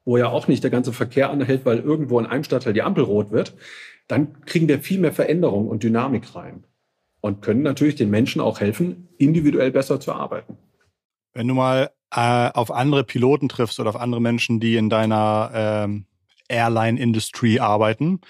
wo 0.05 0.17
ja 0.17 0.29
auch 0.29 0.47
nicht 0.47 0.63
der 0.63 0.69
ganze 0.69 0.93
Verkehr 0.93 1.31
anhält, 1.31 1.65
weil 1.65 1.79
irgendwo 1.79 2.19
in 2.19 2.27
einem 2.27 2.43
Stadtteil 2.43 2.73
die 2.73 2.83
Ampel 2.83 3.03
rot 3.03 3.31
wird, 3.31 3.55
dann 4.07 4.41
kriegen 4.45 4.67
wir 4.67 4.79
viel 4.79 4.99
mehr 4.99 5.13
Veränderung 5.13 5.67
und 5.67 5.83
Dynamik 5.83 6.35
rein 6.35 6.63
und 7.21 7.41
können 7.41 7.61
natürlich 7.61 7.95
den 7.95 8.09
Menschen 8.09 8.41
auch 8.41 8.59
helfen, 8.59 9.09
individuell 9.17 9.71
besser 9.71 9.99
zu 9.99 10.13
arbeiten. 10.13 10.57
Wenn 11.33 11.47
du 11.47 11.53
mal 11.53 11.91
äh, 12.11 12.49
auf 12.53 12.71
andere 12.71 13.03
Piloten 13.03 13.49
triffst 13.49 13.79
oder 13.79 13.89
auf 13.89 13.95
andere 13.95 14.21
Menschen, 14.21 14.59
die 14.59 14.75
in 14.75 14.89
deiner 14.89 15.51
ähm, 15.53 16.05
Airline-Industry 16.47 17.59
arbeiten, 17.59 18.21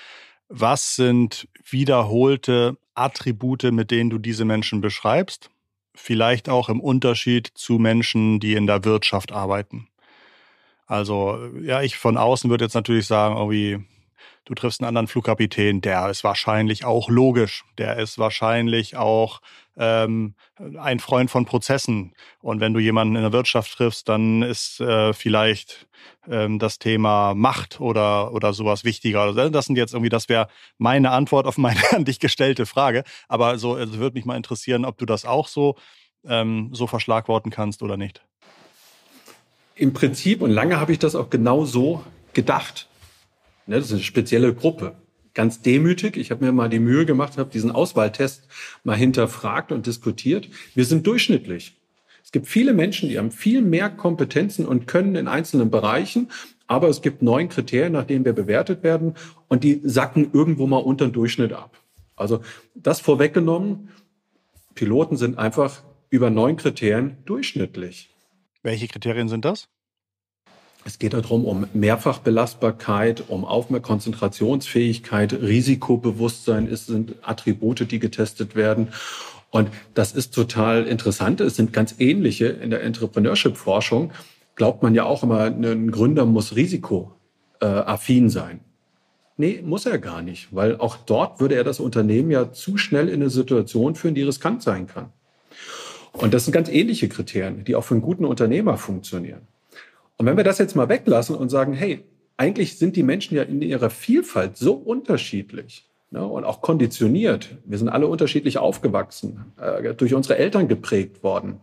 was 0.49 0.95
sind 0.95 1.47
wiederholte 1.69 2.77
Attribute, 2.95 3.71
mit 3.71 3.91
denen 3.91 4.09
du 4.09 4.17
diese 4.17 4.45
Menschen 4.45 4.81
beschreibst? 4.81 5.51
Vielleicht 5.93 6.49
auch 6.49 6.69
im 6.69 6.79
Unterschied 6.79 7.51
zu 7.53 7.79
Menschen, 7.79 8.39
die 8.39 8.53
in 8.53 8.67
der 8.67 8.83
Wirtschaft 8.83 9.31
arbeiten. 9.31 9.87
Also, 10.85 11.37
ja, 11.61 11.81
ich 11.81 11.97
von 11.97 12.17
außen 12.17 12.49
würde 12.49 12.65
jetzt 12.65 12.75
natürlich 12.75 13.07
sagen, 13.07 13.35
irgendwie, 13.35 13.85
du 14.47 14.55
triffst 14.55 14.81
einen 14.81 14.87
anderen 14.87 15.07
Flugkapitän, 15.07 15.81
der 15.81 16.09
ist 16.09 16.23
wahrscheinlich 16.23 16.85
auch 16.85 17.09
logisch, 17.09 17.65
der 17.77 17.97
ist 17.97 18.17
wahrscheinlich 18.17 18.95
auch 18.95 19.41
ähm, 19.75 20.35
ein 20.79 20.99
Freund 20.99 21.29
von 21.29 21.45
Prozessen. 21.45 22.13
Und 22.41 22.61
wenn 22.61 22.73
du 22.73 22.79
jemanden 22.79 23.17
in 23.17 23.21
der 23.21 23.33
Wirtschaft 23.33 23.73
triffst, 23.73 24.07
dann 24.07 24.41
ist 24.41 24.79
äh, 24.79 25.11
vielleicht 25.13 25.87
ähm, 26.29 26.59
das 26.59 26.79
Thema 26.79 27.35
Macht 27.35 27.81
oder, 27.81 28.33
oder 28.33 28.53
sowas 28.53 28.85
wichtiger. 28.85 29.21
Also, 29.21 29.49
das 29.49 29.65
sind 29.65 29.75
jetzt 29.75 29.93
irgendwie, 29.93 30.09
das 30.09 30.29
wäre 30.29 30.47
meine 30.77 31.11
Antwort 31.11 31.45
auf 31.45 31.57
meine 31.57 31.81
an 31.91 32.05
dich 32.05 32.19
gestellte 32.19 32.65
Frage. 32.65 33.03
Aber 33.27 33.57
so, 33.57 33.77
es 33.77 33.97
würde 33.97 34.15
mich 34.15 34.25
mal 34.25 34.37
interessieren, 34.37 34.85
ob 34.85 34.97
du 34.97 35.05
das 35.05 35.25
auch 35.25 35.49
so, 35.49 35.75
ähm, 36.25 36.69
so 36.71 36.87
verschlagworten 36.87 37.51
kannst 37.51 37.83
oder 37.83 37.97
nicht. 37.97 38.23
Im 39.75 39.93
Prinzip 39.93 40.41
und 40.41 40.51
lange 40.51 40.79
habe 40.79 40.93
ich 40.93 40.99
das 40.99 41.15
auch 41.15 41.29
genau 41.29 41.65
so 41.65 42.03
gedacht. 42.33 42.87
Ne, 43.67 43.75
das 43.75 43.87
ist 43.87 43.93
eine 43.93 44.01
spezielle 44.01 44.53
Gruppe. 44.53 44.95
Ganz 45.33 45.61
demütig. 45.61 46.17
Ich 46.17 46.31
habe 46.31 46.43
mir 46.43 46.51
mal 46.51 46.69
die 46.69 46.79
Mühe 46.79 47.05
gemacht, 47.05 47.37
habe 47.37 47.51
diesen 47.51 47.69
Auswahltest 47.69 48.47
mal 48.83 48.97
hinterfragt 48.97 49.71
und 49.71 49.85
diskutiert. 49.85 50.49
Wir 50.73 50.85
sind 50.85 51.05
durchschnittlich. 51.05 51.77
Es 52.23 52.31
gibt 52.31 52.47
viele 52.47 52.73
Menschen, 52.73 53.07
die 53.07 53.19
haben 53.19 53.31
viel 53.31 53.61
mehr 53.61 53.89
Kompetenzen 53.89 54.65
und 54.65 54.87
können 54.87 55.15
in 55.15 55.27
einzelnen 55.27 55.69
Bereichen, 55.69 56.29
aber 56.65 56.89
es 56.89 57.01
gibt 57.01 57.21
neun 57.21 57.49
Kriterien, 57.49 57.93
nach 57.93 58.05
denen 58.05 58.25
wir 58.25 58.33
bewertet 58.33 58.83
werden 58.83 59.13
und 59.47 59.63
die 59.63 59.79
sacken 59.83 60.31
irgendwo 60.33 60.67
mal 60.67 60.77
unter 60.77 61.07
den 61.07 61.13
Durchschnitt 61.13 61.53
ab. 61.53 61.79
Also 62.15 62.41
das 62.75 62.99
vorweggenommen, 62.99 63.89
Piloten 64.75 65.17
sind 65.17 65.37
einfach 65.37 65.83
über 66.09 66.29
neun 66.29 66.57
Kriterien 66.57 67.17
durchschnittlich. 67.25 68.09
Welche 68.63 68.87
Kriterien 68.87 69.29
sind 69.29 69.45
das? 69.45 69.69
Es 70.87 70.99
geht 70.99 71.13
darum, 71.13 71.43
um 71.43 71.67
Mehrfachbelastbarkeit, 71.73 73.25
um 73.27 73.43
Aufmerksamkeit, 73.43 73.87
Konzentrationsfähigkeit, 73.87 75.33
Risikobewusstsein 75.33 76.65
ist, 76.65 76.87
sind 76.87 77.15
Attribute, 77.23 77.91
die 77.91 77.99
getestet 77.99 78.55
werden. 78.55 78.87
Und 79.49 79.69
das 79.95 80.13
ist 80.13 80.33
total 80.33 80.85
interessant. 80.85 81.41
Es 81.41 81.57
sind 81.57 81.73
ganz 81.73 81.95
ähnliche 81.99 82.45
in 82.45 82.69
der 82.69 82.83
Entrepreneurship-Forschung. 82.83 84.13
Glaubt 84.55 84.81
man 84.81 84.95
ja 84.95 85.03
auch 85.03 85.23
immer, 85.23 85.41
ein 85.41 85.91
Gründer 85.91 86.25
muss 86.25 86.55
risikoaffin 86.55 88.29
sein. 88.29 88.61
Nee, 89.35 89.61
muss 89.65 89.85
er 89.85 89.99
gar 89.99 90.21
nicht, 90.21 90.55
weil 90.55 90.77
auch 90.77 90.95
dort 90.95 91.41
würde 91.41 91.55
er 91.55 91.65
das 91.65 91.81
Unternehmen 91.81 92.31
ja 92.31 92.53
zu 92.53 92.77
schnell 92.77 93.09
in 93.09 93.15
eine 93.15 93.29
Situation 93.29 93.95
führen, 93.95 94.15
die 94.15 94.23
riskant 94.23 94.63
sein 94.63 94.87
kann. 94.87 95.11
Und 96.13 96.33
das 96.33 96.45
sind 96.45 96.53
ganz 96.53 96.69
ähnliche 96.69 97.09
Kriterien, 97.09 97.65
die 97.65 97.75
auch 97.75 97.83
für 97.83 97.95
einen 97.95 98.01
guten 98.01 98.23
Unternehmer 98.23 98.77
funktionieren. 98.77 99.41
Und 100.17 100.25
wenn 100.25 100.37
wir 100.37 100.43
das 100.43 100.57
jetzt 100.57 100.75
mal 100.75 100.89
weglassen 100.89 101.35
und 101.35 101.49
sagen, 101.49 101.73
hey, 101.73 102.03
eigentlich 102.37 102.77
sind 102.77 102.95
die 102.95 103.03
Menschen 103.03 103.35
ja 103.35 103.43
in 103.43 103.61
ihrer 103.61 103.89
Vielfalt 103.89 104.57
so 104.57 104.73
unterschiedlich 104.73 105.87
ne, 106.11 106.25
und 106.25 106.43
auch 106.43 106.61
konditioniert. 106.61 107.49
Wir 107.65 107.77
sind 107.77 107.89
alle 107.89 108.07
unterschiedlich 108.07 108.57
aufgewachsen, 108.57 109.53
äh, 109.59 109.93
durch 109.93 110.13
unsere 110.13 110.37
Eltern 110.37 110.67
geprägt 110.67 111.23
worden. 111.23 111.59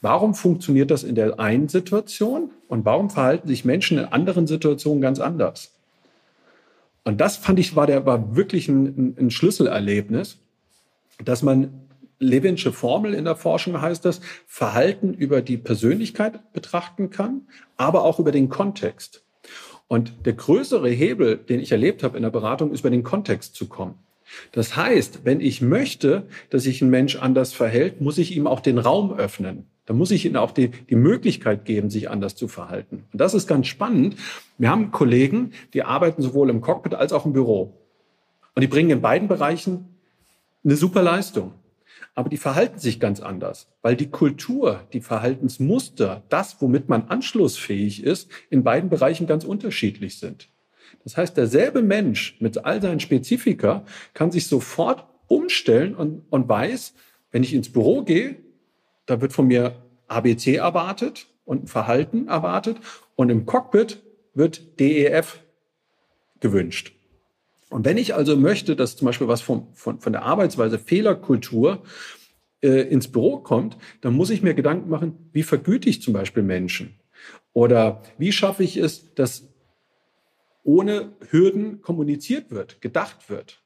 Warum 0.00 0.34
funktioniert 0.34 0.90
das 0.90 1.02
in 1.02 1.14
der 1.14 1.40
einen 1.40 1.68
Situation 1.68 2.50
und 2.68 2.84
warum 2.84 3.10
verhalten 3.10 3.48
sich 3.48 3.64
Menschen 3.64 3.98
in 3.98 4.04
anderen 4.04 4.46
Situationen 4.46 5.00
ganz 5.00 5.20
anders? 5.20 5.74
Und 7.04 7.20
das 7.20 7.36
fand 7.36 7.58
ich 7.58 7.76
war 7.76 7.86
der 7.86 8.04
war 8.04 8.36
wirklich 8.36 8.68
ein, 8.68 9.16
ein 9.18 9.30
Schlüsselerlebnis, 9.30 10.38
dass 11.24 11.42
man 11.42 11.89
Levinsche 12.20 12.72
Formel 12.72 13.14
in 13.14 13.24
der 13.24 13.34
Forschung 13.34 13.80
heißt 13.80 14.04
das, 14.04 14.20
Verhalten 14.46 15.14
über 15.14 15.40
die 15.40 15.56
Persönlichkeit 15.56 16.52
betrachten 16.52 17.10
kann, 17.10 17.48
aber 17.76 18.04
auch 18.04 18.20
über 18.20 18.30
den 18.30 18.50
Kontext. 18.50 19.24
Und 19.88 20.26
der 20.26 20.34
größere 20.34 20.88
Hebel, 20.88 21.38
den 21.38 21.58
ich 21.60 21.72
erlebt 21.72 22.04
habe 22.04 22.16
in 22.16 22.22
der 22.22 22.30
Beratung, 22.30 22.72
ist 22.72 22.80
über 22.80 22.90
den 22.90 23.02
Kontext 23.02 23.56
zu 23.56 23.66
kommen. 23.68 23.94
Das 24.52 24.76
heißt, 24.76 25.24
wenn 25.24 25.40
ich 25.40 25.62
möchte, 25.62 26.28
dass 26.50 26.62
sich 26.62 26.82
ein 26.82 26.90
Mensch 26.90 27.16
anders 27.16 27.52
verhält, 27.52 28.00
muss 28.00 28.18
ich 28.18 28.36
ihm 28.36 28.46
auch 28.46 28.60
den 28.60 28.78
Raum 28.78 29.12
öffnen. 29.12 29.66
Da 29.86 29.94
muss 29.94 30.12
ich 30.12 30.24
ihm 30.24 30.36
auch 30.36 30.52
die, 30.52 30.68
die 30.68 30.94
Möglichkeit 30.94 31.64
geben, 31.64 31.90
sich 31.90 32.10
anders 32.10 32.36
zu 32.36 32.46
verhalten. 32.46 33.06
Und 33.12 33.20
das 33.20 33.34
ist 33.34 33.48
ganz 33.48 33.66
spannend. 33.66 34.14
Wir 34.58 34.70
haben 34.70 34.92
Kollegen, 34.92 35.52
die 35.74 35.82
arbeiten 35.82 36.22
sowohl 36.22 36.50
im 36.50 36.60
Cockpit 36.60 36.94
als 36.94 37.12
auch 37.12 37.26
im 37.26 37.32
Büro. 37.32 37.74
Und 38.54 38.60
die 38.60 38.68
bringen 38.68 38.90
in 38.90 39.00
beiden 39.00 39.26
Bereichen 39.26 39.96
eine 40.62 40.76
super 40.76 41.02
Leistung 41.02 41.54
aber 42.14 42.28
die 42.28 42.36
verhalten 42.36 42.78
sich 42.78 43.00
ganz 43.00 43.20
anders, 43.20 43.68
weil 43.82 43.96
die 43.96 44.10
Kultur, 44.10 44.86
die 44.92 45.00
Verhaltensmuster, 45.00 46.22
das, 46.28 46.60
womit 46.60 46.88
man 46.88 47.08
anschlussfähig 47.08 48.02
ist, 48.02 48.30
in 48.50 48.62
beiden 48.62 48.90
Bereichen 48.90 49.26
ganz 49.26 49.44
unterschiedlich 49.44 50.18
sind. 50.18 50.48
Das 51.04 51.16
heißt, 51.16 51.36
derselbe 51.36 51.82
Mensch 51.82 52.36
mit 52.40 52.64
all 52.64 52.82
seinen 52.82 53.00
Spezifika 53.00 53.84
kann 54.12 54.30
sich 54.30 54.46
sofort 54.46 55.06
umstellen 55.28 55.94
und, 55.94 56.24
und 56.30 56.48
weiß, 56.48 56.94
wenn 57.30 57.42
ich 57.42 57.54
ins 57.54 57.72
Büro 57.72 58.02
gehe, 58.02 58.36
da 59.06 59.20
wird 59.20 59.32
von 59.32 59.46
mir 59.46 59.82
ABC 60.08 60.56
erwartet 60.56 61.28
und 61.44 61.70
Verhalten 61.70 62.28
erwartet 62.28 62.78
und 63.14 63.30
im 63.30 63.46
Cockpit 63.46 64.02
wird 64.34 64.80
DEF 64.80 65.40
gewünscht. 66.40 66.94
Und 67.70 67.84
wenn 67.86 67.96
ich 67.96 68.14
also 68.14 68.36
möchte, 68.36 68.76
dass 68.76 68.96
zum 68.96 69.06
Beispiel 69.06 69.28
was 69.28 69.40
von, 69.40 69.68
von, 69.72 70.00
von 70.00 70.12
der 70.12 70.24
Arbeitsweise 70.24 70.78
Fehlerkultur 70.78 71.82
äh, 72.62 72.82
ins 72.82 73.08
Büro 73.08 73.38
kommt, 73.38 73.78
dann 74.00 74.14
muss 74.14 74.30
ich 74.30 74.42
mir 74.42 74.54
Gedanken 74.54 74.90
machen, 74.90 75.30
wie 75.32 75.44
vergüte 75.44 75.88
ich 75.88 76.02
zum 76.02 76.12
Beispiel 76.12 76.42
Menschen? 76.42 76.96
Oder 77.52 78.02
wie 78.18 78.32
schaffe 78.32 78.64
ich 78.64 78.76
es, 78.76 79.14
dass 79.14 79.48
ohne 80.62 81.12
Hürden 81.30 81.80
kommuniziert 81.80 82.50
wird, 82.50 82.80
gedacht 82.80 83.30
wird? 83.30 83.62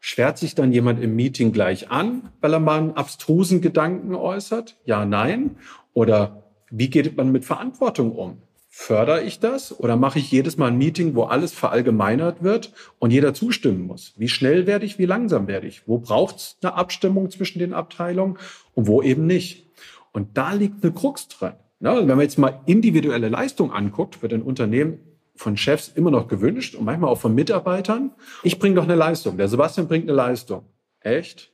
Schwert 0.00 0.38
sich 0.38 0.54
dann 0.54 0.72
jemand 0.72 1.02
im 1.02 1.14
Meeting 1.14 1.52
gleich 1.52 1.90
an, 1.90 2.30
weil 2.40 2.52
er 2.52 2.60
mal 2.60 2.78
einen 2.78 2.92
abstrusen 2.92 3.60
Gedanken 3.60 4.14
äußert? 4.14 4.76
Ja, 4.84 5.04
nein. 5.04 5.56
Oder 5.94 6.44
wie 6.70 6.90
geht 6.90 7.16
man 7.16 7.32
mit 7.32 7.44
Verantwortung 7.44 8.12
um? 8.12 8.42
Fördere 8.78 9.22
ich 9.22 9.40
das 9.40 9.80
oder 9.80 9.96
mache 9.96 10.18
ich 10.18 10.30
jedes 10.30 10.58
Mal 10.58 10.66
ein 10.66 10.76
Meeting, 10.76 11.14
wo 11.14 11.22
alles 11.24 11.54
verallgemeinert 11.54 12.42
wird 12.42 12.74
und 12.98 13.10
jeder 13.10 13.32
zustimmen 13.32 13.86
muss? 13.86 14.12
Wie 14.18 14.28
schnell 14.28 14.66
werde 14.66 14.84
ich, 14.84 14.98
wie 14.98 15.06
langsam 15.06 15.48
werde 15.48 15.66
ich? 15.66 15.88
Wo 15.88 15.96
braucht 15.98 16.36
es 16.36 16.56
eine 16.60 16.74
Abstimmung 16.74 17.30
zwischen 17.30 17.58
den 17.58 17.72
Abteilungen 17.72 18.36
und 18.74 18.86
wo 18.86 19.00
eben 19.00 19.26
nicht? 19.26 19.66
Und 20.12 20.36
da 20.36 20.52
liegt 20.52 20.84
eine 20.84 20.92
Krux 20.92 21.26
drin. 21.26 21.54
Ja, 21.80 21.96
wenn 21.96 22.06
man 22.06 22.20
jetzt 22.20 22.38
mal 22.38 22.60
individuelle 22.66 23.30
Leistung 23.30 23.72
anguckt, 23.72 24.20
wird 24.20 24.34
ein 24.34 24.42
Unternehmen 24.42 24.98
von 25.34 25.56
Chefs 25.56 25.88
immer 25.88 26.10
noch 26.10 26.28
gewünscht 26.28 26.74
und 26.74 26.84
manchmal 26.84 27.10
auch 27.10 27.18
von 27.18 27.34
Mitarbeitern. 27.34 28.12
Ich 28.42 28.58
bringe 28.58 28.74
doch 28.74 28.84
eine 28.84 28.94
Leistung. 28.94 29.38
Der 29.38 29.48
Sebastian 29.48 29.88
bringt 29.88 30.04
eine 30.04 30.16
Leistung. 30.16 30.66
Echt? 31.00 31.50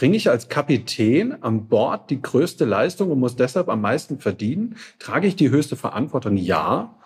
Bringe 0.00 0.16
ich 0.16 0.30
als 0.30 0.48
Kapitän 0.48 1.42
an 1.42 1.68
Bord 1.68 2.08
die 2.08 2.22
größte 2.22 2.64
Leistung 2.64 3.10
und 3.10 3.20
muss 3.20 3.36
deshalb 3.36 3.68
am 3.68 3.82
meisten 3.82 4.18
verdienen? 4.18 4.76
Trage 4.98 5.28
ich 5.28 5.36
die 5.36 5.50
höchste 5.50 5.76
Verantwortung? 5.76 6.38
Ja, 6.38 6.98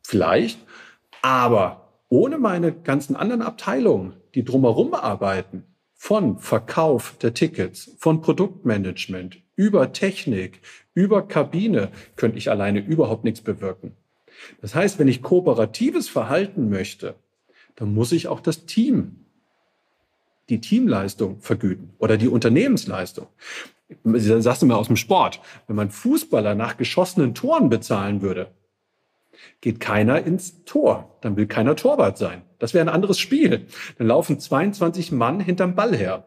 vielleicht. 0.00 0.60
Aber 1.22 1.88
ohne 2.08 2.38
meine 2.38 2.70
ganzen 2.70 3.16
anderen 3.16 3.42
Abteilungen, 3.42 4.12
die 4.36 4.44
drumherum 4.44 4.94
arbeiten, 4.94 5.64
von 5.96 6.38
Verkauf 6.38 7.16
der 7.20 7.34
Tickets, 7.34 7.96
von 7.98 8.20
Produktmanagement, 8.20 9.38
über 9.56 9.92
Technik, 9.92 10.60
über 10.94 11.26
Kabine, 11.26 11.88
könnte 12.14 12.38
ich 12.38 12.48
alleine 12.48 12.78
überhaupt 12.78 13.24
nichts 13.24 13.40
bewirken. 13.40 13.96
Das 14.60 14.72
heißt, 14.76 15.00
wenn 15.00 15.08
ich 15.08 15.20
kooperatives 15.20 16.08
Verhalten 16.08 16.68
möchte, 16.68 17.16
dann 17.74 17.92
muss 17.92 18.12
ich 18.12 18.28
auch 18.28 18.38
das 18.38 18.66
Team 18.66 19.25
die 20.48 20.60
Teamleistung 20.60 21.40
vergüten 21.40 21.94
oder 21.98 22.16
die 22.16 22.28
Unternehmensleistung. 22.28 23.26
Sagst 24.04 24.62
du 24.62 24.66
mal 24.66 24.74
aus 24.76 24.88
dem 24.88 24.96
Sport, 24.96 25.40
wenn 25.66 25.76
man 25.76 25.90
Fußballer 25.90 26.54
nach 26.54 26.76
geschossenen 26.76 27.34
Toren 27.34 27.68
bezahlen 27.68 28.20
würde, 28.20 28.52
geht 29.60 29.80
keiner 29.80 30.22
ins 30.22 30.64
Tor. 30.64 31.18
Dann 31.20 31.36
will 31.36 31.46
keiner 31.46 31.76
Torwart 31.76 32.18
sein. 32.18 32.42
Das 32.58 32.74
wäre 32.74 32.84
ein 32.84 32.94
anderes 32.94 33.18
Spiel. 33.18 33.66
Dann 33.98 34.06
laufen 34.06 34.40
22 34.40 35.12
Mann 35.12 35.40
hinterm 35.40 35.74
Ball 35.74 35.94
her, 35.94 36.24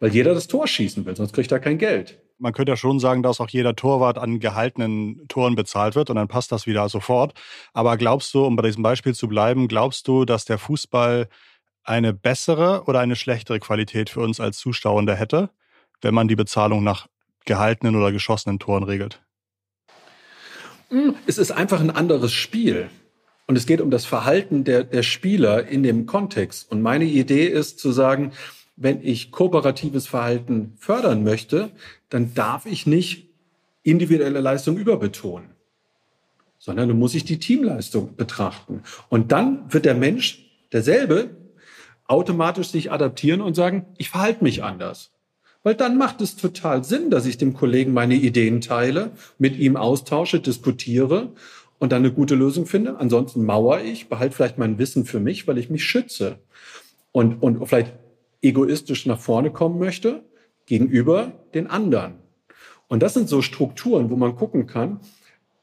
weil 0.00 0.12
jeder 0.12 0.34
das 0.34 0.48
Tor 0.48 0.66
schießen 0.66 1.04
will, 1.04 1.14
sonst 1.14 1.32
kriegt 1.32 1.52
er 1.52 1.60
kein 1.60 1.78
Geld. 1.78 2.20
Man 2.38 2.52
könnte 2.52 2.72
ja 2.72 2.76
schon 2.76 2.98
sagen, 2.98 3.22
dass 3.22 3.40
auch 3.40 3.48
jeder 3.48 3.76
Torwart 3.76 4.18
an 4.18 4.40
gehaltenen 4.40 5.28
Toren 5.28 5.54
bezahlt 5.54 5.94
wird 5.94 6.10
und 6.10 6.16
dann 6.16 6.26
passt 6.26 6.50
das 6.50 6.66
wieder 6.66 6.88
sofort. 6.88 7.34
Aber 7.72 7.96
glaubst 7.96 8.34
du, 8.34 8.44
um 8.44 8.56
bei 8.56 8.62
diesem 8.62 8.82
Beispiel 8.82 9.14
zu 9.14 9.28
bleiben, 9.28 9.68
glaubst 9.68 10.08
du, 10.08 10.24
dass 10.24 10.44
der 10.44 10.58
Fußball 10.58 11.28
eine 11.84 12.12
bessere 12.12 12.84
oder 12.86 13.00
eine 13.00 13.16
schlechtere 13.16 13.58
Qualität 13.58 14.10
für 14.10 14.20
uns 14.20 14.40
als 14.40 14.58
Zuschauende 14.58 15.14
hätte, 15.14 15.50
wenn 16.00 16.14
man 16.14 16.28
die 16.28 16.36
Bezahlung 16.36 16.84
nach 16.84 17.08
gehaltenen 17.44 17.96
oder 17.96 18.12
geschossenen 18.12 18.58
Toren 18.58 18.84
regelt? 18.84 19.22
Hm, 20.88 21.14
es 21.26 21.38
ist 21.38 21.50
einfach 21.50 21.80
ein 21.80 21.90
anderes 21.90 22.32
Spiel. 22.32 22.90
Und 23.46 23.56
es 23.56 23.66
geht 23.66 23.80
um 23.80 23.90
das 23.90 24.04
Verhalten 24.04 24.64
der, 24.64 24.84
der 24.84 25.02
Spieler 25.02 25.66
in 25.66 25.82
dem 25.82 26.06
Kontext. 26.06 26.70
Und 26.70 26.80
meine 26.80 27.04
Idee 27.04 27.46
ist 27.46 27.78
zu 27.78 27.90
sagen, 27.92 28.32
wenn 28.76 29.02
ich 29.02 29.30
kooperatives 29.30 30.06
Verhalten 30.06 30.74
fördern 30.78 31.24
möchte, 31.24 31.70
dann 32.08 32.34
darf 32.34 32.66
ich 32.66 32.86
nicht 32.86 33.28
individuelle 33.82 34.40
Leistung 34.40 34.76
überbetonen, 34.76 35.50
sondern 36.58 36.88
dann 36.88 36.98
muss 36.98 37.14
ich 37.14 37.24
die 37.24 37.38
Teamleistung 37.38 38.16
betrachten. 38.16 38.82
Und 39.08 39.32
dann 39.32 39.72
wird 39.72 39.84
der 39.84 39.94
Mensch 39.94 40.46
derselbe 40.72 41.41
automatisch 42.06 42.68
sich 42.68 42.92
adaptieren 42.92 43.40
und 43.40 43.54
sagen, 43.54 43.86
ich 43.98 44.10
verhalte 44.10 44.44
mich 44.44 44.62
anders. 44.62 45.10
Weil 45.62 45.74
dann 45.74 45.96
macht 45.96 46.20
es 46.20 46.36
total 46.36 46.82
Sinn, 46.82 47.10
dass 47.10 47.26
ich 47.26 47.38
dem 47.38 47.54
Kollegen 47.54 47.92
meine 47.92 48.14
Ideen 48.14 48.60
teile, 48.60 49.12
mit 49.38 49.56
ihm 49.56 49.76
austausche, 49.76 50.40
diskutiere 50.40 51.32
und 51.78 51.92
dann 51.92 52.02
eine 52.02 52.12
gute 52.12 52.34
Lösung 52.34 52.66
finde. 52.66 52.98
Ansonsten 52.98 53.44
mauere 53.44 53.82
ich, 53.82 54.08
behalte 54.08 54.34
vielleicht 54.34 54.58
mein 54.58 54.78
Wissen 54.78 55.04
für 55.04 55.20
mich, 55.20 55.46
weil 55.46 55.58
ich 55.58 55.70
mich 55.70 55.84
schütze 55.84 56.38
und, 57.12 57.42
und 57.42 57.64
vielleicht 57.66 57.92
egoistisch 58.40 59.06
nach 59.06 59.20
vorne 59.20 59.50
kommen 59.50 59.78
möchte 59.78 60.24
gegenüber 60.66 61.32
den 61.54 61.68
anderen. 61.68 62.14
Und 62.88 63.02
das 63.02 63.14
sind 63.14 63.28
so 63.28 63.40
Strukturen, 63.40 64.10
wo 64.10 64.16
man 64.16 64.36
gucken 64.36 64.66
kann, 64.66 65.00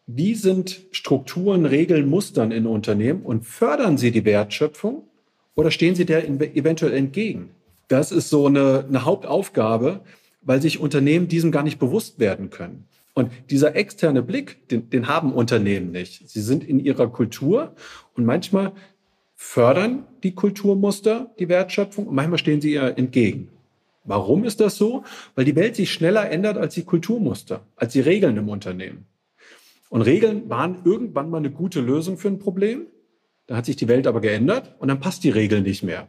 wie 0.07 0.33
sind 0.33 0.81
Strukturen, 0.91 1.65
Regeln, 1.65 2.09
Mustern 2.09 2.51
in 2.51 2.65
Unternehmen 2.65 3.21
und 3.21 3.45
fördern 3.45 3.97
sie 3.97 4.11
die 4.11 4.25
Wertschöpfung 4.25 5.03
oder 5.59 5.71
stehen 5.71 5.95
sie 5.95 6.05
der 6.05 6.27
eventuell 6.27 6.93
entgegen? 6.93 7.49
Das 7.89 8.11
ist 8.11 8.29
so 8.29 8.47
eine, 8.47 8.85
eine 8.87 9.03
Hauptaufgabe, 9.03 9.99
weil 10.41 10.61
sich 10.61 10.79
Unternehmen 10.79 11.27
diesem 11.27 11.51
gar 11.51 11.63
nicht 11.63 11.79
bewusst 11.79 12.19
werden 12.19 12.49
können. 12.49 12.85
Und 13.13 13.31
dieser 13.49 13.75
externe 13.75 14.21
Blick, 14.21 14.69
den, 14.69 14.89
den 14.89 15.07
haben 15.07 15.33
Unternehmen 15.33 15.91
nicht. 15.91 16.29
Sie 16.29 16.41
sind 16.41 16.63
in 16.63 16.79
ihrer 16.79 17.09
Kultur 17.09 17.73
und 18.15 18.25
manchmal 18.25 18.71
fördern 19.35 20.05
die 20.23 20.33
Kulturmuster 20.33 21.29
die 21.39 21.49
Wertschöpfung 21.49 22.07
und 22.07 22.15
manchmal 22.15 22.37
stehen 22.37 22.61
sie 22.61 22.73
ihr 22.73 22.97
entgegen. 22.97 23.49
Warum 24.05 24.45
ist 24.45 24.61
das 24.61 24.77
so? 24.77 25.03
Weil 25.35 25.45
die 25.45 25.55
Welt 25.57 25.75
sich 25.75 25.91
schneller 25.91 26.29
ändert 26.29 26.57
als 26.57 26.75
die 26.75 26.83
Kulturmuster, 26.83 27.61
als 27.75 27.93
die 27.93 27.99
Regeln 27.99 28.37
im 28.37 28.47
Unternehmen. 28.47 29.05
Und 29.89 30.03
Regeln 30.03 30.49
waren 30.49 30.77
irgendwann 30.85 31.29
mal 31.29 31.37
eine 31.37 31.51
gute 31.51 31.81
Lösung 31.81 32.17
für 32.17 32.29
ein 32.29 32.39
Problem. 32.39 32.87
Da 33.49 33.55
hat 33.55 33.65
sich 33.65 33.77
die 33.77 33.87
Welt 33.87 34.05
aber 34.05 34.21
geändert 34.21 34.75
und 34.77 34.89
dann 34.89 34.99
passt 34.99 35.23
die 35.23 35.31
Regel 35.31 35.61
nicht 35.61 35.81
mehr. 35.81 36.07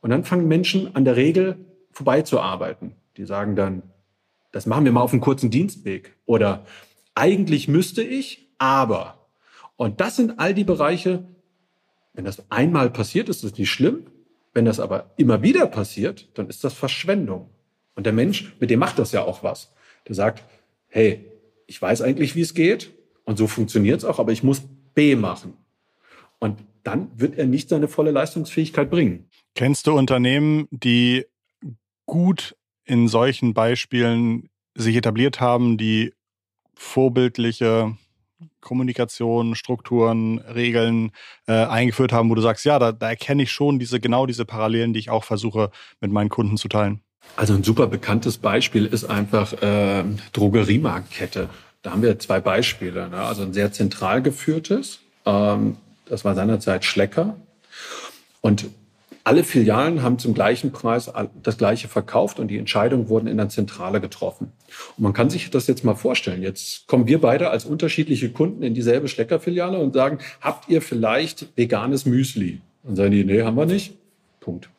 Und 0.00 0.10
dann 0.10 0.24
fangen 0.24 0.48
Menschen 0.48 0.96
an 0.96 1.04
der 1.04 1.14
Regel 1.14 1.64
vorbeizuarbeiten. 1.92 2.96
Die 3.16 3.24
sagen 3.24 3.54
dann, 3.54 3.84
das 4.50 4.66
machen 4.66 4.84
wir 4.84 4.90
mal 4.90 5.02
auf 5.02 5.12
einem 5.12 5.20
kurzen 5.20 5.48
Dienstweg. 5.48 6.16
Oder 6.26 6.66
eigentlich 7.14 7.68
müsste 7.68 8.02
ich, 8.02 8.48
aber. 8.58 9.28
Und 9.76 10.00
das 10.00 10.16
sind 10.16 10.40
all 10.40 10.54
die 10.54 10.64
Bereiche, 10.64 11.28
wenn 12.14 12.24
das 12.24 12.50
einmal 12.50 12.90
passiert, 12.90 13.28
ist 13.28 13.44
das 13.44 13.56
nicht 13.56 13.70
schlimm. 13.70 14.08
Wenn 14.52 14.64
das 14.64 14.80
aber 14.80 15.12
immer 15.16 15.42
wieder 15.42 15.68
passiert, 15.68 16.28
dann 16.34 16.48
ist 16.48 16.64
das 16.64 16.74
Verschwendung. 16.74 17.48
Und 17.94 18.06
der 18.06 18.12
Mensch, 18.12 18.56
mit 18.58 18.70
dem 18.70 18.80
macht 18.80 18.98
das 18.98 19.12
ja 19.12 19.22
auch 19.22 19.44
was. 19.44 19.72
Der 20.08 20.16
sagt, 20.16 20.42
hey, 20.88 21.30
ich 21.68 21.80
weiß 21.80 22.02
eigentlich, 22.02 22.34
wie 22.34 22.40
es 22.40 22.54
geht 22.54 22.92
und 23.22 23.38
so 23.38 23.46
funktioniert 23.46 23.98
es 23.98 24.04
auch, 24.04 24.18
aber 24.18 24.32
ich 24.32 24.42
muss 24.42 24.62
B 24.94 25.14
machen. 25.14 25.56
Und 26.38 26.60
dann 26.82 27.10
wird 27.16 27.36
er 27.36 27.46
nicht 27.46 27.68
seine 27.68 27.88
volle 27.88 28.10
Leistungsfähigkeit 28.10 28.90
bringen. 28.90 29.28
Kennst 29.54 29.86
du 29.86 29.96
Unternehmen, 29.96 30.68
die 30.70 31.24
gut 32.06 32.56
in 32.84 33.08
solchen 33.08 33.54
Beispielen 33.54 34.48
sich 34.74 34.96
etabliert 34.96 35.40
haben, 35.40 35.78
die 35.78 36.12
vorbildliche 36.74 37.96
Kommunikation, 38.60 39.54
Strukturen, 39.54 40.38
Regeln 40.38 41.12
äh, 41.46 41.52
eingeführt 41.52 42.12
haben, 42.12 42.28
wo 42.30 42.34
du 42.34 42.42
sagst, 42.42 42.64
ja, 42.64 42.78
da, 42.78 42.92
da 42.92 43.08
erkenne 43.08 43.44
ich 43.44 43.52
schon 43.52 43.78
diese 43.78 44.00
genau 44.00 44.26
diese 44.26 44.44
Parallelen, 44.44 44.92
die 44.92 45.00
ich 45.00 45.10
auch 45.10 45.24
versuche 45.24 45.70
mit 46.00 46.12
meinen 46.12 46.28
Kunden 46.28 46.56
zu 46.56 46.68
teilen. 46.68 47.00
Also 47.36 47.54
ein 47.54 47.64
super 47.64 47.86
bekanntes 47.86 48.38
Beispiel 48.38 48.86
ist 48.86 49.04
einfach 49.04 49.52
äh, 49.62 50.04
Drogeriemarktkette. 50.32 51.48
Da 51.82 51.90
haben 51.92 52.02
wir 52.02 52.18
zwei 52.18 52.40
Beispiele. 52.40 53.08
Ne? 53.08 53.16
Also 53.16 53.42
ein 53.42 53.52
sehr 53.52 53.72
zentral 53.72 54.22
geführtes, 54.22 55.00
ähm, 55.24 55.76
das 56.06 56.24
war 56.24 56.34
seinerzeit 56.34 56.84
Schlecker. 56.84 57.36
Und 58.40 58.66
alle 59.26 59.42
Filialen 59.42 60.02
haben 60.02 60.20
zum 60.20 60.34
gleichen 60.34 60.70
Preis 60.70 61.10
das 61.42 61.58
gleiche 61.58 61.88
verkauft 61.88 62.38
und 62.38 62.46
die 62.46 62.58
Entscheidungen 62.58 63.08
wurden 63.08 63.26
in 63.26 63.36
der 63.38 63.48
Zentrale 63.48 64.00
getroffen. 64.00 64.52
Und 64.96 65.02
man 65.02 65.12
kann 65.12 65.30
sich 65.30 65.50
das 65.50 65.66
jetzt 65.66 65.84
mal 65.84 65.96
vorstellen. 65.96 66.42
Jetzt 66.42 66.86
kommen 66.86 67.08
wir 67.08 67.20
beide 67.20 67.50
als 67.50 67.64
unterschiedliche 67.64 68.30
Kunden 68.30 68.62
in 68.62 68.72
dieselbe 68.72 69.08
Schleckerfiliale 69.08 69.78
und 69.78 69.94
sagen, 69.94 70.18
habt 70.40 70.68
ihr 70.68 70.80
vielleicht 70.80 71.48
veganes 71.56 72.06
Müsli? 72.06 72.60
Und 72.84 72.94
sagen 72.94 73.10
die, 73.10 73.24
nee, 73.24 73.42
haben 73.42 73.56
wir 73.56 73.66
nicht. 73.66 73.94
Punkt. 74.38 74.70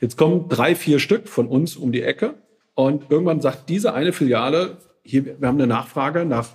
Jetzt 0.00 0.16
kommen 0.16 0.48
drei, 0.48 0.74
vier 0.74 0.98
Stück 0.98 1.28
von 1.28 1.46
uns 1.46 1.76
um 1.76 1.92
die 1.92 2.02
Ecke 2.02 2.34
und 2.74 3.10
irgendwann 3.10 3.42
sagt 3.42 3.68
diese 3.68 3.92
eine 3.92 4.14
Filiale, 4.14 4.78
hier, 5.02 5.38
wir 5.38 5.46
haben 5.46 5.58
eine 5.58 5.66
Nachfrage 5.66 6.24
nach 6.24 6.48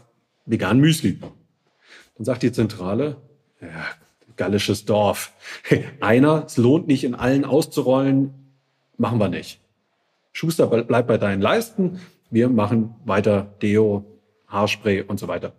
veganem 0.48 0.82
Müsli. 0.82 1.20
Dann 1.20 2.26
sagt 2.26 2.42
die 2.42 2.52
Zentrale, 2.52 3.18
ja, 3.62 3.86
gallisches 4.38 4.86
Dorf. 4.86 5.34
Einer, 6.00 6.46
es 6.46 6.58
lohnt 6.58 6.88
nicht 6.88 7.04
in 7.04 7.16
allen 7.16 7.46
auszurollen, 7.46 8.34
machen 8.98 9.20
wir 9.20 9.30
nicht. 9.30 9.60
Schuster, 10.32 10.68
bleib 10.68 11.08
bei 11.08 11.18
deinen 11.18 11.42
Leisten. 11.42 12.00
Wir 12.30 12.50
machen 12.50 12.96
weiter 13.06 13.54
Deo, 13.62 14.06
Haarspray 14.48 15.02
und 15.02 15.20
so 15.20 15.28
weiter. 15.28 15.54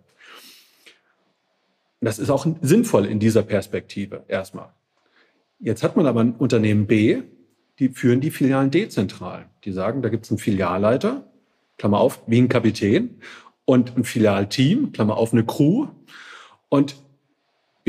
Das 2.01 2.17
ist 2.17 2.29
auch 2.29 2.47
sinnvoll 2.61 3.05
in 3.05 3.19
dieser 3.19 3.43
Perspektive 3.43 4.23
erstmal. 4.27 4.69
Jetzt 5.59 5.83
hat 5.83 5.97
man 5.97 6.05
aber 6.05 6.21
ein 6.21 6.35
Unternehmen 6.35 6.87
B, 6.87 7.21
die 7.79 7.89
führen 7.89 8.21
die 8.21 8.31
Filialen 8.31 8.71
dezentral. 8.71 9.49
Die 9.65 9.73
sagen, 9.73 10.01
da 10.01 10.09
gibt 10.09 10.25
es 10.25 10.31
einen 10.31 10.37
Filialleiter, 10.37 11.25
Klammer 11.77 11.99
auf, 11.99 12.21
wie 12.27 12.39
ein 12.39 12.49
Kapitän, 12.49 13.19
und 13.65 13.95
ein 13.97 14.03
Filialteam, 14.03 14.93
Klammer 14.93 15.17
auf, 15.17 15.33
eine 15.33 15.45
Crew. 15.45 15.87
Und 16.69 16.95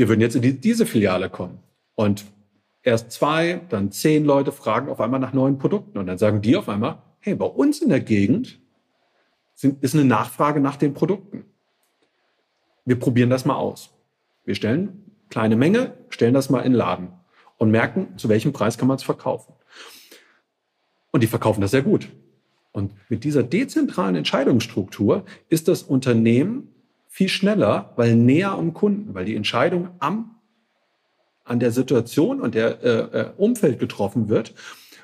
wir 0.01 0.09
würden 0.09 0.21
jetzt 0.21 0.35
in 0.35 0.41
die, 0.41 0.59
diese 0.59 0.87
Filiale 0.87 1.29
kommen. 1.29 1.59
Und 1.93 2.25
erst 2.81 3.11
zwei, 3.11 3.61
dann 3.69 3.91
zehn 3.91 4.25
Leute 4.25 4.51
fragen 4.51 4.89
auf 4.89 4.99
einmal 4.99 5.19
nach 5.19 5.31
neuen 5.31 5.59
Produkten. 5.59 5.99
Und 5.99 6.07
dann 6.07 6.17
sagen 6.17 6.41
die 6.41 6.57
auf 6.57 6.67
einmal, 6.69 7.03
hey, 7.19 7.35
bei 7.35 7.45
uns 7.45 7.83
in 7.83 7.89
der 7.89 7.99
Gegend 7.99 8.59
sind, 9.53 9.83
ist 9.83 9.93
eine 9.93 10.03
Nachfrage 10.03 10.59
nach 10.59 10.75
den 10.75 10.95
Produkten. 10.95 11.45
Wir 12.83 12.97
probieren 12.97 13.29
das 13.29 13.45
mal 13.45 13.57
aus. 13.57 13.91
Wir 14.43 14.55
stellen 14.55 15.03
kleine 15.29 15.55
Menge, 15.55 15.93
stellen 16.09 16.33
das 16.33 16.49
mal 16.49 16.61
in 16.61 16.71
den 16.71 16.79
Laden 16.79 17.09
und 17.59 17.69
merken, 17.69 18.17
zu 18.17 18.27
welchem 18.27 18.53
Preis 18.53 18.79
kann 18.79 18.87
man 18.87 18.97
es 18.97 19.03
verkaufen. 19.03 19.53
Und 21.11 21.21
die 21.21 21.27
verkaufen 21.27 21.61
das 21.61 21.69
sehr 21.69 21.83
gut. 21.83 22.09
Und 22.71 22.91
mit 23.07 23.23
dieser 23.23 23.43
dezentralen 23.43 24.15
Entscheidungsstruktur 24.15 25.25
ist 25.47 25.67
das 25.67 25.83
Unternehmen 25.83 26.70
viel 27.11 27.27
schneller, 27.27 27.91
weil 27.97 28.15
näher 28.15 28.53
am 28.53 28.73
Kunden, 28.73 29.13
weil 29.13 29.25
die 29.25 29.35
Entscheidung 29.35 29.89
am, 29.99 30.39
an 31.43 31.59
der 31.59 31.71
Situation 31.71 32.39
und 32.39 32.55
der 32.55 32.81
äh, 32.83 33.19
äh, 33.19 33.29
Umfeld 33.35 33.79
getroffen 33.79 34.29
wird, 34.29 34.53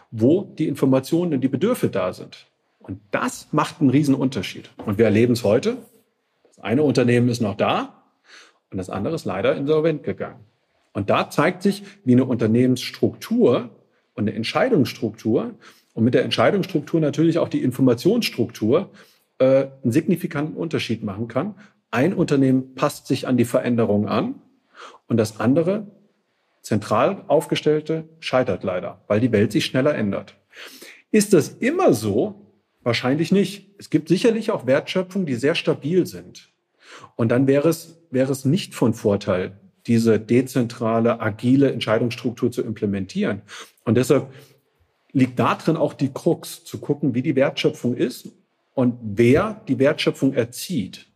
wo 0.10 0.44
die 0.44 0.70
Informationen 0.70 1.34
und 1.34 1.42
die 1.42 1.50
Bedürfe 1.50 1.90
da 1.90 2.14
sind. 2.14 2.48
Und 2.80 3.02
das 3.12 3.50
macht 3.52 3.82
einen 3.82 3.90
riesen 3.90 4.16
Unterschied. 4.16 4.70
Und 4.86 4.98
wir 4.98 5.04
erleben 5.04 5.34
es 5.34 5.44
heute. 5.44 5.76
Das 6.44 6.60
eine 6.60 6.84
Unternehmen 6.84 7.28
ist 7.28 7.42
noch 7.42 7.56
da 7.56 8.06
und 8.72 8.78
das 8.78 8.90
andere 8.90 9.16
ist 9.16 9.26
leider 9.26 9.58
insolvent 9.58 10.04
gegangen. 10.04 10.40
Und 10.94 11.10
da 11.10 11.30
zeigt 11.30 11.62
sich, 11.62 11.84
wie 12.06 12.14
eine 12.14 12.24
Unternehmensstruktur 12.24 13.70
und 14.14 14.24
eine 14.24 14.34
Entscheidungsstruktur 14.34 15.56
und 15.94 16.04
mit 16.06 16.14
der 16.14 16.24
Entscheidungsstruktur 16.24 17.02
natürlich 17.02 17.38
auch 17.38 17.50
die 17.50 17.64
Informationsstruktur 17.64 18.92
äh, 19.40 19.68
einen 19.84 19.92
signifikanten 19.92 20.56
Unterschied 20.56 21.04
machen 21.04 21.28
kann 21.28 21.56
ein 21.92 22.14
Unternehmen 22.14 22.76
passt 22.76 23.08
sich 23.08 23.28
an 23.28 23.38
die 23.38 23.46
Veränderung 23.46 24.08
an 24.08 24.36
und 25.08 25.18
das 25.18 25.40
andere, 25.40 25.88
zentral 26.62 27.24
aufgestellte, 27.28 28.10
scheitert 28.20 28.64
leider, 28.64 29.02
weil 29.08 29.22
die 29.22 29.32
Welt 29.32 29.54
sich 29.54 29.66
schneller 29.66 29.96
ändert. 29.96 30.36
Ist 31.12 31.34
das 31.34 31.50
immer 31.50 31.94
so? 31.94 32.54
Wahrscheinlich 32.84 33.32
nicht. 33.32 33.70
Es 33.78 33.90
gibt 33.90 34.10
sicherlich 34.10 34.52
auch 34.52 34.66
Wertschöpfungen, 34.66 35.26
die 35.26 35.36
sehr 35.36 35.56
stabil 35.56 36.06
sind. 36.06 36.50
Und 37.16 37.30
dann 37.30 37.48
wäre 37.48 37.70
es, 37.70 38.00
wäre 38.12 38.32
es 38.32 38.46
nicht 38.46 38.76
von 38.76 38.94
Vorteil, 38.94 39.58
diese 39.88 40.20
dezentrale, 40.20 41.22
agile 41.22 41.72
Entscheidungsstruktur 41.72 42.52
zu 42.52 42.62
implementieren. 42.62 43.42
Und 43.86 43.96
deshalb 43.96 44.28
liegt 45.14 45.40
darin 45.40 45.78
auch 45.78 45.94
die 45.94 46.14
Krux, 46.14 46.64
zu 46.66 46.80
gucken, 46.80 47.16
wie 47.16 47.22
die 47.22 47.36
Wertschöpfung 47.36 47.96
ist 47.96 48.30
und 48.74 48.98
wer 49.02 49.62
die 49.68 49.80
Wertschöpfung 49.80 50.34
erzieht. 50.34 51.08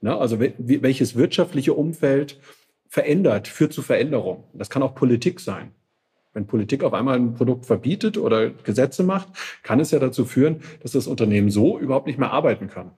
Ne? 0.00 0.16
Also 0.16 0.38
welches 0.40 1.16
wirtschaftliche 1.16 1.74
Umfeld 1.74 2.40
verändert, 2.88 3.48
führt 3.48 3.72
zu 3.72 3.82
Veränderung. 3.82 4.44
Das 4.54 4.70
kann 4.70 4.82
auch 4.82 4.94
Politik 4.94 5.40
sein. 5.40 5.72
Wenn 6.32 6.46
Politik 6.46 6.84
auf 6.84 6.92
einmal 6.92 7.16
ein 7.16 7.34
Produkt 7.34 7.64
verbietet 7.64 8.18
oder 8.18 8.50
Gesetze 8.50 9.02
macht, 9.02 9.28
kann 9.62 9.80
es 9.80 9.90
ja 9.90 9.98
dazu 9.98 10.24
führen, 10.24 10.62
dass 10.82 10.92
das 10.92 11.06
Unternehmen 11.06 11.50
so 11.50 11.78
überhaupt 11.78 12.06
nicht 12.06 12.18
mehr 12.18 12.30
arbeiten 12.30 12.68
kann 12.68 12.92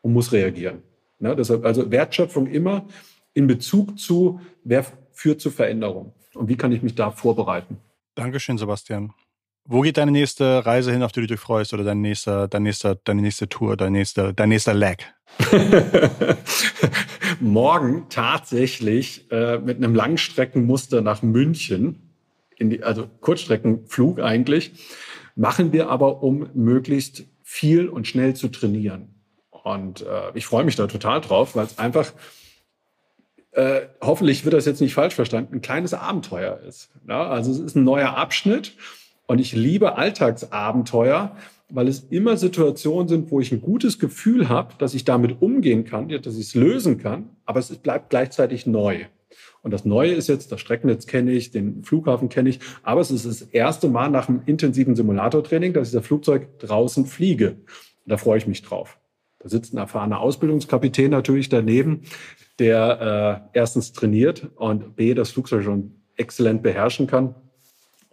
und 0.00 0.12
muss 0.12 0.32
reagieren. 0.32 0.82
Ne? 1.18 1.34
Deshalb 1.34 1.64
also 1.64 1.90
Wertschöpfung 1.90 2.46
immer 2.46 2.86
in 3.32 3.46
Bezug 3.46 3.98
zu, 3.98 4.40
wer 4.62 4.84
führt 5.12 5.40
zu 5.40 5.50
Veränderung 5.50 6.14
und 6.34 6.48
wie 6.48 6.56
kann 6.56 6.72
ich 6.72 6.82
mich 6.82 6.94
da 6.94 7.10
vorbereiten. 7.10 7.78
Dankeschön, 8.14 8.58
Sebastian. 8.58 9.12
Wo 9.66 9.80
geht 9.80 9.96
deine 9.96 10.12
nächste 10.12 10.66
Reise 10.66 10.92
hin, 10.92 11.02
auf 11.02 11.12
die 11.12 11.22
du 11.22 11.26
dich 11.26 11.40
freust, 11.40 11.72
oder 11.72 11.84
dein 11.84 12.00
nächster, 12.00 12.48
dein 12.48 12.64
nächster, 12.64 12.96
deine 12.96 13.22
nächste 13.22 13.48
Tour, 13.48 13.76
dein 13.76 13.92
nächster, 13.92 14.32
dein 14.32 14.50
nächster 14.50 14.74
Leg? 14.74 15.13
Morgen 17.40 18.06
tatsächlich 18.08 19.30
äh, 19.30 19.58
mit 19.58 19.78
einem 19.78 19.94
Langstreckenmuster 19.94 21.00
nach 21.00 21.22
München, 21.22 22.10
die, 22.60 22.82
also 22.82 23.08
Kurzstreckenflug 23.20 24.20
eigentlich, 24.20 24.72
machen 25.36 25.72
wir 25.72 25.88
aber, 25.90 26.22
um 26.22 26.48
möglichst 26.54 27.24
viel 27.42 27.88
und 27.88 28.06
schnell 28.06 28.34
zu 28.34 28.48
trainieren. 28.48 29.14
Und 29.50 30.02
äh, 30.02 30.30
ich 30.34 30.46
freue 30.46 30.64
mich 30.64 30.76
da 30.76 30.86
total 30.86 31.20
drauf, 31.20 31.56
weil 31.56 31.66
es 31.66 31.78
einfach 31.78 32.12
äh, 33.52 33.82
hoffentlich 34.00 34.44
wird 34.44 34.54
das 34.54 34.66
jetzt 34.66 34.80
nicht 34.80 34.94
falsch 34.94 35.14
verstanden, 35.14 35.54
ein 35.54 35.62
kleines 35.62 35.94
Abenteuer 35.94 36.58
ist. 36.66 36.90
Ja, 37.08 37.28
also 37.28 37.52
es 37.52 37.60
ist 37.60 37.76
ein 37.76 37.84
neuer 37.84 38.16
Abschnitt 38.16 38.72
und 39.26 39.38
ich 39.38 39.52
liebe 39.52 39.96
Alltagsabenteuer, 39.96 41.36
weil 41.70 41.88
es 41.88 42.00
immer 42.10 42.36
Situationen 42.36 43.08
sind, 43.08 43.30
wo 43.30 43.40
ich 43.40 43.52
ein 43.52 43.60
gutes 43.60 43.98
Gefühl 43.98 44.48
habe, 44.48 44.74
dass 44.78 44.94
ich 44.94 45.04
damit 45.04 45.40
umgehen 45.40 45.84
kann, 45.84 46.08
dass 46.08 46.36
ich 46.36 46.46
es 46.48 46.54
lösen 46.54 46.98
kann, 46.98 47.30
aber 47.44 47.60
es 47.60 47.74
bleibt 47.76 48.10
gleichzeitig 48.10 48.66
neu. 48.66 49.04
Und 49.62 49.72
das 49.72 49.84
Neue 49.84 50.12
ist 50.12 50.28
jetzt, 50.28 50.52
das 50.52 50.60
Streckennetz 50.60 51.06
kenne 51.06 51.32
ich, 51.32 51.50
den 51.50 51.84
Flughafen 51.84 52.28
kenne 52.28 52.50
ich, 52.50 52.60
aber 52.82 53.00
es 53.00 53.10
ist 53.10 53.24
das 53.26 53.42
erste 53.42 53.88
Mal 53.88 54.10
nach 54.10 54.28
einem 54.28 54.42
intensiven 54.46 54.94
Simulatortraining, 54.94 55.72
dass 55.72 55.88
ich 55.88 55.94
das 55.94 56.06
Flugzeug 56.06 56.58
draußen 56.58 57.06
fliege. 57.06 57.52
Und 57.52 58.10
da 58.10 58.16
freue 58.18 58.38
ich 58.38 58.46
mich 58.46 58.62
drauf. 58.62 58.98
Da 59.38 59.48
sitzt 59.48 59.74
ein 59.74 59.78
erfahrener 59.78 60.20
Ausbildungskapitän 60.20 61.10
natürlich 61.10 61.48
daneben, 61.48 62.02
der 62.58 63.48
äh, 63.52 63.58
erstens 63.58 63.92
trainiert 63.92 64.50
und 64.56 64.96
b 64.96 65.14
das 65.14 65.32
Flugzeug 65.32 65.64
schon 65.64 66.02
exzellent 66.16 66.62
beherrschen 66.62 67.06
kann. 67.06 67.34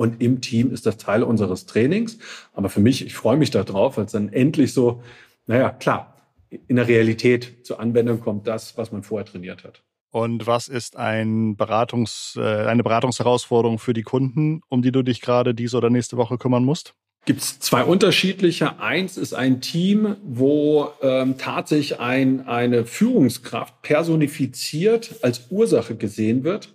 Und 0.02 0.20
im 0.20 0.42
Team 0.42 0.74
ist 0.74 0.88
das 0.88 0.98
Teil 0.98 1.22
unseres 1.22 1.68
Trainings. 1.68 2.18
Aber 2.54 2.70
für 2.70 2.80
mich, 2.80 3.06
ich 3.06 3.14
freue 3.14 3.38
mich 3.38 3.52
darauf, 3.52 3.98
weil 3.98 4.06
es 4.06 4.14
dann 4.14 4.30
endlich 4.34 4.74
so, 4.74 5.04
naja, 5.46 5.70
klar, 5.70 6.16
in 6.50 6.78
der 6.78 6.88
Realität 6.88 7.64
zur 7.64 7.80
Anwendung 7.80 8.20
kommt 8.20 8.48
das, 8.48 8.80
was 8.80 8.92
man 8.92 9.04
vorher 9.04 9.28
trainiert 9.28 9.64
hat. 9.64 9.84
Und 10.10 10.48
was 10.48 10.70
ist 10.70 10.98
ein 10.98 11.56
Beratungs, 11.56 12.34
äh, 12.36 12.66
eine 12.66 12.82
Beratungsherausforderung 12.82 13.78
für 13.78 13.94
die 13.94 14.02
Kunden, 14.02 14.62
um 14.70 14.82
die 14.82 14.92
du 14.92 15.04
dich 15.04 15.22
gerade 15.22 15.54
diese 15.54 15.78
oder 15.78 15.92
nächste 15.92 16.18
Woche 16.18 16.40
kümmern 16.40 16.66
musst? 16.66 16.96
Gibt 17.26 17.42
es 17.42 17.60
zwei 17.60 17.84
unterschiedliche. 17.84 18.80
Eins 18.80 19.18
ist 19.18 19.36
ein 19.36 19.62
Team, 19.62 20.16
wo 20.24 20.90
ähm, 21.04 21.38
tatsächlich 21.38 22.00
ein, 22.00 22.48
eine 22.48 22.86
Führungskraft 22.86 23.84
personifiziert 23.84 25.18
als 25.22 25.52
Ursache 25.52 25.96
gesehen 25.96 26.44
wird. 26.44 26.74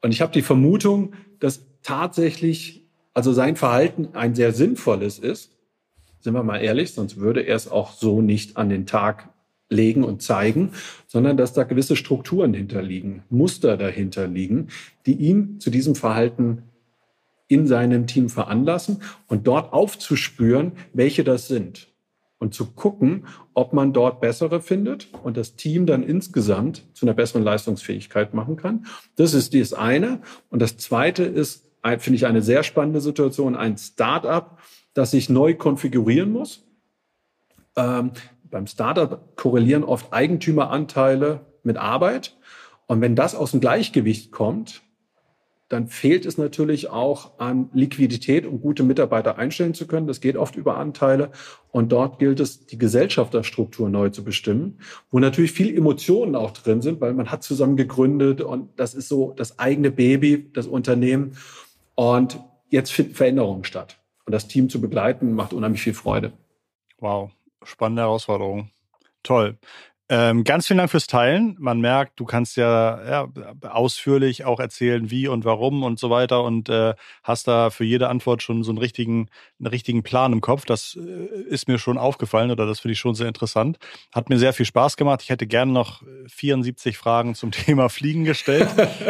Und 0.00 0.12
ich 0.12 0.22
habe 0.22 0.32
die 0.32 0.40
Vermutung, 0.40 1.12
dass 1.38 1.66
tatsächlich, 1.82 2.84
also 3.14 3.32
sein 3.32 3.56
Verhalten 3.56 4.08
ein 4.14 4.34
sehr 4.34 4.52
sinnvolles 4.52 5.18
ist, 5.18 5.50
sind 6.20 6.34
wir 6.34 6.42
mal 6.42 6.58
ehrlich, 6.58 6.92
sonst 6.92 7.18
würde 7.18 7.40
er 7.40 7.56
es 7.56 7.70
auch 7.70 7.92
so 7.92 8.22
nicht 8.22 8.56
an 8.56 8.68
den 8.68 8.86
Tag 8.86 9.28
legen 9.68 10.04
und 10.04 10.22
zeigen, 10.22 10.70
sondern 11.06 11.36
dass 11.36 11.52
da 11.52 11.64
gewisse 11.64 11.96
Strukturen 11.96 12.54
hinterliegen, 12.54 13.22
Muster 13.30 13.76
dahinter 13.76 14.28
liegen, 14.28 14.68
die 15.06 15.14
ihn 15.14 15.58
zu 15.60 15.70
diesem 15.70 15.94
Verhalten 15.94 16.64
in 17.48 17.66
seinem 17.66 18.06
Team 18.06 18.28
veranlassen 18.28 19.02
und 19.26 19.46
dort 19.46 19.72
aufzuspüren, 19.72 20.72
welche 20.92 21.24
das 21.24 21.48
sind 21.48 21.88
und 22.38 22.54
zu 22.54 22.66
gucken, 22.66 23.26
ob 23.54 23.72
man 23.72 23.92
dort 23.92 24.20
bessere 24.20 24.60
findet 24.60 25.08
und 25.22 25.36
das 25.36 25.54
Team 25.54 25.86
dann 25.86 26.02
insgesamt 26.02 26.84
zu 26.92 27.06
einer 27.06 27.14
besseren 27.14 27.42
Leistungsfähigkeit 27.44 28.34
machen 28.34 28.56
kann. 28.56 28.86
Das 29.16 29.32
ist 29.32 29.54
das 29.54 29.72
eine. 29.72 30.20
Und 30.50 30.60
das 30.60 30.76
zweite 30.76 31.22
ist, 31.22 31.66
finde 31.98 32.16
ich 32.16 32.26
eine 32.26 32.42
sehr 32.42 32.62
spannende 32.62 33.00
Situation, 33.00 33.56
ein 33.56 33.76
Startup, 33.76 34.58
das 34.94 35.10
sich 35.10 35.28
neu 35.28 35.54
konfigurieren 35.54 36.32
muss. 36.32 36.64
Ähm, 37.76 38.12
beim 38.50 38.66
Startup 38.66 39.34
korrelieren 39.36 39.84
oft 39.84 40.12
Eigentümeranteile 40.12 41.40
mit 41.62 41.76
Arbeit. 41.76 42.36
Und 42.86 43.00
wenn 43.00 43.16
das 43.16 43.34
aus 43.34 43.52
dem 43.52 43.60
Gleichgewicht 43.60 44.30
kommt, 44.30 44.82
dann 45.72 45.88
fehlt 45.88 46.26
es 46.26 46.36
natürlich 46.36 46.90
auch 46.90 47.38
an 47.38 47.70
Liquidität, 47.72 48.44
um 48.44 48.60
gute 48.60 48.82
Mitarbeiter 48.82 49.38
einstellen 49.38 49.72
zu 49.72 49.86
können. 49.86 50.06
Das 50.06 50.20
geht 50.20 50.36
oft 50.36 50.54
über 50.54 50.76
Anteile. 50.76 51.30
Und 51.70 51.92
dort 51.92 52.18
gilt 52.18 52.40
es, 52.40 52.66
die 52.66 52.76
Gesellschafterstruktur 52.76 53.88
neu 53.88 54.10
zu 54.10 54.22
bestimmen, 54.22 54.80
wo 55.10 55.18
natürlich 55.18 55.52
viel 55.52 55.74
Emotionen 55.74 56.36
auch 56.36 56.50
drin 56.50 56.82
sind, 56.82 57.00
weil 57.00 57.14
man 57.14 57.30
hat 57.30 57.42
zusammen 57.42 57.78
gegründet 57.78 58.42
und 58.42 58.68
das 58.76 58.92
ist 58.92 59.08
so 59.08 59.32
das 59.34 59.58
eigene 59.58 59.90
Baby, 59.90 60.50
das 60.52 60.66
Unternehmen. 60.66 61.38
Und 61.94 62.40
jetzt 62.68 62.92
finden 62.92 63.14
Veränderungen 63.14 63.64
statt. 63.64 63.98
Und 64.24 64.32
das 64.32 64.48
Team 64.48 64.68
zu 64.68 64.80
begleiten, 64.80 65.34
macht 65.34 65.52
unheimlich 65.52 65.82
viel 65.82 65.94
Freude. 65.94 66.32
Wow, 66.98 67.30
spannende 67.64 68.02
Herausforderung. 68.02 68.70
Toll. 69.22 69.58
Ähm, 70.14 70.44
ganz 70.44 70.66
vielen 70.66 70.76
Dank 70.76 70.90
fürs 70.90 71.06
Teilen. 71.06 71.56
Man 71.58 71.80
merkt, 71.80 72.20
du 72.20 72.26
kannst 72.26 72.58
ja, 72.58 73.02
ja, 73.02 73.28
ausführlich 73.66 74.44
auch 74.44 74.60
erzählen, 74.60 75.10
wie 75.10 75.26
und 75.26 75.46
warum 75.46 75.82
und 75.82 75.98
so 75.98 76.10
weiter 76.10 76.44
und 76.44 76.68
äh, 76.68 76.92
hast 77.22 77.48
da 77.48 77.70
für 77.70 77.84
jede 77.84 78.10
Antwort 78.10 78.42
schon 78.42 78.62
so 78.62 78.72
einen 78.72 78.78
richtigen, 78.78 79.30
einen 79.58 79.68
richtigen 79.68 80.02
Plan 80.02 80.34
im 80.34 80.42
Kopf. 80.42 80.66
Das 80.66 80.98
äh, 81.00 81.40
ist 81.48 81.66
mir 81.66 81.78
schon 81.78 81.96
aufgefallen 81.96 82.50
oder 82.50 82.66
das 82.66 82.80
finde 82.80 82.92
ich 82.92 82.98
schon 82.98 83.14
sehr 83.14 83.26
interessant. 83.26 83.78
Hat 84.14 84.28
mir 84.28 84.38
sehr 84.38 84.52
viel 84.52 84.66
Spaß 84.66 84.98
gemacht. 84.98 85.22
Ich 85.22 85.30
hätte 85.30 85.46
gerne 85.46 85.72
noch 85.72 86.02
74 86.26 86.98
Fragen 86.98 87.34
zum 87.34 87.50
Thema 87.50 87.88
Fliegen 87.88 88.24
gestellt, 88.24 88.68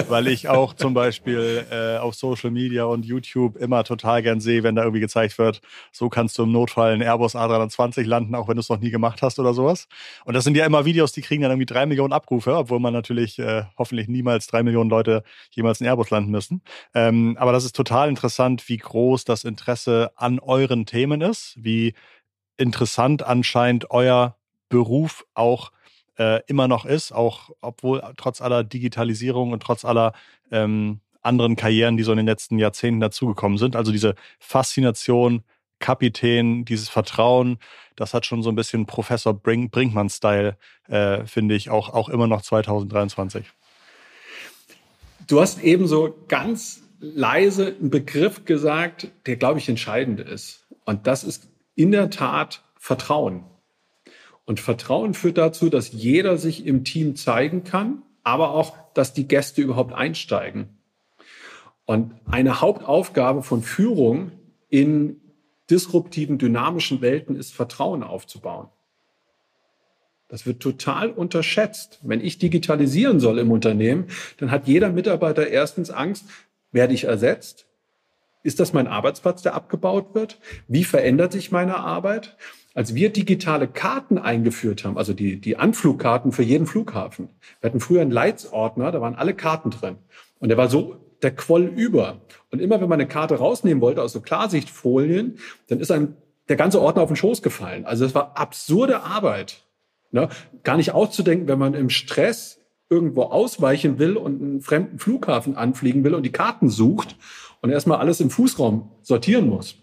weil 0.08 0.28
ich 0.28 0.48
auch 0.48 0.72
zum 0.72 0.94
Beispiel 0.94 1.66
äh, 1.72 1.98
auf 1.98 2.14
Social 2.14 2.52
Media 2.52 2.84
und 2.84 3.04
YouTube 3.04 3.56
immer 3.56 3.82
total 3.82 4.22
gern 4.22 4.40
sehe, 4.40 4.62
wenn 4.62 4.76
da 4.76 4.82
irgendwie 4.82 5.00
gezeigt 5.00 5.36
wird, 5.38 5.62
so 5.90 6.08
kannst 6.08 6.38
du 6.38 6.44
im 6.44 6.52
Notfall 6.52 6.92
einen 6.92 7.02
Airbus 7.02 7.34
A320 7.34 8.04
landen, 8.04 8.36
auch 8.36 8.46
wenn 8.46 8.54
du 8.54 8.60
es 8.60 8.68
noch 8.68 8.78
nie 8.78 8.92
gemacht 8.92 9.20
hast 9.20 9.40
oder 9.40 9.52
sowas. 9.52 9.88
Und 10.24 10.34
das 10.34 10.44
sind 10.44 10.56
ja 10.56 10.64
immer 10.64 10.84
wieder 10.84 10.91
Videos, 10.92 11.12
die 11.12 11.22
kriegen 11.22 11.42
dann 11.42 11.50
irgendwie 11.50 11.72
drei 11.72 11.86
Millionen 11.86 12.12
Abrufe, 12.12 12.54
obwohl 12.54 12.78
man 12.78 12.92
natürlich 12.92 13.38
äh, 13.38 13.64
hoffentlich 13.78 14.08
niemals 14.08 14.46
drei 14.46 14.62
Millionen 14.62 14.90
Leute 14.90 15.22
jemals 15.50 15.80
in 15.80 15.86
Airbus 15.86 16.10
landen 16.10 16.30
müssen. 16.30 16.62
Ähm, 16.94 17.36
aber 17.38 17.52
das 17.52 17.64
ist 17.64 17.74
total 17.74 18.10
interessant, 18.10 18.68
wie 18.68 18.76
groß 18.76 19.24
das 19.24 19.44
Interesse 19.44 20.12
an 20.16 20.38
euren 20.38 20.84
Themen 20.84 21.22
ist, 21.22 21.54
wie 21.56 21.94
interessant 22.58 23.22
anscheinend 23.22 23.90
euer 23.90 24.36
Beruf 24.68 25.24
auch 25.32 25.72
äh, 26.18 26.42
immer 26.46 26.68
noch 26.68 26.84
ist, 26.84 27.12
auch 27.12 27.50
obwohl 27.62 28.02
trotz 28.18 28.42
aller 28.42 28.64
Digitalisierung 28.64 29.52
und 29.52 29.62
trotz 29.62 29.84
aller 29.86 30.12
ähm, 30.50 31.00
anderen 31.22 31.56
Karrieren, 31.56 31.96
die 31.96 32.02
so 32.02 32.12
in 32.12 32.18
den 32.18 32.26
letzten 32.26 32.58
Jahrzehnten 32.58 33.00
dazugekommen 33.00 33.56
sind. 33.56 33.76
Also 33.76 33.92
diese 33.92 34.14
Faszination 34.38 35.42
Kapitän, 35.82 36.64
dieses 36.64 36.88
Vertrauen, 36.88 37.58
das 37.96 38.14
hat 38.14 38.24
schon 38.24 38.42
so 38.42 38.48
ein 38.48 38.54
bisschen 38.54 38.86
Professor 38.86 39.34
Brink, 39.34 39.70
Brinkmann-Style, 39.70 40.56
äh, 40.88 41.26
finde 41.26 41.54
ich, 41.54 41.68
auch, 41.68 41.90
auch 41.90 42.08
immer 42.08 42.26
noch 42.26 42.40
2023. 42.40 43.44
Du 45.26 45.40
hast 45.40 45.62
eben 45.62 45.86
so 45.86 46.16
ganz 46.28 46.82
leise 47.00 47.76
einen 47.78 47.90
Begriff 47.90 48.44
gesagt, 48.44 49.08
der, 49.26 49.36
glaube 49.36 49.58
ich, 49.58 49.68
entscheidend 49.68 50.20
ist. 50.20 50.66
Und 50.84 51.06
das 51.06 51.24
ist 51.24 51.48
in 51.74 51.90
der 51.90 52.10
Tat 52.10 52.62
Vertrauen. 52.76 53.44
Und 54.44 54.60
Vertrauen 54.60 55.14
führt 55.14 55.38
dazu, 55.38 55.68
dass 55.68 55.92
jeder 55.92 56.38
sich 56.38 56.66
im 56.66 56.84
Team 56.84 57.16
zeigen 57.16 57.64
kann, 57.64 58.02
aber 58.22 58.50
auch, 58.50 58.76
dass 58.94 59.12
die 59.12 59.28
Gäste 59.28 59.62
überhaupt 59.62 59.92
einsteigen. 59.92 60.68
Und 61.84 62.14
eine 62.26 62.60
Hauptaufgabe 62.60 63.42
von 63.42 63.62
Führung 63.62 64.32
in 64.68 65.21
disruptiven, 65.72 66.38
dynamischen 66.38 67.00
Welten 67.00 67.34
ist 67.34 67.54
Vertrauen 67.54 68.02
aufzubauen. 68.02 68.68
Das 70.28 70.46
wird 70.46 70.60
total 70.60 71.10
unterschätzt. 71.10 71.98
Wenn 72.02 72.20
ich 72.20 72.38
digitalisieren 72.38 73.20
soll 73.20 73.38
im 73.38 73.50
Unternehmen, 73.50 74.06
dann 74.38 74.50
hat 74.50 74.68
jeder 74.68 74.90
Mitarbeiter 74.90 75.48
erstens 75.48 75.90
Angst, 75.90 76.24
werde 76.70 76.94
ich 76.94 77.04
ersetzt? 77.04 77.66
Ist 78.42 78.60
das 78.60 78.72
mein 78.72 78.86
Arbeitsplatz, 78.86 79.42
der 79.42 79.54
abgebaut 79.54 80.14
wird? 80.14 80.38
Wie 80.68 80.84
verändert 80.84 81.32
sich 81.32 81.52
meine 81.52 81.76
Arbeit? 81.76 82.36
Als 82.74 82.94
wir 82.94 83.10
digitale 83.10 83.68
Karten 83.68 84.18
eingeführt 84.18 84.84
haben, 84.84 84.96
also 84.96 85.12
die, 85.12 85.40
die 85.40 85.58
Anflugkarten 85.58 86.32
für 86.32 86.42
jeden 86.42 86.66
Flughafen, 86.66 87.28
wir 87.60 87.68
hatten 87.68 87.80
früher 87.80 88.00
einen 88.00 88.10
Leitsordner, 88.10 88.90
da 88.90 89.00
waren 89.00 89.14
alle 89.14 89.34
Karten 89.34 89.70
drin. 89.70 89.96
Und 90.38 90.48
der 90.48 90.56
war 90.56 90.68
so, 90.68 90.96
der 91.22 91.34
quoll 91.34 91.64
über. 91.64 92.20
Und 92.50 92.60
immer 92.60 92.80
wenn 92.80 92.88
man 92.88 93.00
eine 93.00 93.08
Karte 93.08 93.36
rausnehmen 93.36 93.80
wollte 93.80 94.02
aus 94.02 94.12
so 94.12 94.20
Klarsichtfolien, 94.20 95.38
dann 95.68 95.80
ist 95.80 95.90
einem 95.90 96.16
der 96.48 96.56
ganze 96.56 96.80
Ordner 96.80 97.02
auf 97.02 97.08
den 97.08 97.16
Schoß 97.16 97.42
gefallen. 97.42 97.86
Also 97.86 98.04
es 98.04 98.14
war 98.14 98.36
absurde 98.36 99.02
Arbeit. 99.02 99.64
Ne? 100.10 100.28
Gar 100.64 100.76
nicht 100.76 100.92
auszudenken, 100.92 101.48
wenn 101.48 101.58
man 101.58 101.74
im 101.74 101.90
Stress 101.90 102.60
irgendwo 102.90 103.22
ausweichen 103.22 103.98
will 103.98 104.16
und 104.16 104.42
einen 104.42 104.60
fremden 104.60 104.98
Flughafen 104.98 105.56
anfliegen 105.56 106.04
will 106.04 106.14
und 106.14 106.24
die 106.24 106.32
Karten 106.32 106.68
sucht 106.68 107.16
und 107.62 107.70
erstmal 107.70 107.98
alles 107.98 108.20
im 108.20 108.28
Fußraum 108.28 108.90
sortieren 109.00 109.48
muss. 109.48 109.76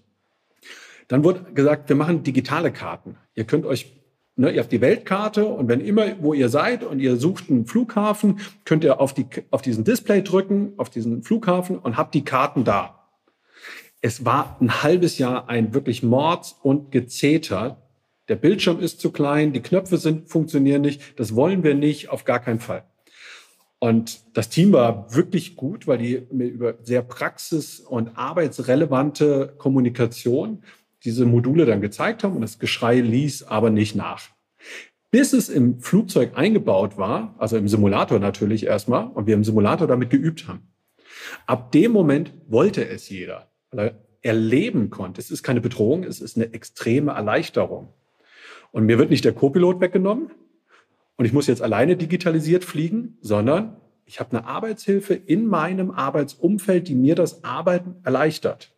Dann 1.08 1.24
wurde 1.24 1.52
gesagt, 1.54 1.90
wir 1.90 1.96
machen 1.96 2.24
digitale 2.24 2.72
Karten. 2.72 3.18
Ihr 3.34 3.46
könnt 3.46 3.66
euch, 3.66 3.99
ne, 4.40 4.52
ihr 4.52 4.62
habt 4.62 4.72
die 4.72 4.82
Weltkarte 4.82 5.46
und 5.46 5.68
wenn 5.68 5.82
immer, 5.82 6.06
wo 6.22 6.34
ihr 6.34 6.50
seid 6.50 6.84
und 6.84 7.00
ihr 7.00 7.18
sucht 7.18 7.50
einen 7.50 7.66
Flughafen, 7.66 8.40
könnt 8.64 8.86
ihr 8.86 9.02
auf, 9.02 9.14
die, 9.14 9.28
auf 9.52 9.62
diesen 9.62 9.84
Display 9.84 10.24
drücken, 10.24 10.74
auf 10.78 10.90
diesen 10.90 11.24
Flughafen 11.24 11.78
und 11.78 11.98
habt 11.98 12.16
die 12.16 12.24
Karten 12.24 12.64
da. 12.64 13.10
Es 14.02 14.24
war 14.24 14.58
ein 14.62 14.82
halbes 14.82 15.18
Jahr 15.18 15.50
ein 15.50 15.74
wirklich 15.74 16.04
Mords 16.04 16.56
und 16.64 16.92
Gezeter. 16.92 17.82
Der 18.30 18.38
Bildschirm 18.38 18.80
ist 18.80 19.02
zu 19.02 19.12
klein, 19.12 19.52
die 19.52 19.62
Knöpfe 19.62 19.98
sind, 19.98 20.30
funktionieren 20.30 20.82
nicht. 20.82 21.20
Das 21.20 21.36
wollen 21.36 21.64
wir 21.64 21.76
nicht, 21.76 22.10
auf 22.10 22.24
gar 22.24 22.40
keinen 22.40 22.62
Fall. 22.62 22.86
Und 23.80 24.22
das 24.38 24.50
Team 24.50 24.72
war 24.72 25.14
wirklich 25.14 25.58
gut, 25.58 25.86
weil 25.86 25.98
die 25.98 26.28
mir 26.32 26.48
über 26.48 26.76
sehr 26.84 27.02
praxis- 27.02 27.82
und 27.82 28.18
arbeitsrelevante 28.18 29.54
Kommunikation 29.58 30.64
diese 31.04 31.26
Module 31.26 31.66
dann 31.66 31.82
gezeigt 31.82 32.24
haben 32.24 32.36
und 32.36 32.42
das 32.42 32.60
Geschrei 32.60 33.00
ließ 33.00 33.44
aber 33.44 33.70
nicht 33.70 33.96
nach. 33.96 34.30
Bis 35.12 35.34
es 35.34 35.50
im 35.50 35.80
Flugzeug 35.80 36.34
eingebaut 36.36 36.98
war, 36.98 37.36
also 37.38 37.58
im 37.58 37.68
Simulator 37.68 38.20
natürlich 38.20 38.66
erstmal, 38.66 39.08
und 39.08 39.26
wir 39.26 39.34
im 39.34 39.44
Simulator 39.44 39.88
damit 39.88 40.10
geübt 40.10 40.48
haben. 40.48 40.68
Ab 41.48 41.72
dem 41.72 41.92
Moment 41.92 42.34
wollte 42.48 42.88
es 42.88 43.10
jeder, 43.10 43.50
weil 43.72 43.80
er 43.80 44.10
erleben 44.22 44.90
konnte. 44.90 45.22
Es 45.22 45.32
ist 45.32 45.44
keine 45.44 45.62
Bedrohung, 45.62 46.04
es 46.04 46.22
ist 46.22 46.36
eine 46.36 46.54
extreme 46.54 47.12
Erleichterung. 47.12 47.94
Und 48.72 48.86
mir 48.86 49.00
wird 49.00 49.10
nicht 49.10 49.26
der 49.26 49.34
Co-Pilot 49.34 49.80
weggenommen 49.80 50.32
und 51.16 51.26
ich 51.26 51.34
muss 51.34 51.48
jetzt 51.48 51.62
alleine 51.62 51.98
digitalisiert 51.98 52.64
fliegen, 52.64 53.18
sondern 53.22 53.78
ich 54.06 54.20
habe 54.20 54.38
eine 54.38 54.48
Arbeitshilfe 54.48 55.14
in 55.14 55.48
meinem 55.48 55.92
Arbeitsumfeld, 55.92 56.88
die 56.88 56.96
mir 56.96 57.16
das 57.16 57.44
Arbeiten 57.44 57.96
erleichtert. 58.04 58.72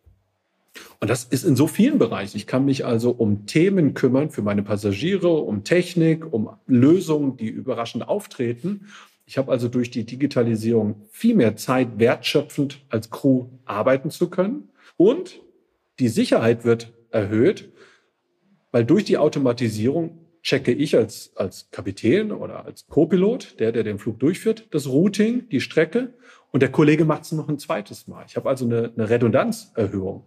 Und 1.00 1.10
das 1.10 1.24
ist 1.24 1.44
in 1.44 1.56
so 1.56 1.68
vielen 1.68 1.98
Bereichen. 1.98 2.38
Ich 2.38 2.48
kann 2.48 2.66
mich 2.66 2.86
also 2.86 3.12
um 3.12 3.46
Themen 3.46 3.94
kümmern 3.94 4.30
für 4.30 4.42
meine 4.42 4.64
Passagiere, 4.64 5.30
um 5.30 5.64
Technik, 5.64 6.32
um 6.32 6.50
Lösungen, 6.68 7.38
die 7.38 7.50
überraschend 7.50 8.08
auftreten. 8.08 8.88
Ich 9.26 9.38
habe 9.38 9.52
also 9.52 9.68
durch 9.68 9.92
die 9.92 10.06
Digitalisierung 10.06 11.08
viel 11.12 11.36
mehr 11.36 11.56
Zeit, 11.56 12.00
wertschöpfend 12.00 12.86
als 12.90 13.10
Crew 13.10 13.48
arbeiten 13.66 14.12
zu 14.12 14.30
können. 14.30 14.70
Und 14.98 15.42
die 16.00 16.10
Sicherheit 16.10 16.66
wird 16.66 16.94
erhöht, 17.12 17.72
weil 18.72 18.86
durch 18.86 19.04
die 19.04 19.18
Automatisierung 19.18 20.18
checke 20.44 20.72
ich 20.72 20.96
als, 20.96 21.32
als 21.36 21.70
Kapitän 21.72 22.32
oder 22.32 22.66
als 22.66 22.88
Co-Pilot, 22.88 23.60
der, 23.60 23.72
der 23.72 23.84
den 23.84 24.00
Flug 24.00 24.20
durchführt, 24.20 24.68
das 24.72 24.88
Routing, 24.88 25.50
die 25.50 25.62
Strecke 25.62 26.14
und 26.52 26.62
der 26.62 26.72
Kollege 26.72 27.06
macht 27.06 27.24
es 27.24 27.32
noch 27.32 27.48
ein 27.48 27.60
zweites 27.60 28.08
Mal. 28.08 28.26
Ich 28.28 28.36
habe 28.36 28.50
also 28.50 28.66
eine, 28.66 28.92
eine 28.96 29.10
Redundanzerhöhung. 29.10 30.26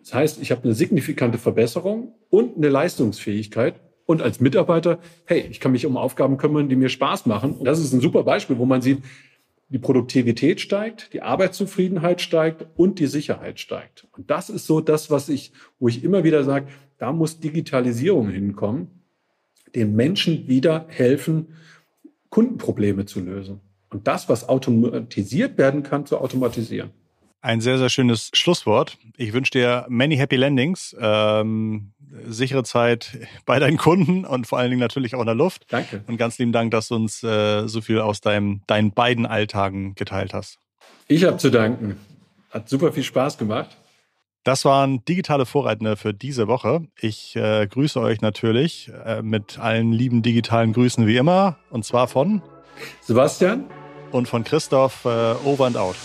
Das 0.00 0.14
heißt, 0.14 0.42
ich 0.42 0.50
habe 0.50 0.64
eine 0.64 0.74
signifikante 0.74 1.38
Verbesserung 1.38 2.14
und 2.30 2.56
eine 2.56 2.68
Leistungsfähigkeit. 2.68 3.80
Und 4.06 4.22
als 4.22 4.40
Mitarbeiter, 4.40 4.98
hey, 5.24 5.46
ich 5.50 5.60
kann 5.60 5.72
mich 5.72 5.86
um 5.86 5.96
Aufgaben 5.96 6.36
kümmern, 6.36 6.68
die 6.68 6.76
mir 6.76 6.88
Spaß 6.88 7.26
machen. 7.26 7.52
Und 7.52 7.64
das 7.64 7.78
ist 7.78 7.92
ein 7.92 8.00
super 8.00 8.24
Beispiel, 8.24 8.58
wo 8.58 8.66
man 8.66 8.82
sieht, 8.82 9.02
die 9.68 9.78
Produktivität 9.78 10.60
steigt, 10.60 11.12
die 11.12 11.22
Arbeitszufriedenheit 11.22 12.20
steigt 12.20 12.66
und 12.76 12.98
die 12.98 13.06
Sicherheit 13.06 13.60
steigt. 13.60 14.08
Und 14.16 14.28
das 14.28 14.50
ist 14.50 14.66
so 14.66 14.80
das, 14.80 15.10
was 15.10 15.28
ich, 15.28 15.52
wo 15.78 15.86
ich 15.86 16.02
immer 16.02 16.24
wieder 16.24 16.42
sage, 16.42 16.66
da 16.98 17.12
muss 17.12 17.38
Digitalisierung 17.38 18.30
hinkommen, 18.30 18.88
den 19.74 19.94
Menschen 19.94 20.48
wieder 20.48 20.86
helfen, 20.88 21.54
Kundenprobleme 22.30 23.06
zu 23.06 23.20
lösen. 23.20 23.60
Und 23.90 24.08
das, 24.08 24.28
was 24.28 24.48
automatisiert 24.48 25.56
werden 25.56 25.84
kann, 25.84 26.04
zu 26.04 26.18
automatisieren. 26.18 26.90
Ein 27.42 27.62
sehr, 27.62 27.78
sehr 27.78 27.88
schönes 27.88 28.30
Schlusswort. 28.34 28.98
Ich 29.16 29.32
wünsche 29.32 29.52
dir 29.52 29.86
many 29.88 30.16
happy 30.16 30.36
landings, 30.36 30.94
ähm, 31.00 31.92
sichere 32.26 32.64
Zeit 32.64 33.18
bei 33.46 33.58
deinen 33.58 33.78
Kunden 33.78 34.26
und 34.26 34.46
vor 34.46 34.58
allen 34.58 34.70
Dingen 34.70 34.80
natürlich 34.80 35.14
auch 35.14 35.20
in 35.20 35.26
der 35.26 35.34
Luft. 35.34 35.64
Danke. 35.70 36.04
Und 36.06 36.18
ganz 36.18 36.38
lieben 36.38 36.52
Dank, 36.52 36.70
dass 36.70 36.88
du 36.88 36.96
uns 36.96 37.22
äh, 37.22 37.66
so 37.66 37.80
viel 37.80 38.00
aus 38.00 38.20
deinem, 38.20 38.60
deinen 38.66 38.92
beiden 38.92 39.24
Alltagen 39.24 39.94
geteilt 39.94 40.34
hast. 40.34 40.58
Ich 41.08 41.24
habe 41.24 41.38
zu 41.38 41.50
danken. 41.50 41.96
Hat 42.50 42.68
super 42.68 42.92
viel 42.92 43.04
Spaß 43.04 43.38
gemacht. 43.38 43.76
Das 44.44 44.64
waren 44.64 45.04
digitale 45.04 45.46
Vorreiter 45.46 45.96
für 45.96 46.12
diese 46.12 46.46
Woche. 46.46 46.82
Ich 46.98 47.36
äh, 47.36 47.66
grüße 47.66 48.00
euch 48.00 48.20
natürlich 48.20 48.90
äh, 49.04 49.22
mit 49.22 49.58
allen 49.58 49.92
lieben 49.92 50.22
digitalen 50.22 50.72
Grüßen 50.72 51.06
wie 51.06 51.16
immer. 51.16 51.56
Und 51.70 51.84
zwar 51.84 52.08
von 52.08 52.42
Sebastian 53.02 53.64
und 54.12 54.28
von 54.28 54.44
Christoph 54.44 55.04
äh, 55.04 55.34
Over 55.44 55.66
and 55.66 55.76
Out. 55.76 55.96